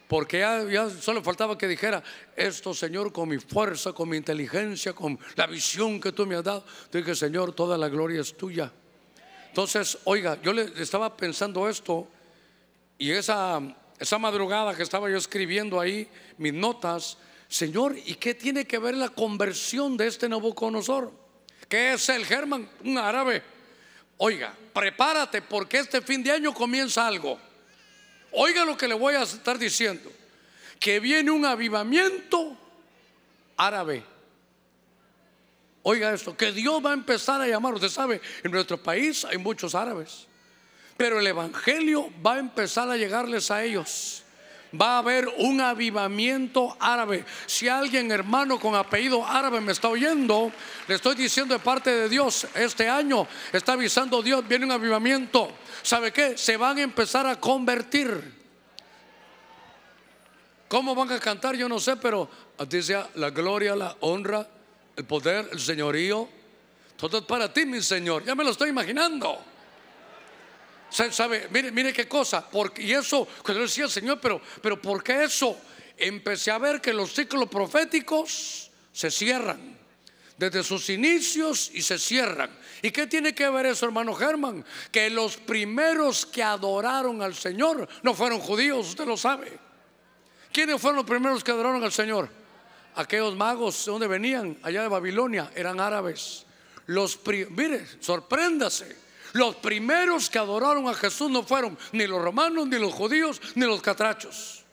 Porque 0.07 0.39
ya, 0.39 0.89
solo 0.89 1.23
faltaba 1.23 1.57
que 1.57 1.67
dijera, 1.67 2.03
esto 2.35 2.73
Señor, 2.73 3.11
con 3.11 3.29
mi 3.29 3.39
fuerza, 3.39 3.91
con 3.93 4.09
mi 4.09 4.17
inteligencia, 4.17 4.93
con 4.93 5.17
la 5.35 5.47
visión 5.47 5.99
que 5.99 6.11
tú 6.11 6.25
me 6.25 6.35
has 6.35 6.43
dado. 6.43 6.63
Dije, 6.91 7.15
Señor, 7.15 7.53
toda 7.53 7.77
la 7.77 7.89
gloria 7.89 8.21
es 8.21 8.37
tuya. 8.37 8.71
Entonces, 9.47 9.97
oiga, 10.03 10.39
yo 10.41 10.53
le 10.53 10.71
estaba 10.81 11.15
pensando 11.15 11.67
esto 11.67 12.07
y 12.97 13.11
esa, 13.11 13.61
esa 13.97 14.17
madrugada 14.17 14.75
que 14.75 14.83
estaba 14.83 15.09
yo 15.09 15.17
escribiendo 15.17 15.79
ahí 15.79 16.07
mis 16.37 16.53
notas, 16.53 17.17
Señor, 17.47 17.95
¿y 18.05 18.15
qué 18.15 18.35
tiene 18.35 18.65
que 18.65 18.77
ver 18.77 18.95
la 18.95 19.09
conversión 19.09 19.97
de 19.97 20.07
este 20.07 20.29
Nabucodonosor? 20.29 21.11
¿Qué 21.67 21.93
es 21.93 22.09
el 22.09 22.25
Germán? 22.25 22.69
Un 22.83 22.97
árabe. 22.97 23.41
Oiga, 24.17 24.53
prepárate 24.73 25.41
porque 25.41 25.79
este 25.79 26.01
fin 26.01 26.23
de 26.23 26.31
año 26.31 26.53
comienza 26.53 27.07
algo. 27.07 27.39
Oiga 28.35 28.65
lo 28.65 28.77
que 28.77 28.87
le 28.87 28.95
voy 28.95 29.15
a 29.15 29.23
estar 29.23 29.57
diciendo. 29.57 30.11
Que 30.79 30.99
viene 30.99 31.31
un 31.31 31.45
avivamiento 31.45 32.57
árabe. 33.57 34.03
Oiga 35.83 36.13
esto, 36.13 36.35
que 36.35 36.51
Dios 36.51 36.83
va 36.83 36.91
a 36.91 36.93
empezar 36.93 37.39
a 37.41 37.47
llamar. 37.47 37.73
Usted 37.73 37.89
sabe, 37.89 38.21
en 38.43 38.51
nuestro 38.51 38.81
país 38.81 39.23
hay 39.25 39.37
muchos 39.37 39.75
árabes. 39.75 40.27
Pero 40.97 41.19
el 41.19 41.27
Evangelio 41.27 42.09
va 42.25 42.35
a 42.35 42.39
empezar 42.39 42.89
a 42.89 42.97
llegarles 42.97 43.51
a 43.51 43.63
ellos 43.63 44.25
va 44.79 44.95
a 44.95 44.97
haber 44.99 45.27
un 45.37 45.61
avivamiento 45.61 46.75
árabe. 46.79 47.25
Si 47.45 47.67
alguien, 47.67 48.11
hermano, 48.11 48.59
con 48.59 48.75
apellido 48.75 49.25
árabe 49.25 49.61
me 49.61 49.71
está 49.71 49.89
oyendo, 49.89 50.51
le 50.87 50.95
estoy 50.95 51.15
diciendo 51.15 51.53
de 51.53 51.59
parte 51.59 51.91
de 51.91 52.09
Dios, 52.09 52.47
este 52.53 52.89
año 52.89 53.27
está 53.51 53.73
avisando 53.73 54.21
Dios, 54.21 54.47
viene 54.47 54.65
un 54.65 54.71
avivamiento. 54.71 55.51
¿Sabe 55.85 56.11
qué? 56.11 56.35
Se 56.35 56.57
van 56.57 56.79
a 56.79 56.81
empezar 56.81 57.27
a 57.27 57.39
convertir. 57.39 58.33
¿Cómo 60.67 60.95
van 60.95 61.11
a 61.11 61.19
cantar? 61.19 61.55
Yo 61.55 61.69
no 61.69 61.79
sé, 61.79 61.95
pero 61.97 62.27
dice 62.67 62.97
la 63.13 63.29
gloria, 63.29 63.75
la 63.75 63.95
honra, 63.99 64.49
el 64.95 65.05
poder, 65.05 65.47
el 65.51 65.59
señorío. 65.59 66.27
Todo 66.97 67.19
es 67.19 67.25
para 67.25 67.53
ti, 67.53 67.67
mi 67.67 67.83
Señor. 67.83 68.25
Ya 68.25 68.33
me 68.33 68.43
lo 68.43 68.49
estoy 68.49 68.69
imaginando. 68.69 69.39
¿Sabe? 70.89 71.49
Mire, 71.51 71.71
mire 71.71 71.93
qué 71.93 72.07
cosa. 72.07 72.49
Porque, 72.49 72.81
y 72.81 72.91
eso, 72.91 73.27
cuando 73.43 73.59
yo 73.59 73.67
decía, 73.67 73.87
Señor, 73.87 74.19
pero, 74.19 74.41
pero 74.63 74.81
¿por 74.81 75.03
qué 75.03 75.25
eso? 75.25 75.55
Empecé 75.97 76.49
a 76.49 76.57
ver 76.57 76.81
que 76.81 76.93
los 76.93 77.13
ciclos 77.13 77.47
proféticos 77.47 78.71
se 78.91 79.11
cierran 79.11 79.77
desde 80.35 80.63
sus 80.63 80.89
inicios 80.89 81.69
y 81.75 81.83
se 81.83 81.99
cierran. 81.99 82.49
¿Y 82.81 82.91
qué 82.91 83.07
tiene 83.07 83.33
que 83.33 83.49
ver 83.49 83.67
eso, 83.67 83.85
hermano 83.85 84.13
Germán? 84.13 84.65
Que 84.91 85.09
los 85.09 85.37
primeros 85.37 86.25
que 86.25 86.43
adoraron 86.43 87.21
al 87.21 87.35
Señor 87.35 87.87
no 88.03 88.13
fueron 88.13 88.39
judíos, 88.39 88.89
usted 88.89 89.05
lo 89.05 89.17
sabe. 89.17 89.57
¿Quiénes 90.51 90.79
fueron 90.81 90.97
los 90.97 91.05
primeros 91.05 91.43
que 91.43 91.51
adoraron 91.51 91.83
al 91.83 91.91
Señor? 91.91 92.29
Aquellos 92.95 93.35
magos, 93.35 93.85
¿de 93.85 93.91
dónde 93.91 94.07
venían? 94.07 94.57
Allá 94.63 94.81
de 94.81 94.87
Babilonia, 94.87 95.51
eran 95.55 95.79
árabes. 95.79 96.45
Los, 96.87 97.19
mire, 97.49 97.85
sorpréndase. 97.99 98.95
Los 99.33 99.57
primeros 99.57 100.29
que 100.29 100.39
adoraron 100.39 100.87
a 100.87 100.93
Jesús 100.93 101.29
no 101.29 101.43
fueron 101.43 101.77
ni 101.91 102.07
los 102.07 102.21
romanos, 102.21 102.67
ni 102.67 102.79
los 102.79 102.93
judíos, 102.93 103.41
ni 103.55 103.65
los 103.65 103.81
catrachos. 103.81 104.63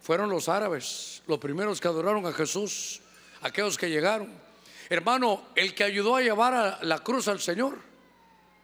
Fueron 0.00 0.30
los 0.30 0.48
árabes, 0.48 1.22
los 1.26 1.38
primeros 1.40 1.80
que 1.80 1.88
adoraron 1.88 2.24
a 2.24 2.32
Jesús, 2.32 3.00
aquellos 3.42 3.76
que 3.76 3.90
llegaron. 3.90 4.45
Hermano, 4.88 5.48
el 5.54 5.74
que 5.74 5.84
ayudó 5.84 6.16
a 6.16 6.22
llevar 6.22 6.54
a 6.54 6.78
la 6.82 6.98
cruz 7.00 7.28
al 7.28 7.40
Señor, 7.40 7.78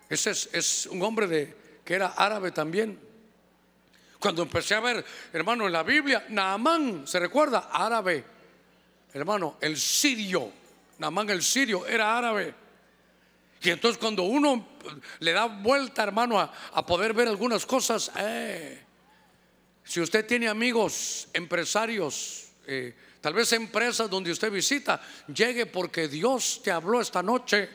ese 0.09 0.31
es, 0.31 0.87
un 0.87 1.03
hombre 1.03 1.27
de, 1.27 1.57
que 1.85 1.95
era 1.95 2.09
árabe 2.09 2.53
también. 2.53 2.99
Cuando 4.19 4.43
empecé 4.43 4.75
a 4.75 4.81
ver, 4.81 5.05
hermano, 5.33 5.67
en 5.67 5.73
la 5.73 5.83
Biblia, 5.83 6.27
Naamán, 6.29 7.07
¿se 7.07 7.19
recuerda? 7.19 7.71
Árabe. 7.73 8.25
Hermano, 9.15 9.57
el 9.61 9.77
sirio, 9.77 10.53
Naamán 10.99 11.31
el 11.31 11.43
sirio 11.43 11.87
era 11.87 12.17
árabe. 12.17 12.55
Y 13.63 13.71
entonces 13.71 13.99
cuando 13.99 14.25
uno 14.25 14.69
le 15.21 15.33
da 15.33 15.47
vuelta, 15.47 16.03
hermano, 16.03 16.39
a, 16.39 16.87
poder 16.87 17.15
ver 17.15 17.29
algunas 17.29 17.65
cosas, 17.65 18.11
eh, 18.19 18.83
si 19.85 20.01
usted 20.01 20.27
tiene 20.27 20.49
amigos, 20.49 21.29
empresarios, 21.33 22.49
eh, 22.67 22.95
tal 23.23 23.33
vez 23.33 23.51
empresas 23.55 24.11
donde 24.11 24.31
usted 24.31 24.51
visita, 24.51 25.01
llegue 25.33 25.65
porque 25.65 26.09
Dios 26.09 26.61
te 26.63 26.71
habló 26.71 27.01
esta 27.01 27.23
noche 27.23 27.71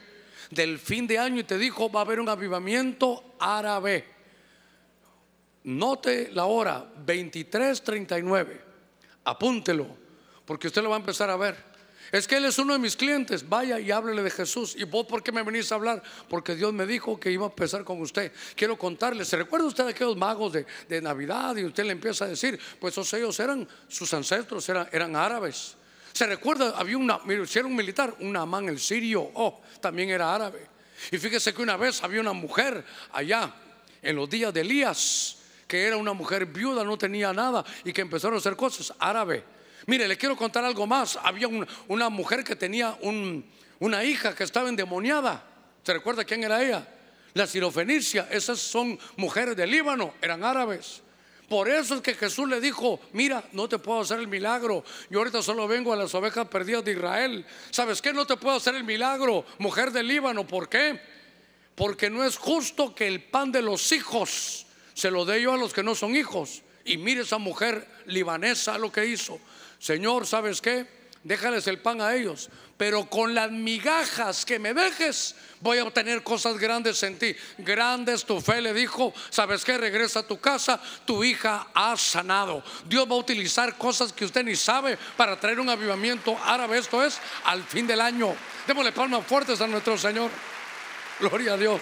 del 0.51 0.77
fin 0.77 1.07
de 1.07 1.17
año 1.17 1.39
y 1.39 1.45
te 1.45 1.57
dijo, 1.57 1.89
va 1.89 2.01
a 2.01 2.03
haber 2.03 2.19
un 2.19 2.29
avivamiento 2.29 3.35
árabe. 3.39 4.05
Note 5.63 6.29
la 6.33 6.45
hora, 6.45 6.85
23:39. 7.05 8.61
Apúntelo, 9.23 9.87
porque 10.45 10.67
usted 10.67 10.83
lo 10.83 10.89
va 10.89 10.97
a 10.97 10.99
empezar 10.99 11.29
a 11.29 11.37
ver. 11.37 11.66
Es 12.11 12.27
que 12.27 12.37
él 12.37 12.45
es 12.45 12.57
uno 12.57 12.73
de 12.73 12.79
mis 12.79 12.95
clientes. 12.95 13.47
Vaya 13.47 13.79
y 13.79 13.91
háblele 13.91 14.23
de 14.23 14.29
Jesús. 14.29 14.75
¿Y 14.77 14.83
vos 14.85 15.05
por 15.05 15.21
qué 15.21 15.31
me 15.31 15.43
venís 15.43 15.71
a 15.71 15.75
hablar? 15.75 16.01
Porque 16.29 16.55
Dios 16.55 16.73
me 16.73 16.85
dijo 16.85 17.19
que 17.19 17.31
iba 17.31 17.45
a 17.45 17.49
empezar 17.49 17.83
con 17.83 18.01
usted. 18.01 18.31
Quiero 18.55 18.77
contarle. 18.77 19.25
¿Se 19.25 19.35
recuerda 19.35 19.67
usted 19.67 19.85
de 19.85 19.91
aquellos 19.91 20.15
magos 20.15 20.53
de, 20.53 21.01
Navidad? 21.01 21.55
Y 21.57 21.65
usted 21.65 21.83
le 21.85 21.91
empieza 21.91 22.25
a 22.25 22.27
decir, 22.29 22.59
pues 22.79 22.97
ellos 23.13 23.39
eran 23.39 23.67
sus 23.87 24.13
ancestros, 24.13 24.67
eran, 24.69 25.15
árabes. 25.15 25.75
¿Se 26.13 26.25
recuerda? 26.25 26.73
Había 26.77 26.97
una, 26.97 27.17
un 27.17 27.75
militar, 27.75 28.15
un 28.19 28.35
amán 28.35 28.69
el 28.69 28.79
sirio, 28.79 29.29
oh, 29.33 29.61
también 29.81 30.09
era 30.09 30.33
árabe. 30.33 30.67
Y 31.11 31.17
fíjese 31.17 31.53
que 31.53 31.61
una 31.61 31.77
vez 31.77 32.01
había 32.03 32.21
una 32.21 32.33
mujer 32.33 32.83
allá 33.11 33.53
en 34.01 34.15
los 34.15 34.29
días 34.29 34.53
de 34.53 34.61
Elías, 34.61 35.37
que 35.67 35.85
era 35.85 35.97
una 35.97 36.13
mujer 36.13 36.45
viuda, 36.45 36.83
no 36.83 36.97
tenía 36.97 37.33
nada 37.33 37.63
y 37.83 37.91
que 37.91 38.01
empezaron 38.01 38.35
a 38.35 38.39
hacer 38.39 38.55
cosas 38.55 38.93
árabe 38.97 39.56
Mire, 39.87 40.05
le 40.05 40.17
quiero 40.17 40.35
contar 40.35 40.65
algo 40.65 40.85
más. 40.85 41.17
Había 41.23 41.47
una, 41.47 42.09
mujer 42.09 42.43
que 42.43 42.57
tenía 42.57 42.97
una 43.79 44.03
hija 44.03 44.35
que 44.35 44.43
estaba 44.43 44.67
endemoniada. 44.67 45.43
¿Se 45.81 45.93
recuerda 45.93 46.25
quién 46.25 46.43
era 46.43 46.61
ella? 46.61 46.85
La 47.33 47.47
sirofenicia. 47.47 48.27
Esas 48.29 48.59
son 48.59 48.99
mujeres 49.15 49.55
del 49.55 49.71
Líbano, 49.71 50.13
eran 50.21 50.43
árabes. 50.43 51.01
Por 51.47 51.69
eso 51.69 51.95
es 51.95 52.01
que 52.01 52.13
Jesús 52.15 52.49
le 52.49 52.59
dijo, 52.59 52.99
mira, 53.13 53.41
no 53.53 53.69
te 53.69 53.79
puedo 53.79 54.01
hacer 54.01 54.19
el 54.19 54.27
milagro. 54.27 54.83
Yo 55.09 55.19
ahorita 55.19 55.41
solo 55.41 55.65
vengo 55.69 55.93
a 55.93 55.95
las 55.95 56.13
ovejas 56.13 56.45
perdidas 56.49 56.83
de 56.83 56.91
Israel. 56.91 57.45
¿Sabes 57.71 58.01
qué? 58.01 58.11
No 58.11 58.27
te 58.27 58.35
puedo 58.35 58.57
hacer 58.57 58.75
el 58.75 58.83
milagro, 58.83 59.45
mujer 59.59 59.91
del 59.91 60.09
Líbano. 60.09 60.45
¿Por 60.45 60.67
qué? 60.67 60.99
Porque 61.75 62.09
no 62.09 62.25
es 62.25 62.35
justo 62.35 62.93
que 62.93 63.07
el 63.07 63.23
pan 63.23 63.53
de 63.53 63.61
los 63.61 63.89
hijos 63.93 64.65
se 64.93 65.09
lo 65.09 65.23
dé 65.23 65.41
yo 65.41 65.53
a 65.53 65.57
los 65.57 65.71
que 65.71 65.83
no 65.83 65.95
son 65.95 66.13
hijos. 66.17 66.63
Y 66.83 66.97
mire 66.97 67.21
esa 67.21 67.37
mujer 67.37 67.87
libanesa 68.07 68.77
lo 68.77 68.91
que 68.91 69.05
hizo. 69.05 69.39
Señor, 69.79 70.25
¿sabes 70.25 70.61
qué? 70.61 70.85
Déjales 71.23 71.67
el 71.67 71.79
pan 71.79 71.99
a 71.99 72.15
ellos, 72.15 72.49
pero 72.77 73.09
con 73.09 73.35
las 73.35 73.51
migajas 73.51 74.45
que 74.45 74.59
me 74.59 74.73
dejes 74.73 75.35
voy 75.59 75.79
a 75.79 75.83
obtener 75.83 76.23
cosas 76.23 76.57
grandes 76.57 77.01
en 77.03 77.19
ti. 77.19 77.35
Grandes 77.57 78.23
tu 78.23 78.39
fe, 78.39 78.61
le 78.61 78.73
dijo, 78.73 79.13
¿sabes 79.29 79.65
qué? 79.65 79.77
Regresa 79.77 80.19
a 80.19 80.27
tu 80.27 80.39
casa, 80.39 80.79
tu 81.05 81.23
hija 81.23 81.67
ha 81.73 81.97
sanado. 81.97 82.63
Dios 82.87 83.09
va 83.09 83.15
a 83.15 83.19
utilizar 83.19 83.77
cosas 83.77 84.13
que 84.13 84.25
usted 84.25 84.43
ni 84.45 84.55
sabe 84.55 84.97
para 85.17 85.39
traer 85.39 85.59
un 85.59 85.69
avivamiento 85.69 86.37
árabe. 86.43 86.77
Esto 86.77 87.03
es 87.03 87.19
al 87.43 87.63
fin 87.63 87.87
del 87.87 87.99
año. 87.99 88.33
Démosle 88.65 88.91
palmas 88.91 89.25
fuertes 89.25 89.59
a 89.59 89.67
nuestro 89.67 89.97
Señor. 89.97 90.31
Gloria 91.19 91.53
a 91.53 91.57
Dios. 91.57 91.81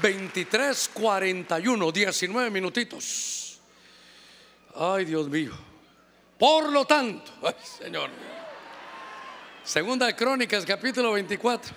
23, 0.00 0.90
41, 0.94 1.92
19 1.92 2.50
minutitos. 2.50 3.47
Ay, 4.80 5.06
Dios 5.06 5.28
mío. 5.28 5.50
Por 6.38 6.70
lo 6.70 6.84
tanto, 6.84 7.32
ay, 7.42 7.54
Señor. 7.64 8.10
Segunda 9.64 10.06
de 10.06 10.14
Crónicas, 10.14 10.64
capítulo 10.64 11.12
24. 11.14 11.74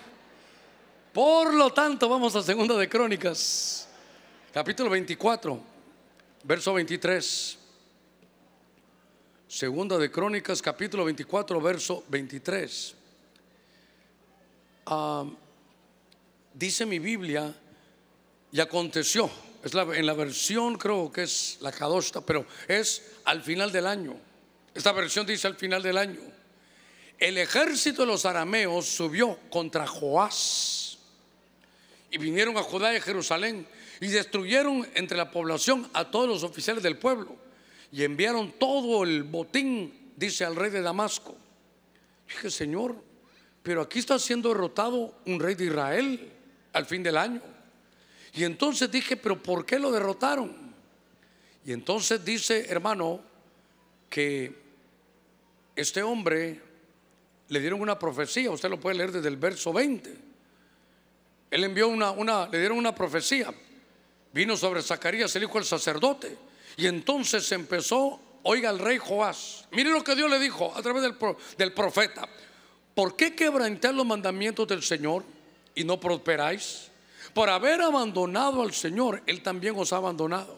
Por 1.12 1.52
lo 1.56 1.74
tanto, 1.74 2.08
vamos 2.08 2.36
a 2.36 2.44
Segunda 2.44 2.78
de 2.78 2.88
Crónicas, 2.88 3.90
capítulo 4.54 4.92
24, 4.92 5.60
verso 6.44 6.74
23. 6.76 7.58
Segunda 9.48 9.98
de 9.98 10.12
Crónicas, 10.12 10.62
capítulo 10.62 11.04
24, 11.04 11.60
verso 11.60 12.04
23. 12.08 12.96
Ah, 14.86 15.26
dice 16.54 16.86
mi 16.86 17.00
Biblia, 17.00 17.52
y 18.52 18.60
aconteció 18.60 19.28
es 19.64 19.74
en 19.74 20.06
la 20.06 20.14
versión 20.14 20.78
creo 20.78 21.12
que 21.12 21.24
es 21.24 21.58
la 21.62 21.72
Kadoshta, 21.72 22.22
pero 22.22 22.46
es 22.68 23.04
al 23.26 23.42
final 23.44 23.72
del 23.72 23.86
año. 23.86 24.16
Esta 24.74 24.92
versión 24.92 25.26
dice 25.26 25.48
al 25.48 25.56
final 25.56 25.84
del 25.84 25.98
año. 25.98 26.20
El 27.20 27.38
ejército 27.38 28.02
de 28.02 28.08
los 28.08 28.26
arameos 28.26 28.88
subió 28.88 29.38
contra 29.50 29.86
Joás 29.86 30.98
y 32.10 32.18
vinieron 32.18 32.58
a 32.58 32.64
Judá 32.64 32.94
y 32.94 32.98
a 32.98 33.02
Jerusalén 33.02 33.68
y 34.00 34.08
destruyeron 34.08 34.88
entre 34.96 35.16
la 35.16 35.30
población 35.30 35.88
a 35.94 36.10
todos 36.10 36.28
los 36.28 36.44
oficiales 36.44 36.82
del 36.82 36.98
pueblo 36.98 37.36
y 37.92 38.04
enviaron 38.04 38.52
todo 38.54 39.04
el 39.04 39.24
botín, 39.24 40.14
dice 40.16 40.46
al 40.46 40.56
rey 40.56 40.72
de 40.72 40.82
Damasco. 40.82 41.36
Dije, 42.28 42.50
Señor, 42.50 42.96
pero 43.62 43.82
aquí 43.82 44.00
está 44.00 44.18
siendo 44.18 44.50
derrotado 44.50 45.14
un 45.28 45.40
rey 45.40 45.54
de 45.54 45.66
Israel 45.66 46.32
al 46.74 46.86
fin 46.86 47.04
del 47.04 47.18
año. 47.18 47.42
Y 48.34 48.44
entonces 48.44 48.90
dije, 48.90 49.18
pero 49.18 49.42
¿por 49.42 49.66
qué 49.66 49.78
lo 49.78 49.92
derrotaron? 49.92 50.56
Y 51.66 51.74
entonces 51.74 52.24
dice, 52.24 52.66
hermano, 52.70 53.22
que 54.10 54.56
este 55.76 56.02
hombre 56.02 56.62
le 57.50 57.60
dieron 57.60 57.82
una 57.82 58.00
profecía, 58.00 58.52
usted 58.52 58.70
lo 58.70 58.80
puede 58.80 58.98
leer 58.98 59.12
desde 59.12 59.28
el 59.28 59.38
verso 59.38 59.74
20. 59.74 60.16
Él 61.52 61.64
envió 61.64 61.90
una, 61.90 62.12
una 62.12 62.48
le 62.48 62.60
dieron 62.60 62.78
una 62.78 62.96
profecía. 62.96 63.54
Vino 64.34 64.56
sobre 64.56 64.82
Zacarías, 64.82 65.36
el 65.36 65.44
hijo 65.44 65.56
del 65.56 65.66
sacerdote. 65.66 66.38
Y 66.78 66.88
entonces 66.88 67.52
empezó, 67.52 68.22
oiga 68.44 68.70
el 68.70 68.80
rey 68.80 68.98
Joás. 68.98 69.68
Mire 69.72 69.90
lo 69.90 70.04
que 70.04 70.16
Dios 70.16 70.30
le 70.30 70.40
dijo 70.40 70.74
a 70.74 70.82
través 70.82 71.04
del, 71.04 71.16
del 71.58 71.74
profeta. 71.74 72.28
¿Por 72.96 73.18
qué 73.18 73.36
quebrantáis 73.36 73.94
los 73.94 74.06
mandamientos 74.06 74.68
del 74.68 74.82
Señor 74.82 75.26
y 75.76 75.84
no 75.84 76.00
prosperáis? 76.00 76.91
Por 77.34 77.50
haber 77.50 77.82
abandonado 77.82 78.62
al 78.62 78.74
Señor, 78.74 79.24
Él 79.26 79.42
también 79.42 79.76
os 79.78 79.94
ha 79.94 79.98
abandonado. 79.98 80.58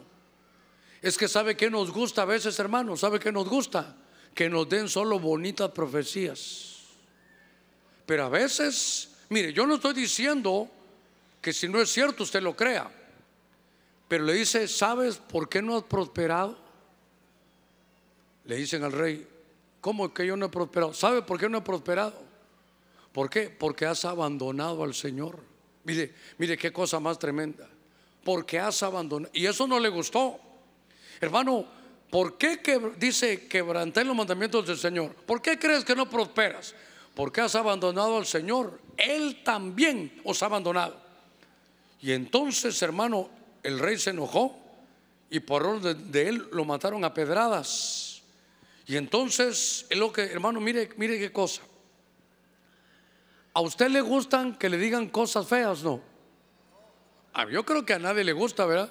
Es 1.02 1.18
que 1.18 1.28
sabe 1.28 1.56
que 1.56 1.70
nos 1.70 1.92
gusta 1.92 2.24
a 2.24 2.26
veces, 2.26 2.58
hermanos, 2.60 3.02
sabe 3.02 3.20
que 3.20 3.32
nos 3.32 3.48
gusta 3.48 3.96
que 4.34 4.50
nos 4.50 4.68
den 4.68 4.90
solo 4.90 5.20
bonitas 5.20 5.72
profecías. 5.72 6.80
Pero 8.06 8.26
a 8.26 8.30
veces, 8.30 9.10
mire, 9.30 9.54
yo 9.54 9.68
no 9.68 9.76
estoy 9.76 9.94
diciendo 9.94 10.70
que 11.42 11.54
si 11.54 11.68
no 11.68 11.80
es 11.82 11.92
cierto 11.92 12.24
usted 12.24 12.42
lo 12.42 12.56
crea. 12.56 12.90
Pero 14.08 14.26
le 14.26 14.34
dice, 14.34 14.68
¿sabes 14.68 15.18
por 15.18 15.50
qué 15.50 15.62
no 15.62 15.78
has 15.78 15.84
prosperado? 15.84 16.58
Le 18.46 18.56
dicen 18.58 18.84
al 18.84 18.92
rey, 18.92 19.28
¿cómo 19.80 20.14
que 20.14 20.26
yo 20.26 20.36
no 20.36 20.48
he 20.48 20.50
prosperado? 20.50 20.94
¿Sabe 20.94 21.22
por 21.22 21.40
qué 21.40 21.48
no 21.48 21.60
he 21.60 21.62
prosperado? 21.62 22.22
¿Por 23.12 23.30
qué? 23.30 23.50
Porque 23.50 23.86
has 23.86 24.06
abandonado 24.06 24.84
al 24.84 24.94
Señor. 24.94 25.53
Mire, 25.84 26.14
mire 26.38 26.58
qué 26.58 26.72
cosa 26.72 27.00
más 27.00 27.20
tremenda. 27.20 27.68
Porque 28.24 28.60
has 28.60 28.82
abandonado. 28.84 29.32
Y 29.34 29.46
eso 29.46 29.68
no 29.68 29.80
le 29.80 29.90
gustó. 29.90 30.40
Hermano, 31.20 31.66
¿por 32.10 32.38
qué 32.38 32.60
dice 32.98 33.48
quebranté 33.48 34.04
los 34.04 34.16
mandamientos 34.16 34.66
del 34.66 34.78
Señor? 34.78 35.14
¿Por 35.14 35.42
qué 35.42 35.60
crees 35.60 35.84
que 35.84 35.96
no 35.96 36.10
prosperas? 36.10 36.74
Porque 37.16 37.42
has 37.42 37.56
abandonado 37.56 38.18
al 38.18 38.26
Señor. 38.26 38.80
Él 38.98 39.42
también 39.44 40.22
os 40.24 40.42
ha 40.42 40.48
abandonado. 40.48 41.02
Y 42.02 42.12
entonces, 42.12 42.82
hermano, 42.82 43.30
el 43.64 43.80
rey 43.80 43.98
se 43.98 44.10
enojó 44.10 44.60
y 45.30 45.40
por 45.40 45.66
orden 45.66 46.12
de, 46.12 46.30
él 46.30 46.48
lo 46.52 46.66
mataron 46.66 47.04
a 47.06 47.14
pedradas. 47.14 48.22
Y 48.86 48.98
entonces, 48.98 49.86
es 49.90 49.98
lo 49.98 50.12
que, 50.12 50.24
hermano, 50.24 50.60
mire, 50.60 50.90
mire 50.98 51.18
qué 51.18 51.32
cosa. 51.32 51.62
¿A 53.54 53.62
usted 53.62 53.90
le 53.90 54.02
gustan 54.02 54.56
que 54.56 54.68
le 54.68 54.78
digan 54.78 55.10
cosas 55.10 55.48
feas? 55.48 55.84
No. 55.84 56.02
yo 57.52 57.64
creo 57.64 57.86
que 57.86 57.94
a 57.94 58.00
nadie 58.00 58.24
le 58.24 58.34
gusta, 58.34 58.66
¿verdad? 58.66 58.90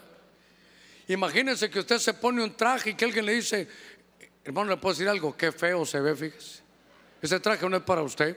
Imagínense 1.08 1.68
que 1.68 1.80
usted 1.80 1.98
se 1.98 2.14
pone 2.14 2.42
un 2.42 2.54
traje 2.54 2.90
y 2.90 2.94
que 2.94 3.04
alguien 3.04 3.26
le 3.26 3.34
dice, 3.34 3.68
hermano, 4.44 4.70
le 4.70 4.76
puedo 4.76 4.94
decir 4.94 5.08
algo, 5.08 5.36
qué 5.36 5.50
feo 5.50 5.84
se 5.84 6.00
ve, 6.00 6.14
fíjese. 6.14 6.62
Ese 7.20 7.40
traje 7.40 7.68
no 7.68 7.76
es 7.76 7.82
para 7.82 8.02
usted. 8.02 8.36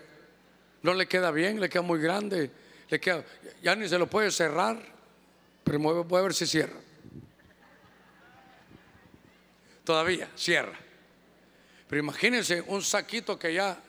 No 0.82 0.94
le 0.94 1.08
queda 1.08 1.32
bien, 1.32 1.60
le 1.60 1.70
queda 1.70 1.82
muy 1.82 2.00
grande, 2.00 2.52
le 2.90 3.00
queda, 3.00 3.24
ya 3.62 3.76
ni 3.76 3.88
se 3.88 3.98
lo 3.98 4.08
puede 4.08 4.30
cerrar, 4.30 4.80
pero 5.64 5.80
voy 5.80 6.20
a 6.20 6.24
ver 6.24 6.34
si 6.34 6.46
cierra. 6.46 6.80
Todavía, 9.84 10.30
cierra. 10.36 10.78
Pero 11.88 12.00
imagínense 12.00 12.62
un 12.62 12.82
saquito 12.82 13.38
que 13.38 13.54
ya 13.54 13.80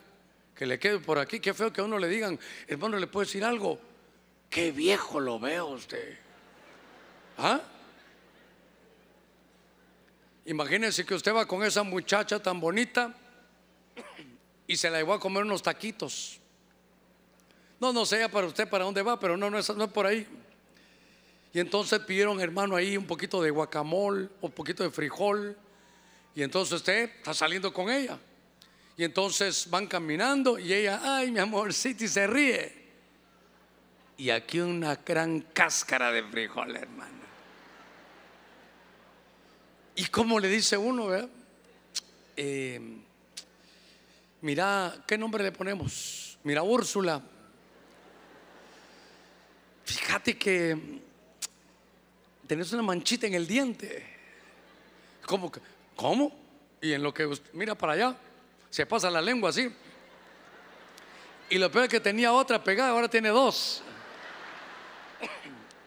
que 0.57 0.67
le 0.67 0.79
quede 0.79 0.99
por 0.99 1.19
aquí. 1.19 1.39
Qué 1.39 1.53
feo 1.55 1.73
que 1.73 1.81
a 1.81 1.85
uno 1.85 1.99
le 1.99 2.09
digan, 2.09 2.39
hermano, 2.67 2.99
le 2.99 3.07
puedo 3.07 3.27
decir 3.27 3.45
algo. 3.45 3.79
Qué 4.49 4.73
viejo 4.73 5.21
lo 5.21 5.39
veo 5.39 5.67
usted. 5.67 6.19
¿Ah? 7.37 7.61
Imagínense 10.47 11.05
que 11.05 11.15
usted 11.15 11.35
va 11.35 11.47
con 11.47 11.63
esa 11.63 11.83
muchacha 11.83 12.41
tan 12.41 12.59
bonita 12.59 13.15
y 14.67 14.77
se 14.77 14.89
la 14.89 14.99
llevó 14.99 15.15
a 15.15 15.21
comer 15.21 15.43
unos 15.43 15.63
taquitos. 15.63 16.41
No, 17.79 17.93
no 17.93 18.07
sé 18.07 18.27
para 18.29 18.47
usted 18.47 18.69
para 18.69 18.85
dónde 18.85 19.03
va, 19.03 19.21
pero 19.21 19.37
no, 19.37 19.51
no 19.51 19.59
es, 19.59 19.71
por 19.93 20.07
ahí. 20.07 20.27
Y 21.53 21.61
entonces 21.61 21.99
pidieron, 22.01 22.41
hermano, 22.41 22.77
ahí 22.77 22.97
un 22.97 23.07
poquito 23.07 23.43
de 23.43 23.51
guacamole, 23.51 24.29
un 24.41 24.53
poquito 24.53 24.83
de 24.83 24.91
frijol. 24.91 25.57
Y 26.35 26.43
entonces 26.43 26.75
usted 26.75 27.11
está 27.17 27.35
saliendo 27.35 27.73
con 27.73 27.91
ella. 27.91 28.19
Y 28.97 29.05
entonces 29.05 29.69
van 29.69 29.87
caminando 29.87 30.59
y 30.59 30.73
ella, 30.73 31.01
ay, 31.03 31.31
mi 31.31 31.39
amorcito, 31.39 32.05
y 32.05 32.09
se 32.09 32.27
ríe. 32.27 32.87
Y 34.17 34.31
aquí 34.31 34.61
una 34.61 34.97
gran 34.97 35.41
cáscara 35.53 36.11
de 36.11 36.23
frijol, 36.23 36.75
hermano. 36.75 37.27
¿Y 39.97 40.07
cómo 40.07 40.41
le 40.41 40.49
dice 40.49 40.77
uno, 40.79 41.07
verdad? 41.09 41.29
Eh, 42.37 42.81
mira, 44.41 45.05
¿qué 45.07 45.19
nombre 45.19 45.45
le 45.45 45.53
ponemos? 45.53 46.39
Mira, 46.45 46.63
Úrsula. 46.63 47.21
Fíjate 49.85 50.39
que 50.39 51.01
tenés 52.47 52.73
una 52.73 52.83
manchita 52.83 53.27
en 53.27 53.35
el 53.35 53.47
diente. 53.47 54.07
¿Cómo? 55.27 55.53
¿Cómo? 55.95 56.33
Y 56.81 56.93
en 56.93 57.03
lo 57.03 57.13
que 57.13 57.29
mira 57.53 57.75
para 57.75 57.93
allá, 57.95 58.17
se 58.77 58.85
pasa 58.85 59.09
la 59.11 59.23
lengua 59.23 59.49
así. 59.49 59.75
Y 61.49 61.57
lo 61.57 61.71
peor 61.71 61.85
es 61.85 61.91
que 61.91 61.99
tenía 61.99 62.31
otra 62.35 62.63
pegada, 62.63 62.91
ahora 62.91 63.09
tiene 63.09 63.31
dos. 63.31 63.81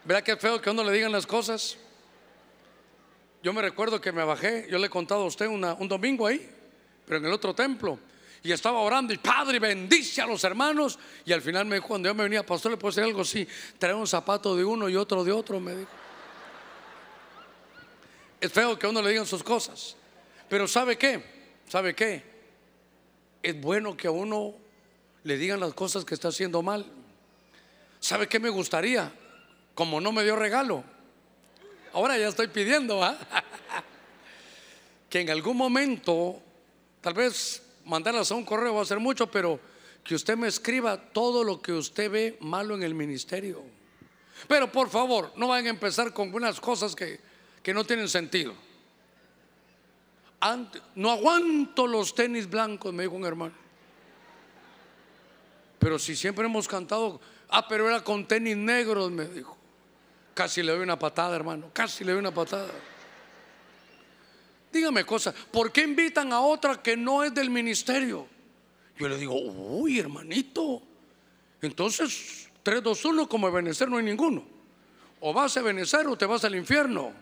¿Verdad 0.04 0.24
que 0.24 0.36
feo 0.36 0.60
que 0.60 0.70
uno 0.70 0.82
le 0.82 0.90
digan 0.90 1.12
las 1.12 1.24
cosas? 1.24 1.76
Yo 3.44 3.52
me 3.52 3.62
recuerdo 3.62 4.00
que 4.00 4.10
me 4.10 4.24
bajé, 4.24 4.66
yo 4.68 4.76
le 4.76 4.88
he 4.88 4.90
contado 4.90 5.22
a 5.22 5.26
usted 5.26 5.46
un 5.46 5.86
domingo 5.86 6.26
ahí, 6.26 6.50
pero 7.06 7.18
en 7.18 7.26
el 7.26 7.32
otro 7.32 7.54
templo. 7.54 7.96
Y 8.42 8.50
estaba 8.50 8.80
orando 8.80 9.12
y 9.14 9.18
Padre 9.18 9.60
bendice 9.60 10.20
a 10.20 10.26
los 10.26 10.42
hermanos. 10.42 10.98
Y 11.24 11.32
al 11.32 11.42
final 11.42 11.66
me 11.66 11.76
dijo, 11.76 11.86
cuando 11.86 12.08
yo 12.08 12.14
me 12.16 12.24
venía, 12.24 12.44
pastor, 12.44 12.72
le 12.72 12.76
puedo 12.76 12.90
decir 12.90 13.04
algo 13.04 13.20
así, 13.20 13.46
trae 13.78 13.94
un 13.94 14.08
zapato 14.08 14.56
de 14.56 14.64
uno 14.64 14.88
y 14.88 14.96
otro 14.96 15.22
de 15.22 15.30
otro, 15.30 15.60
me 15.60 15.76
dijo. 15.76 15.90
Es 18.40 18.52
feo 18.52 18.76
que 18.76 18.84
a 18.84 18.90
uno 18.90 19.00
le 19.00 19.10
digan 19.10 19.26
sus 19.26 19.44
cosas. 19.44 19.94
Pero 20.48 20.66
¿sabe 20.66 20.98
qué? 20.98 21.22
¿Sabe 21.68 21.94
qué? 21.94 22.29
Es 23.42 23.60
bueno 23.60 23.96
que 23.96 24.08
a 24.08 24.10
uno 24.10 24.54
le 25.24 25.36
digan 25.36 25.60
las 25.60 25.74
cosas 25.74 26.04
que 26.04 26.14
está 26.14 26.28
haciendo 26.28 26.62
mal. 26.62 26.86
¿Sabe 27.98 28.28
qué 28.28 28.38
me 28.38 28.50
gustaría? 28.50 29.12
Como 29.74 30.00
no 30.00 30.12
me 30.12 30.24
dio 30.24 30.36
regalo. 30.36 30.84
Ahora 31.92 32.16
ya 32.16 32.28
estoy 32.28 32.48
pidiendo, 32.48 33.02
¿ah? 33.02 33.18
que 35.10 35.20
en 35.20 35.30
algún 35.30 35.56
momento, 35.56 36.40
tal 37.00 37.14
vez 37.14 37.62
mandarlas 37.84 38.30
a 38.30 38.34
un 38.34 38.44
correo 38.44 38.74
va 38.74 38.82
a 38.82 38.86
ser 38.86 39.00
mucho, 39.00 39.30
pero 39.30 39.58
que 40.04 40.14
usted 40.14 40.36
me 40.36 40.48
escriba 40.48 40.96
todo 40.96 41.44
lo 41.44 41.60
que 41.60 41.72
usted 41.72 42.10
ve 42.10 42.38
malo 42.40 42.74
en 42.74 42.82
el 42.82 42.94
ministerio. 42.94 43.62
Pero 44.48 44.70
por 44.70 44.88
favor, 44.88 45.32
no 45.36 45.48
vayan 45.48 45.66
a 45.66 45.70
empezar 45.70 46.12
con 46.12 46.32
unas 46.32 46.60
cosas 46.60 46.94
que, 46.94 47.20
que 47.62 47.74
no 47.74 47.84
tienen 47.84 48.08
sentido. 48.08 48.54
No 50.94 51.10
aguanto 51.10 51.86
los 51.86 52.14
tenis 52.14 52.48
blancos, 52.48 52.92
me 52.94 53.02
dijo 53.04 53.14
un 53.14 53.24
hermano. 53.24 53.54
Pero 55.78 55.98
si 55.98 56.14
siempre 56.14 56.46
hemos 56.46 56.68
cantado, 56.68 57.20
ah, 57.48 57.66
pero 57.66 57.88
era 57.88 58.02
con 58.02 58.26
tenis 58.26 58.56
negros, 58.56 59.10
me 59.10 59.26
dijo. 59.26 59.56
Casi 60.34 60.62
le 60.62 60.72
doy 60.72 60.82
una 60.82 60.98
patada, 60.98 61.34
hermano, 61.36 61.70
casi 61.72 62.04
le 62.04 62.12
doy 62.12 62.20
una 62.20 62.32
patada. 62.32 62.68
Dígame 64.72 65.04
cosas, 65.04 65.34
¿por 65.50 65.72
qué 65.72 65.82
invitan 65.82 66.32
a 66.32 66.40
otra 66.40 66.80
que 66.80 66.96
no 66.96 67.24
es 67.24 67.34
del 67.34 67.50
ministerio? 67.50 68.26
Yo 68.96 69.08
le 69.08 69.16
digo, 69.16 69.34
uy, 69.34 69.98
hermanito, 69.98 70.82
entonces 71.60 72.48
3, 72.62 72.82
2, 72.82 73.04
1, 73.04 73.28
como 73.28 73.48
Ebenezer 73.48 73.88
no 73.88 73.96
hay 73.96 74.04
ninguno. 74.04 74.44
O 75.20 75.32
vas 75.32 75.56
a 75.56 75.60
Ebenezer 75.60 76.06
o 76.06 76.16
te 76.16 76.26
vas 76.26 76.44
al 76.44 76.54
infierno. 76.54 77.12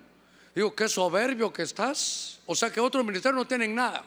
Digo, 0.58 0.74
qué 0.74 0.88
soberbio 0.88 1.52
que 1.52 1.62
estás. 1.62 2.40
O 2.44 2.52
sea 2.52 2.68
que 2.72 2.80
otros 2.80 3.04
ministerios 3.04 3.38
no 3.38 3.46
tienen 3.46 3.76
nada. 3.76 4.02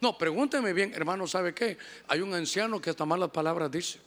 No, 0.00 0.18
pregúnteme 0.18 0.72
bien, 0.72 0.92
hermano, 0.92 1.28
¿sabe 1.28 1.54
qué? 1.54 1.78
Hay 2.08 2.20
un 2.22 2.34
anciano 2.34 2.80
que 2.80 2.90
hasta 2.90 3.04
malas 3.04 3.30
palabras 3.30 3.70
dice. 3.70 4.00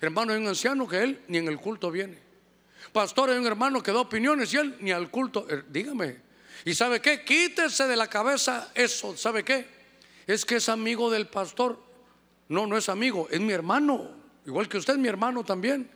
Hermano, 0.00 0.32
hay 0.32 0.40
un 0.40 0.48
anciano 0.48 0.88
que 0.88 1.02
él 1.02 1.20
ni 1.28 1.36
en 1.36 1.48
el 1.48 1.58
culto 1.58 1.90
viene. 1.90 2.18
Pastor, 2.94 3.28
hay 3.28 3.36
un 3.36 3.46
hermano 3.46 3.82
que 3.82 3.92
da 3.92 3.98
opiniones 3.98 4.54
y 4.54 4.56
él 4.56 4.74
ni 4.80 4.90
al 4.90 5.10
culto. 5.10 5.46
Eh, 5.50 5.64
dígame. 5.68 6.16
¿Y 6.64 6.74
sabe 6.74 7.02
qué? 7.02 7.22
Quítese 7.22 7.86
de 7.86 7.94
la 7.94 8.08
cabeza 8.08 8.72
eso. 8.74 9.14
¿Sabe 9.18 9.44
qué? 9.44 9.68
Es 10.26 10.46
que 10.46 10.56
es 10.56 10.68
amigo 10.70 11.10
del 11.10 11.26
pastor. 11.26 11.78
No, 12.48 12.66
no 12.66 12.78
es 12.78 12.88
amigo, 12.88 13.28
es 13.30 13.40
mi 13.42 13.52
hermano. 13.52 14.12
Igual 14.46 14.66
que 14.66 14.78
usted 14.78 14.96
mi 14.96 15.08
hermano 15.08 15.44
también. 15.44 15.90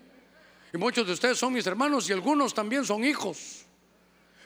Y 0.74 0.76
muchos 0.76 1.06
de 1.06 1.14
ustedes 1.14 1.38
son 1.38 1.54
mis 1.54 1.66
hermanos 1.66 2.06
y 2.10 2.12
algunos 2.12 2.52
también 2.52 2.84
son 2.84 3.02
hijos. 3.02 3.64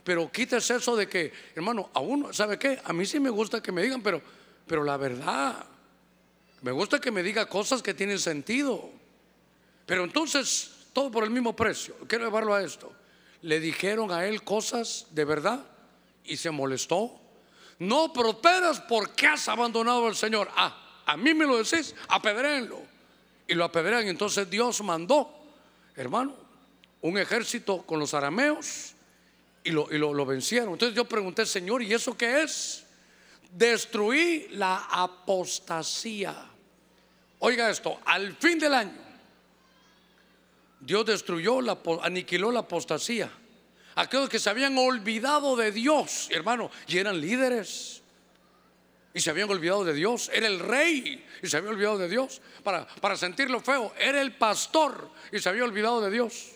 Pero 0.05 0.30
quítese 0.30 0.76
eso 0.76 0.94
de 0.94 1.09
que, 1.09 1.32
hermano, 1.55 1.90
a 1.94 2.00
uno, 2.00 2.32
¿sabe 2.32 2.59
qué? 2.59 2.78
A 2.84 2.92
mí 2.92 3.07
sí 3.07 3.18
me 3.18 3.30
gusta 3.30 3.62
que 3.62 3.72
me 3.72 3.82
digan, 3.82 4.02
pero, 4.02 4.20
pero 4.66 4.84
la 4.84 4.98
verdad, 4.98 5.64
me 6.61 6.72
gusta 6.72 7.00
que 7.00 7.11
me 7.11 7.22
diga 7.22 7.46
cosas 7.46 7.82
que 7.82 7.94
tienen 7.94 8.18
sentido. 8.18 8.90
Pero 9.86 10.05
entonces, 10.05 10.70
todo 10.92 11.11
por 11.11 11.24
el 11.24 11.30
mismo 11.30 11.57
precio. 11.57 11.96
Quiero 12.07 12.26
llevarlo 12.26 12.55
a 12.55 12.62
esto. 12.62 12.92
Le 13.40 13.61
dijeron 13.61 14.12
a 14.12 14.26
él 14.26 14.42
cosas 14.42 15.07
de 15.11 15.24
verdad 15.24 15.64
y 16.24 16.36
se 16.36 16.50
molestó. 16.50 17.18
No 17.78 18.12
prosperas 18.12 18.80
porque 18.80 19.26
has 19.26 19.48
abandonado 19.48 20.07
al 20.07 20.16
Señor. 20.16 20.50
Ah, 20.55 21.02
a 21.07 21.16
mí 21.16 21.32
me 21.32 21.46
lo 21.46 21.62
decís, 21.62 21.94
apedréenlo. 22.09 22.80
Y 23.48 23.55
lo 23.55 23.64
apedrean. 23.64 24.07
Entonces 24.07 24.48
Dios 24.48 24.82
mandó, 24.82 25.30
hermano, 25.96 26.34
un 27.00 27.18
ejército 27.18 27.82
con 27.82 27.98
los 27.98 28.14
arameos 28.14 28.93
y 29.64 29.70
lo, 29.70 29.90
y 29.90 29.98
lo, 29.98 30.26
vencieron. 30.26 30.74
Entonces 30.74 30.94
yo 30.94 31.06
pregunté, 31.06 31.46
Señor, 31.46 31.82
¿y 31.82 31.92
eso 31.92 32.16
qué 32.16 32.42
es? 32.42 32.84
Destruí 33.50 34.48
la 34.50 34.86
apostasía. 34.90 36.50
Oiga 37.38 37.70
esto, 37.70 37.98
al 38.04 38.36
fin 38.36 38.58
del 38.58 38.74
año, 38.74 39.04
Dios 40.80 41.06
destruyó, 41.06 41.62
la, 41.62 41.78
aniquiló 42.02 42.52
la 42.52 42.60
apostasía. 42.60 43.30
Aquellos 43.96 44.28
que 44.28 44.38
se 44.38 44.50
habían 44.50 44.76
olvidado 44.76 45.56
de 45.56 45.72
Dios, 45.72 46.28
hermano, 46.30 46.70
y 46.86 46.98
eran 46.98 47.20
líderes. 47.20 48.02
Y 49.14 49.20
se 49.20 49.30
habían 49.30 49.48
olvidado 49.48 49.84
de 49.84 49.94
Dios. 49.94 50.30
Era 50.34 50.46
el 50.46 50.58
rey 50.58 51.24
y 51.40 51.46
se 51.46 51.56
había 51.56 51.70
olvidado 51.70 51.98
de 51.98 52.08
Dios. 52.08 52.42
Para, 52.64 52.86
para 52.86 53.16
sentirlo 53.16 53.60
feo, 53.60 53.94
era 53.98 54.20
el 54.20 54.32
pastor 54.32 55.10
y 55.30 55.38
se 55.38 55.48
había 55.48 55.64
olvidado 55.64 56.00
de 56.00 56.10
Dios. 56.10 56.50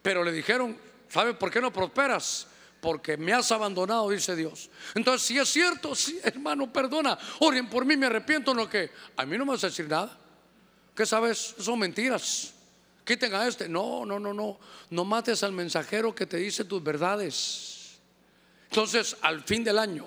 Pero 0.00 0.22
le 0.22 0.30
dijeron, 0.30 0.78
¿Sabe 1.08 1.34
por 1.34 1.50
qué 1.50 1.60
no 1.60 1.72
prosperas? 1.72 2.46
Porque 2.80 3.16
me 3.16 3.32
has 3.32 3.50
abandonado, 3.50 4.10
dice 4.10 4.36
Dios. 4.36 4.70
Entonces, 4.94 5.26
si 5.26 5.38
es 5.38 5.48
cierto, 5.48 5.94
sí, 5.94 6.20
hermano, 6.22 6.72
perdona. 6.72 7.18
Oren 7.40 7.68
por 7.68 7.84
mí, 7.84 7.96
me 7.96 8.06
arrepiento. 8.06 8.54
No 8.54 8.68
que 8.68 8.90
a 9.16 9.26
mí 9.26 9.36
no 9.36 9.44
me 9.44 9.52
vas 9.52 9.64
a 9.64 9.68
decir 9.68 9.88
nada. 9.88 10.16
¿Qué 10.94 11.04
sabes? 11.04 11.56
Son 11.58 11.78
mentiras. 11.78 12.54
Quiten 13.04 13.34
a 13.34 13.48
este. 13.48 13.68
No, 13.68 14.04
no, 14.04 14.20
no, 14.20 14.32
no. 14.32 14.60
No 14.90 15.04
mates 15.04 15.42
al 15.42 15.52
mensajero 15.52 16.14
que 16.14 16.26
te 16.26 16.36
dice 16.36 16.64
tus 16.64 16.82
verdades. 16.82 17.98
Entonces, 18.70 19.16
al 19.22 19.42
fin 19.42 19.64
del 19.64 19.78
año, 19.78 20.06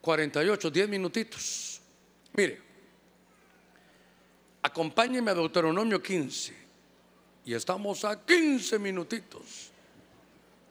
48, 0.00 0.70
10 0.70 0.88
minutitos. 0.88 1.80
Mire, 2.34 2.60
acompáñeme 4.62 5.30
a 5.30 5.34
Deuteronomio 5.34 6.00
15 6.02 6.61
y 7.44 7.54
estamos 7.54 8.04
a 8.04 8.24
15 8.24 8.78
minutitos. 8.78 9.70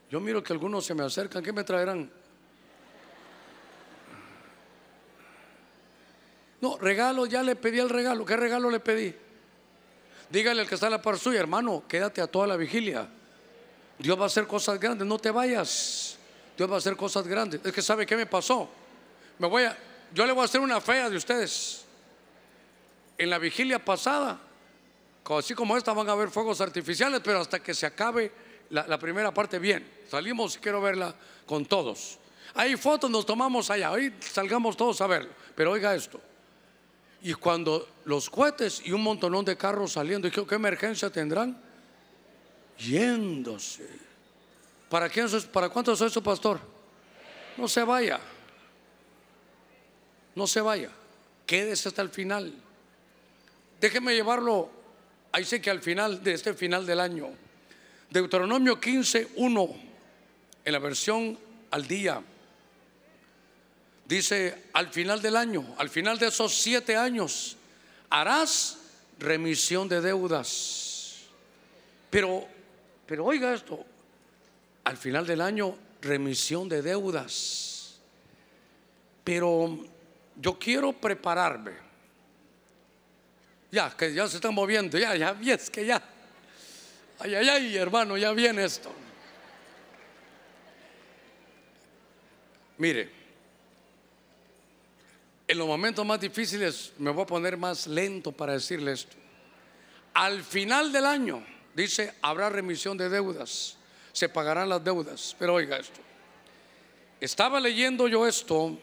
Yo 0.10 0.20
miro 0.20 0.44
que 0.44 0.54
algunos 0.54 0.86
se 0.86 0.94
me 0.94 1.04
acercan, 1.04 1.44
¿qué 1.44 1.54
me 1.54 1.64
traerán? 1.64 2.10
No, 6.62 6.78
regalo, 6.78 7.26
ya 7.26 7.42
le 7.42 7.56
pedí 7.56 7.80
el 7.80 7.90
regalo. 7.90 8.26
¿Qué 8.26 8.38
regalo 8.38 8.70
le 8.70 8.80
pedí? 8.80 9.16
Dígale 10.30 10.62
al 10.62 10.68
que 10.68 10.76
está 10.76 10.88
a 10.88 10.92
la 10.92 11.02
par 11.02 11.18
suya, 11.18 11.40
hermano, 11.40 11.84
quédate 11.88 12.22
a 12.22 12.28
toda 12.28 12.48
la 12.48 12.56
vigilia. 12.56 13.08
Dios 13.98 14.18
va 14.18 14.24
a 14.24 14.28
hacer 14.28 14.48
cosas 14.48 14.80
grandes, 14.80 15.08
no 15.08 15.18
te 15.18 15.32
vayas. 15.32 16.18
Dios 16.58 16.70
va 16.70 16.76
a 16.76 16.78
hacer 16.78 16.96
cosas 16.96 17.28
grandes. 17.28 17.62
Es 17.64 17.74
que 17.74 17.82
sabe 17.82 18.06
qué 18.06 18.16
me 18.16 18.26
pasó. 18.26 18.70
Me 19.40 19.48
voy 19.48 19.64
a, 19.64 19.78
yo 20.14 20.26
le 20.26 20.34
voy 20.34 20.44
a 20.44 20.46
hacer 20.46 20.62
una 20.62 20.80
fea 20.80 21.10
de 21.10 21.18
ustedes. 21.18 21.86
En 23.18 23.30
la 23.30 23.40
vigilia 23.40 23.84
pasada, 23.84 24.40
así 25.30 25.54
como 25.54 25.78
esta 25.78 25.94
van 25.94 26.10
a 26.10 26.14
haber 26.14 26.30
fuegos 26.30 26.62
artificiales, 26.62 27.22
pero 27.24 27.40
hasta 27.40 27.62
que 27.62 27.74
se 27.74 27.86
acabe 27.86 28.32
la, 28.70 28.98
primera 28.98 29.34
parte 29.34 29.60
bien. 29.60 29.88
Salimos 30.10 30.56
y 30.56 30.60
quiero 30.60 30.82
verla 30.82 31.14
con 31.46 31.66
todos. 31.66 32.18
Hay 32.54 32.76
fotos, 32.76 33.10
nos 33.10 33.26
tomamos 33.26 33.70
allá, 33.70 33.92
hoy 33.92 34.14
salgamos 34.20 34.76
todos 34.76 35.00
a 35.02 35.08
verlo. 35.08 35.32
Pero 35.56 35.72
oiga 35.72 35.96
esto. 35.96 36.20
Y 37.22 37.34
cuando 37.34 37.88
los 38.06 38.30
cohetes 38.30 38.82
y 38.84 38.92
un 38.92 39.04
montonón 39.04 39.46
de 39.46 39.56
carros 39.56 39.94
saliendo, 39.94 40.28
¿y 40.28 40.32
qué, 40.32 40.56
emergencia 40.56 41.10
tendrán? 41.10 41.62
Yéndose. 42.78 43.88
¿Para 44.90 45.08
quién 45.08 45.28
¿Para 45.54 45.70
cuántos 45.70 46.02
es 46.02 46.12
su 46.12 46.24
pastor? 46.24 46.60
No 47.58 47.68
se 47.68 47.84
vaya. 47.84 48.20
No 50.36 50.48
se 50.48 50.62
vaya. 50.62 50.90
Quédese 51.46 51.90
hasta 51.90 52.02
el 52.02 52.10
final. 52.10 52.54
Déjeme 53.80 54.14
llevarlo 54.14 54.81
Ahí 55.32 55.46
sé 55.46 55.62
que 55.62 55.70
al 55.70 55.82
final 55.82 56.24
de 56.24 56.34
este 56.34 56.54
final 56.54 56.86
del 56.86 57.00
año, 57.00 57.30
Deuteronomio 58.10 58.80
15, 58.80 59.30
1, 59.36 59.76
en 60.66 60.74
la 60.74 60.80
versión 60.80 61.38
al 61.72 61.88
día, 61.88 62.22
dice, 64.06 64.66
al 64.74 64.90
final 64.90 65.22
del 65.22 65.38
año, 65.38 65.76
al 65.78 65.90
final 65.90 66.20
de 66.20 66.28
esos 66.28 66.54
siete 66.54 66.98
años, 66.98 67.56
harás 68.10 68.78
remisión 69.20 69.88
de 69.88 70.02
deudas. 70.02 71.28
Pero, 72.10 72.46
pero 73.06 73.26
oiga 73.26 73.54
esto, 73.54 73.86
al 74.84 74.98
final 74.98 75.26
del 75.26 75.40
año, 75.40 75.78
remisión 76.02 76.68
de 76.68 76.82
deudas. 76.82 78.00
Pero 79.24 79.80
yo 80.36 80.60
quiero 80.60 80.92
prepararme. 80.92 81.91
Ya, 83.72 83.90
que 83.96 84.14
ya 84.14 84.28
se 84.28 84.36
están 84.36 84.54
moviendo, 84.54 84.98
ya, 84.98 85.16
ya, 85.16 85.38
es 85.54 85.70
que 85.70 85.86
ya. 85.86 86.02
Ay, 87.20 87.36
ay, 87.36 87.48
ay, 87.48 87.78
hermano, 87.78 88.18
ya 88.18 88.34
viene 88.34 88.66
esto. 88.66 88.94
Mire, 92.78 93.10
en 95.48 95.58
los 95.58 95.68
momentos 95.68 96.06
más 96.06 96.20
difíciles 96.20 96.92
me 96.98 97.12
voy 97.12 97.24
a 97.24 97.28
poner 97.28 97.56
más 97.56 97.88
lento 97.88 98.34
para 98.34 98.54
decirle 98.54 98.92
esto. 98.92 99.16
Al 100.16 100.44
final 100.44 100.92
del 100.92 101.06
año, 101.06 101.46
dice, 101.74 102.16
habrá 102.22 102.50
remisión 102.50 102.98
de 102.98 103.08
deudas, 103.08 103.78
se 104.12 104.28
pagarán 104.28 104.68
las 104.68 104.84
deudas. 104.84 105.34
Pero 105.40 105.54
oiga 105.54 105.78
esto, 105.78 106.02
estaba 107.22 107.62
leyendo 107.62 108.10
yo 108.10 108.28
esto 108.28 108.78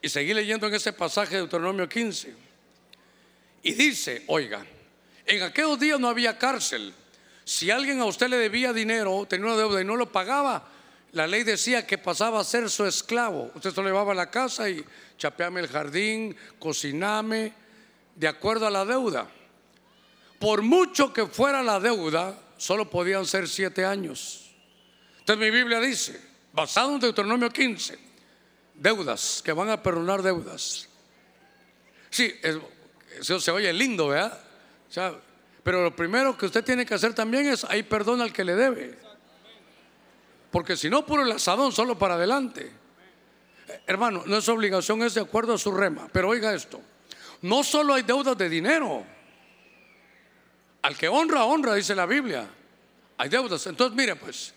y 0.00 0.08
seguí 0.08 0.32
leyendo 0.32 0.68
en 0.68 0.74
ese 0.74 0.94
pasaje 0.94 1.34
de 1.34 1.40
Deuteronomio 1.40 1.86
15. 1.86 2.45
Y 3.66 3.74
dice, 3.74 4.22
oiga, 4.28 4.64
en 5.26 5.42
aquellos 5.42 5.80
días 5.80 5.98
no 5.98 6.08
había 6.08 6.38
cárcel. 6.38 6.94
Si 7.44 7.68
alguien 7.68 7.98
a 7.98 8.04
usted 8.04 8.28
le 8.28 8.36
debía 8.36 8.72
dinero, 8.72 9.26
tenía 9.28 9.46
una 9.46 9.56
deuda 9.56 9.80
y 9.80 9.84
no 9.84 9.96
lo 9.96 10.12
pagaba, 10.12 10.68
la 11.10 11.26
ley 11.26 11.42
decía 11.42 11.84
que 11.84 11.98
pasaba 11.98 12.38
a 12.38 12.44
ser 12.44 12.70
su 12.70 12.86
esclavo. 12.86 13.50
Usted 13.56 13.72
se 13.72 13.82
lo 13.82 13.88
llevaba 13.88 14.12
a 14.12 14.14
la 14.14 14.30
casa 14.30 14.70
y 14.70 14.84
chapeame 15.18 15.58
el 15.58 15.66
jardín, 15.66 16.36
cociname, 16.60 17.52
de 18.14 18.28
acuerdo 18.28 18.68
a 18.68 18.70
la 18.70 18.84
deuda. 18.84 19.28
Por 20.38 20.62
mucho 20.62 21.12
que 21.12 21.26
fuera 21.26 21.60
la 21.64 21.80
deuda, 21.80 22.38
solo 22.58 22.88
podían 22.88 23.26
ser 23.26 23.48
siete 23.48 23.84
años. 23.84 24.54
Entonces 25.18 25.44
mi 25.44 25.50
Biblia 25.50 25.80
dice, 25.80 26.20
basado 26.52 26.94
en 26.94 27.00
Deuteronomio 27.00 27.50
15, 27.50 27.98
deudas, 28.74 29.42
que 29.44 29.52
van 29.52 29.70
a 29.70 29.82
perdonar 29.82 30.22
deudas. 30.22 30.88
Sí, 32.10 32.32
eso 33.20 33.40
se 33.40 33.50
oye 33.50 33.72
lindo, 33.72 34.08
¿verdad? 34.08 34.38
pero 35.62 35.82
lo 35.82 35.96
primero 35.96 36.38
que 36.38 36.46
usted 36.46 36.64
tiene 36.64 36.86
que 36.86 36.94
hacer 36.94 37.12
también 37.12 37.46
es 37.46 37.64
ahí 37.64 37.82
perdona 37.82 38.24
al 38.24 38.32
que 38.32 38.44
le 38.44 38.54
debe. 38.54 38.98
Porque 40.50 40.76
si 40.76 40.88
no, 40.88 41.04
puro 41.04 41.22
el 41.22 41.32
asadón 41.32 41.72
solo 41.72 41.98
para 41.98 42.14
adelante. 42.14 42.72
Hermano, 43.86 44.22
no 44.26 44.36
es 44.36 44.48
obligación, 44.48 45.02
es 45.02 45.14
de 45.14 45.20
acuerdo 45.20 45.54
a 45.54 45.58
su 45.58 45.72
rema. 45.72 46.08
Pero 46.12 46.28
oiga 46.28 46.54
esto, 46.54 46.80
no 47.42 47.64
solo 47.64 47.94
hay 47.94 48.02
deudas 48.02 48.38
de 48.38 48.48
dinero. 48.48 49.04
Al 50.82 50.96
que 50.96 51.08
honra, 51.08 51.44
honra, 51.44 51.74
dice 51.74 51.94
la 51.94 52.06
Biblia. 52.06 52.48
Hay 53.18 53.28
deudas. 53.28 53.66
Entonces, 53.66 53.96
mire 53.96 54.14
pues, 54.14 54.54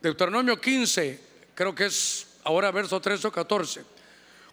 Deuteronomio 0.00 0.60
15, 0.60 1.20
creo 1.54 1.74
que 1.74 1.86
es 1.86 2.26
ahora 2.44 2.70
verso 2.70 3.00
13 3.00 3.28
o 3.28 3.32
14. 3.32 3.84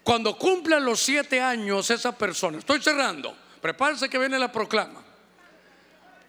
Cuando 0.02 0.36
cumplan 0.36 0.84
los 0.84 1.00
siete 1.00 1.40
años 1.40 1.90
esa 1.90 2.16
persona, 2.16 2.58
estoy 2.58 2.82
cerrando, 2.82 3.36
prepárense 3.60 4.08
que 4.08 4.18
viene 4.18 4.38
la 4.38 4.50
proclama. 4.50 5.02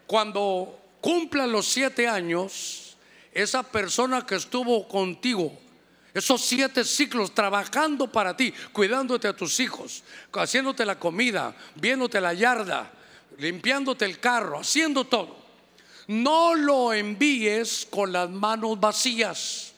Cuando 0.07 0.79
cumplan 0.99 1.51
los 1.51 1.67
siete 1.67 2.07
años, 2.07 2.97
esa 3.33 3.63
persona 3.63 4.25
que 4.25 4.35
estuvo 4.35 4.87
contigo 4.87 5.57
esos 6.13 6.41
siete 6.41 6.83
ciclos 6.83 7.33
trabajando 7.33 8.11
para 8.11 8.35
ti, 8.35 8.53
cuidándote 8.73 9.27
a 9.27 9.35
tus 9.35 9.59
hijos, 9.59 10.03
haciéndote 10.33 10.85
la 10.85 10.99
comida, 10.99 11.55
viéndote 11.75 12.19
la 12.19 12.33
yarda, 12.33 12.91
limpiándote 13.37 14.05
el 14.05 14.19
carro, 14.19 14.59
haciendo 14.59 15.05
todo. 15.05 15.39
No 16.07 16.55
lo 16.55 16.91
envíes 16.91 17.87
con 17.89 18.11
las 18.11 18.29
manos 18.29 18.77
vacías. 18.79 19.71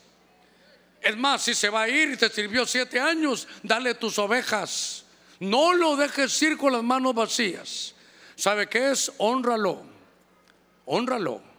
Es 1.01 1.15
más, 1.17 1.43
si 1.43 1.53
se 1.53 1.69
va 1.69 1.83
a 1.83 1.89
ir 1.89 2.11
y 2.11 2.17
te 2.17 2.29
sirvió 2.29 2.65
siete 2.65 2.99
años, 2.99 3.47
dale 3.61 3.93
tus 3.93 4.17
ovejas. 4.17 5.02
No 5.43 5.73
lo 5.73 5.95
dejes 5.95 6.41
ir 6.41 6.57
con 6.57 6.73
las 6.73 6.83
manos 6.83 7.13
vacías. 7.13 7.95
¿Sabe 8.35 8.67
qué 8.67 8.91
es? 8.91 9.11
Honralo. 9.17 9.81
Honralo 10.85 11.53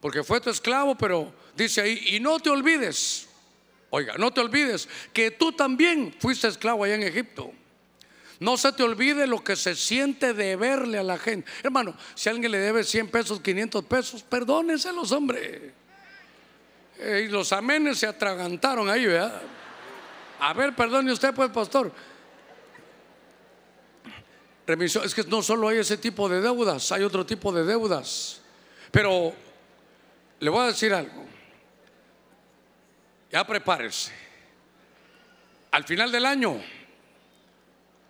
porque 0.00 0.22
fue 0.22 0.40
tu 0.40 0.50
esclavo, 0.50 0.94
pero 0.94 1.32
dice 1.56 1.80
ahí, 1.80 2.02
y 2.12 2.20
no 2.20 2.38
te 2.38 2.50
olvides, 2.50 3.28
oiga, 3.90 4.14
no 4.16 4.30
te 4.30 4.40
olvides 4.40 4.88
que 5.12 5.30
tú 5.30 5.52
también 5.52 6.14
fuiste 6.18 6.48
esclavo 6.48 6.84
allá 6.84 6.94
en 6.94 7.02
Egipto. 7.02 7.52
No 8.40 8.56
se 8.56 8.72
te 8.72 8.84
olvide 8.84 9.26
lo 9.26 9.42
que 9.42 9.56
se 9.56 9.74
siente 9.74 10.32
de 10.32 10.54
verle 10.54 10.98
a 10.98 11.02
la 11.02 11.18
gente. 11.18 11.50
Hermano, 11.60 11.96
si 12.14 12.28
alguien 12.28 12.52
le 12.52 12.58
debe 12.58 12.84
100 12.84 13.08
pesos, 13.08 13.40
500 13.40 13.84
pesos, 13.84 14.22
perdóneselos, 14.22 15.10
hombre. 15.10 15.72
Eh, 16.98 17.24
y 17.26 17.32
los 17.32 17.52
amenes 17.52 17.98
se 17.98 18.06
atragantaron 18.06 18.88
ahí, 18.88 19.06
¿verdad? 19.06 19.42
A 20.38 20.52
ver, 20.52 20.72
perdone 20.76 21.10
usted, 21.10 21.34
pues, 21.34 21.50
pastor. 21.50 21.90
Remisión, 24.68 25.02
es 25.02 25.14
que 25.14 25.24
no 25.24 25.42
solo 25.42 25.68
hay 25.68 25.78
ese 25.78 25.96
tipo 25.96 26.28
de 26.28 26.42
deudas, 26.42 26.92
hay 26.92 27.02
otro 27.02 27.24
tipo 27.24 27.50
de 27.50 27.64
deudas. 27.64 28.42
Pero 28.90 29.32
le 30.40 30.50
voy 30.50 30.60
a 30.60 30.66
decir 30.66 30.92
algo. 30.92 31.24
Ya 33.32 33.46
prepárese. 33.46 34.12
Al 35.70 35.84
final 35.84 36.12
del 36.12 36.26
año, 36.26 36.62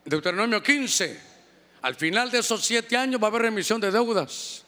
Deuteronomio 0.05 0.61
15, 0.61 1.21
al 1.83 1.95
final 1.95 2.29
de 2.29 2.41
esos 2.41 2.65
siete 2.65 2.97
años 2.97 3.23
va 3.23 3.29
a 3.29 3.31
haber 3.31 3.43
remisión 3.43 3.81
de 3.81 3.93
deudas. 3.93 4.65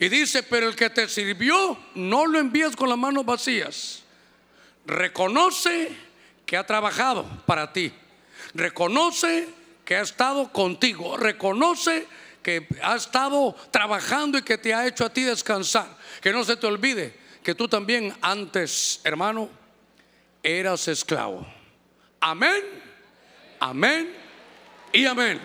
Y 0.00 0.08
dice, 0.08 0.42
pero 0.42 0.66
el 0.66 0.74
que 0.74 0.90
te 0.90 1.08
sirvió, 1.08 1.78
no 1.94 2.26
lo 2.26 2.40
envíes 2.40 2.74
con 2.74 2.88
las 2.88 2.98
manos 2.98 3.24
vacías. 3.24 4.02
Reconoce 4.86 5.96
que 6.44 6.56
ha 6.56 6.66
trabajado 6.66 7.24
para 7.46 7.72
ti. 7.72 7.92
Reconoce 8.54 9.61
ha 9.96 10.00
estado 10.00 10.52
contigo. 10.52 11.16
Reconoce 11.16 12.06
que 12.42 12.66
ha 12.82 12.96
estado 12.96 13.54
trabajando 13.70 14.38
y 14.38 14.42
que 14.42 14.58
te 14.58 14.74
ha 14.74 14.86
hecho 14.86 15.04
a 15.04 15.10
ti 15.12 15.22
descansar. 15.22 15.86
Que 16.20 16.32
no 16.32 16.44
se 16.44 16.56
te 16.56 16.66
olvide 16.66 17.22
que 17.42 17.54
tú 17.54 17.68
también 17.68 18.14
antes, 18.20 19.00
hermano, 19.04 19.50
eras 20.42 20.86
esclavo. 20.88 21.46
Amén, 22.20 22.62
amén 23.58 24.14
y 24.92 25.04
amén. 25.04 25.40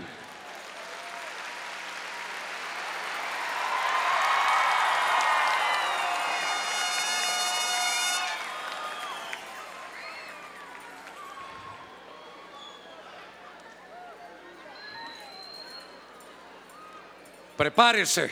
Prepárese. 17.58 18.32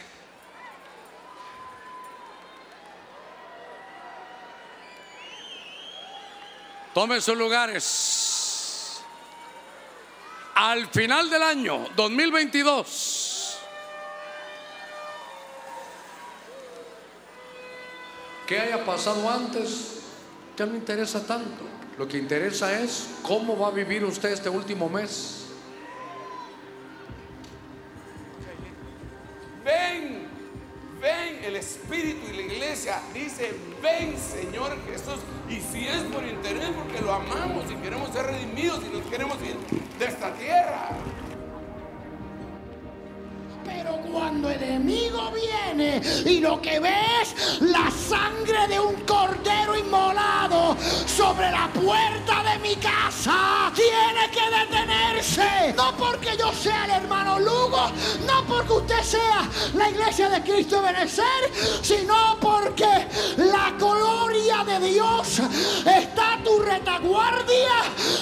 Tomen 6.93 7.21
sus 7.21 7.36
lugares. 7.36 9.01
Al 10.53 10.88
final 10.88 11.30
del 11.30 11.43
año 11.43 11.88
2022, 11.97 13.57
¿qué 18.47 18.59
haya 18.59 18.86
pasado 18.86 19.30
antes? 19.30 20.03
Ya 20.55 20.65
no 20.65 20.76
interesa 20.76 21.26
tanto. 21.28 21.65
Lo 21.97 22.07
que 22.07 22.17
interesa 22.17 22.80
es 22.80 23.09
cómo 23.21 23.59
va 23.59 23.67
a 23.67 23.71
vivir 23.71 24.05
usted 24.05 24.30
este 24.30 24.47
último 24.47 24.88
mes. 24.88 25.45
Dice, 33.36 33.56
ven 33.82 34.16
Señor 34.18 34.78
Jesús. 34.88 35.20
Y 35.50 35.60
si 35.72 35.88
es 35.88 36.02
por 36.04 36.24
interés, 36.26 36.70
porque 36.76 37.02
lo 37.02 37.14
amamos 37.14 37.70
y 37.72 37.76
queremos 37.76 38.12
ser 38.12 38.26
redimidos 38.26 38.82
y 38.84 38.98
nos 38.98 39.06
queremos 39.06 39.38
ir 39.42 39.58
de 40.00 40.06
esta 40.06 40.34
tierra. 40.34 40.90
Pero 43.64 43.98
cuando 44.12 44.50
el 44.50 44.62
enemigo 44.62 45.32
viene 45.32 46.02
y 46.26 46.40
lo 46.40 46.62
que 46.62 46.80
ve 46.80 46.94
es 47.22 47.62
la 47.62 47.90
sangre 47.90 48.68
de 48.68 48.80
un 48.80 48.96
cordero 49.02 49.76
inmolado 49.76 50.78
sobre 51.08 51.50
la 51.52 51.68
puerta 51.74 52.44
de 52.44 52.60
mi 52.60 52.76
casa, 52.76 53.72
tiene 53.76 54.24
detenerse. 54.50 55.74
No 55.76 55.96
porque 55.98 56.38
yo 56.38 56.52
sea 56.54 56.86
el 56.86 56.91
hermano 57.04 57.39
Lugo, 57.39 57.91
no 58.26 58.46
porque 58.48 58.74
usted 58.74 59.02
sea 59.02 59.50
la 59.74 59.89
iglesia 59.89 60.30
de 60.30 60.41
Cristo 60.41 60.82
Benecer, 60.82 61.52
sino 61.82 62.38
porque 62.39 63.08
la 63.38 63.72
gloria 63.78 64.64
de 64.64 64.80
Dios 64.88 65.39
está 65.86 66.34
a 66.34 66.43
tu 66.43 66.60
retaguardia 66.60 67.76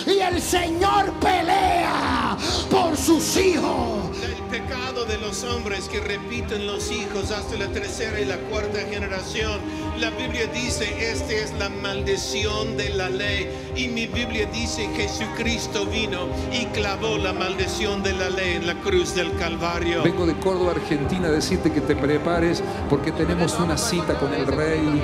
y 0.05 0.19
el 0.19 0.41
Señor 0.41 1.11
pelea 1.19 2.37
por 2.69 2.97
sus 2.97 3.37
hijos. 3.37 4.12
Pecado 4.53 5.05
de 5.05 5.17
los 5.17 5.43
hombres 5.45 5.89
que 5.89 5.99
repiten 5.99 6.67
los 6.67 6.91
hijos 6.91 7.31
hasta 7.31 7.57
la 7.57 7.69
tercera 7.69 8.19
y 8.19 8.25
la 8.25 8.37
cuarta 8.37 8.81
generación. 8.81 9.59
La 9.97 10.11
Biblia 10.11 10.45
dice, 10.45 11.11
esta 11.11 11.33
es 11.33 11.51
la 11.57 11.69
maldición 11.69 12.77
de 12.77 12.89
la 12.89 13.09
ley. 13.09 13.49
Y 13.75 13.87
mi 13.87 14.05
Biblia 14.05 14.47
dice, 14.53 14.87
Jesucristo 14.95 15.87
vino 15.87 16.27
y 16.51 16.65
clavó 16.67 17.17
la 17.17 17.33
maldición 17.33 18.03
de 18.03 18.13
la 18.13 18.29
ley 18.29 18.57
en 18.57 18.67
la 18.67 18.75
cruz 18.75 19.15
del 19.15 19.35
Calvario. 19.37 20.03
Vengo 20.03 20.27
de 20.27 20.37
Córdoba, 20.37 20.73
Argentina, 20.73 21.29
a 21.29 21.31
decirte 21.31 21.71
que 21.71 21.81
te 21.81 21.95
prepares 21.95 22.61
porque 22.91 23.11
tenemos 23.11 23.57
una 23.59 23.75
cita 23.75 24.19
con 24.19 24.35
el 24.35 24.45
rey. 24.45 25.01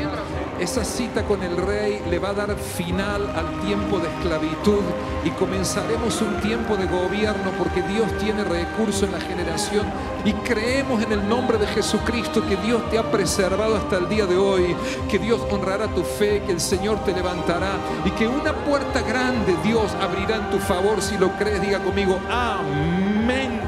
Esa 0.59 0.83
cita 0.83 1.23
con 1.23 1.41
el 1.41 1.55
rey 1.55 2.03
le 2.09 2.19
va 2.19 2.31
a 2.31 2.33
dar 2.33 2.53
final 2.57 3.29
al 3.33 3.61
tiempo 3.61 3.97
de 3.97 4.09
esclavitud 4.09 4.81
y 5.23 5.29
comenzaremos 5.31 6.21
un 6.21 6.35
tiempo 6.41 6.75
de 6.75 6.85
gobierno 6.85 7.51
porque 7.57 7.81
Dios 7.81 8.11
tiene 8.17 8.43
recurso 8.43 9.05
en 9.05 9.13
la 9.13 9.21
generación 9.21 9.85
y 10.25 10.33
creemos 10.33 11.01
en 11.01 11.13
el 11.13 11.29
nombre 11.29 11.57
de 11.57 11.67
Jesucristo 11.67 12.45
que 12.45 12.57
Dios 12.57 12.89
te 12.89 12.97
ha 12.97 13.09
preservado 13.09 13.77
hasta 13.77 13.99
el 13.99 14.09
día 14.09 14.25
de 14.25 14.37
hoy, 14.37 14.75
que 15.09 15.17
Dios 15.17 15.39
honrará 15.49 15.87
tu 15.87 16.03
fe, 16.03 16.43
que 16.45 16.51
el 16.51 16.59
Señor 16.59 17.05
te 17.05 17.13
levantará 17.13 17.77
y 18.03 18.11
que 18.11 18.27
una 18.27 18.53
puerta 18.53 19.01
grande 19.01 19.55
Dios 19.63 19.93
abrirá 20.01 20.35
en 20.35 20.49
tu 20.49 20.59
favor 20.59 21.01
si 21.01 21.17
lo 21.17 21.31
crees. 21.37 21.61
Diga 21.61 21.79
conmigo, 21.79 22.19
amén. 22.29 23.61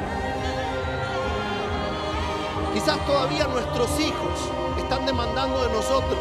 Quizás 2.74 2.98
todavía 3.06 3.48
nuestros 3.48 3.98
hijos 4.02 4.52
están 4.78 5.06
demandando 5.06 5.64
de 5.64 5.74
nosotros 5.74 6.20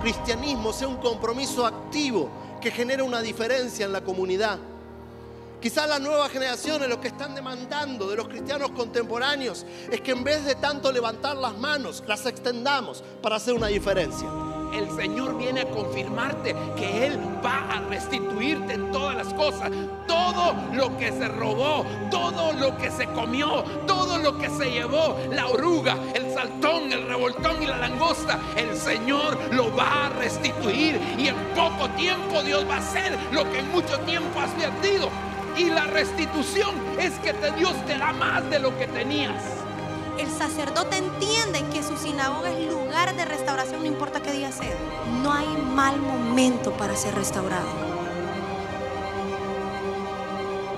cristianismo 0.00 0.72
sea 0.72 0.88
un 0.88 0.96
compromiso 0.96 1.66
activo 1.66 2.28
que 2.60 2.70
genere 2.70 3.02
una 3.02 3.20
diferencia 3.20 3.84
en 3.86 3.92
la 3.92 4.02
comunidad. 4.02 4.58
Quizás 5.60 5.88
las 5.88 6.00
nuevas 6.00 6.30
generaciones 6.30 6.88
lo 6.88 7.00
que 7.00 7.08
están 7.08 7.34
demandando 7.34 8.08
de 8.08 8.16
los 8.16 8.26
cristianos 8.26 8.72
contemporáneos 8.72 9.64
es 9.90 10.00
que 10.00 10.10
en 10.10 10.24
vez 10.24 10.44
de 10.44 10.56
tanto 10.56 10.90
levantar 10.90 11.36
las 11.36 11.56
manos, 11.56 12.02
las 12.06 12.26
extendamos 12.26 13.04
para 13.22 13.36
hacer 13.36 13.54
una 13.54 13.68
diferencia 13.68 14.28
el 14.72 14.90
Señor 14.90 15.36
viene 15.36 15.62
a 15.62 15.68
confirmarte 15.68 16.54
que 16.76 17.06
Él 17.06 17.18
va 17.44 17.68
a 17.70 17.80
restituirte 17.88 18.74
en 18.74 18.90
todas 18.90 19.16
las 19.16 19.34
cosas. 19.34 19.70
Todo 20.06 20.54
lo 20.72 20.96
que 20.96 21.12
se 21.12 21.28
robó, 21.28 21.84
todo 22.10 22.52
lo 22.52 22.76
que 22.76 22.90
se 22.90 23.06
comió, 23.06 23.62
todo 23.86 24.18
lo 24.18 24.38
que 24.38 24.48
se 24.50 24.70
llevó, 24.70 25.16
la 25.30 25.46
oruga, 25.46 25.96
el 26.14 26.21
el 26.90 27.06
revoltón 27.06 27.62
y 27.62 27.66
la 27.66 27.78
langosta, 27.78 28.38
el 28.56 28.76
Señor 28.76 29.38
lo 29.52 29.74
va 29.74 30.06
a 30.06 30.08
restituir 30.10 31.00
y 31.18 31.28
en 31.28 31.36
poco 31.54 31.88
tiempo 31.90 32.42
Dios 32.42 32.66
va 32.68 32.76
a 32.76 32.78
hacer 32.78 33.18
lo 33.32 33.50
que 33.50 33.60
en 33.60 33.70
mucho 33.70 33.98
tiempo 34.00 34.40
has 34.40 34.50
perdido. 34.50 35.10
Y 35.56 35.66
la 35.70 35.86
restitución 35.86 36.74
es 36.98 37.12
que 37.18 37.34
Dios 37.56 37.74
te 37.86 37.98
da 37.98 38.12
más 38.12 38.48
de 38.48 38.58
lo 38.58 38.76
que 38.78 38.86
tenías 38.86 39.62
el 40.18 40.30
sacerdote 40.30 40.98
entiende 40.98 41.64
que 41.72 41.82
su 41.82 41.96
sinagoga 41.96 42.50
es 42.50 42.70
lugar 42.70 43.16
de 43.16 43.24
restauración, 43.24 43.80
no 43.80 43.86
importa 43.86 44.22
qué 44.22 44.32
día 44.32 44.52
sea. 44.52 44.76
No 45.22 45.32
hay 45.32 45.48
mal 45.74 45.98
momento 46.00 46.72
para 46.72 46.94
ser 46.96 47.14
restaurado. 47.14 47.91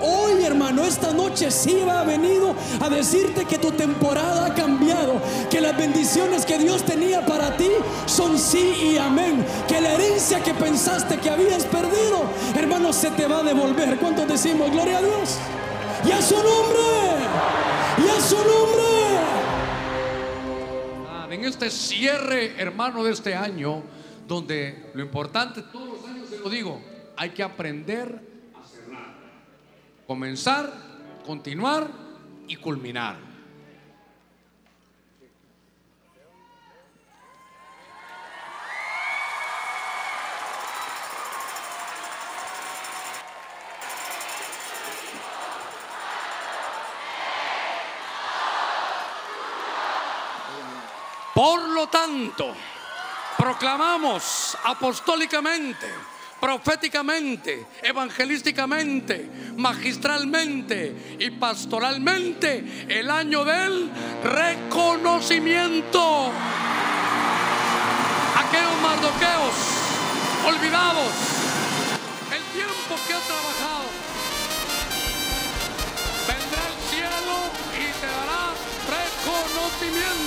Hoy, 0.07 0.43
hermano, 0.43 0.83
esta 0.83 1.11
noche 1.11 1.49
sí 1.49 1.81
ha 1.89 2.03
venido 2.03 2.53
a 2.79 2.89
decirte 2.89 3.45
que 3.45 3.57
tu 3.57 3.71
temporada 3.71 4.45
ha 4.45 4.53
cambiado, 4.53 5.19
que 5.49 5.59
las 5.59 5.75
bendiciones 5.75 6.45
que 6.45 6.59
Dios 6.59 6.83
tenía 6.83 7.25
para 7.25 7.57
ti 7.57 7.69
son 8.05 8.37
sí 8.37 8.91
y 8.93 8.97
amén, 8.97 9.43
que 9.67 9.81
la 9.81 9.93
herencia 9.93 10.43
que 10.43 10.53
pensaste 10.53 11.17
que 11.17 11.29
habías 11.29 11.65
perdido, 11.65 12.23
hermano, 12.55 12.93
se 12.93 13.09
te 13.11 13.25
va 13.25 13.39
a 13.39 13.43
devolver. 13.43 13.97
¿Cuántos 13.97 14.27
decimos 14.27 14.69
gloria 14.69 14.99
a 14.99 15.01
Dios? 15.01 15.37
Y 16.05 16.11
a 16.11 16.21
su 16.21 16.35
nombre, 16.35 16.83
y 17.97 18.07
a 18.07 18.21
su 18.21 18.35
nombre 18.35 18.85
en 21.35 21.43
este 21.43 21.69
cierre, 21.69 22.59
hermano, 22.61 23.03
de 23.03 23.11
este 23.11 23.35
año, 23.35 23.83
donde 24.27 24.89
lo 24.93 25.01
importante, 25.01 25.61
todos 25.61 25.89
los 25.89 26.05
años 26.09 26.29
se 26.29 26.39
lo 26.39 26.49
digo, 26.49 26.81
hay 27.17 27.31
que 27.31 27.43
aprender. 27.43 28.34
Comenzar, 30.07 30.71
continuar 31.25 31.87
y 32.47 32.57
culminar. 32.57 33.17
Por 51.33 51.67
lo 51.67 51.87
tanto, 51.87 52.53
proclamamos 53.37 54.55
apostólicamente, 54.63 55.87
proféticamente, 56.39 57.65
evangelísticamente, 57.81 59.27
magistralmente 59.57 61.17
y 61.19 61.31
pastoralmente 61.31 62.85
el 62.87 63.09
año 63.09 63.43
del 63.43 63.89
reconocimiento. 64.23 66.31
Aquellos 68.35 68.81
mardoqueos 68.81 69.55
olvidados, 70.45 71.11
el 72.31 72.43
tiempo 72.53 72.95
que 73.07 73.13
ha 73.13 73.21
trabajado, 73.21 73.89
vendrá 76.27 76.67
el 76.67 76.75
cielo 76.89 77.49
y 77.73 77.85
te 77.99 78.07
dará 78.07 78.53
reconocimiento. 78.91 80.24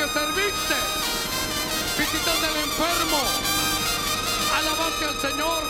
Porque 0.00 0.12
serviste, 0.12 0.74
visitaste 1.98 2.46
al 2.46 2.56
enfermo, 2.56 3.18
alabaste 4.56 5.04
al 5.04 5.20
Señor, 5.20 5.62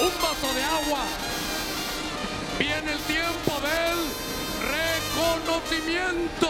un 0.00 0.12
vaso 0.22 0.54
de 0.54 0.62
agua. 0.62 1.04
Viene 2.58 2.92
el 2.92 3.00
tiempo 3.00 3.60
del 3.60 3.98
reconocimiento. 4.70 6.48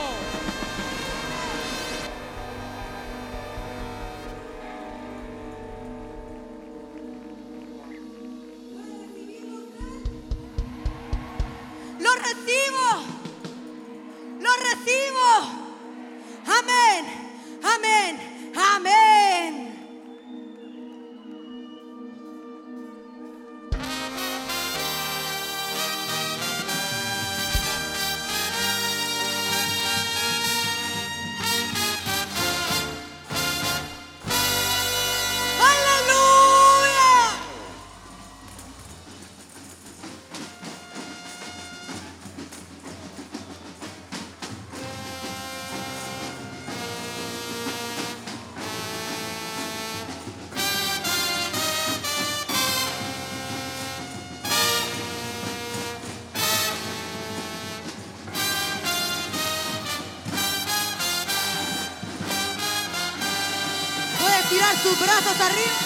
Sus 64.82 64.98
brazos 65.00 65.40
arriba. 65.40 65.85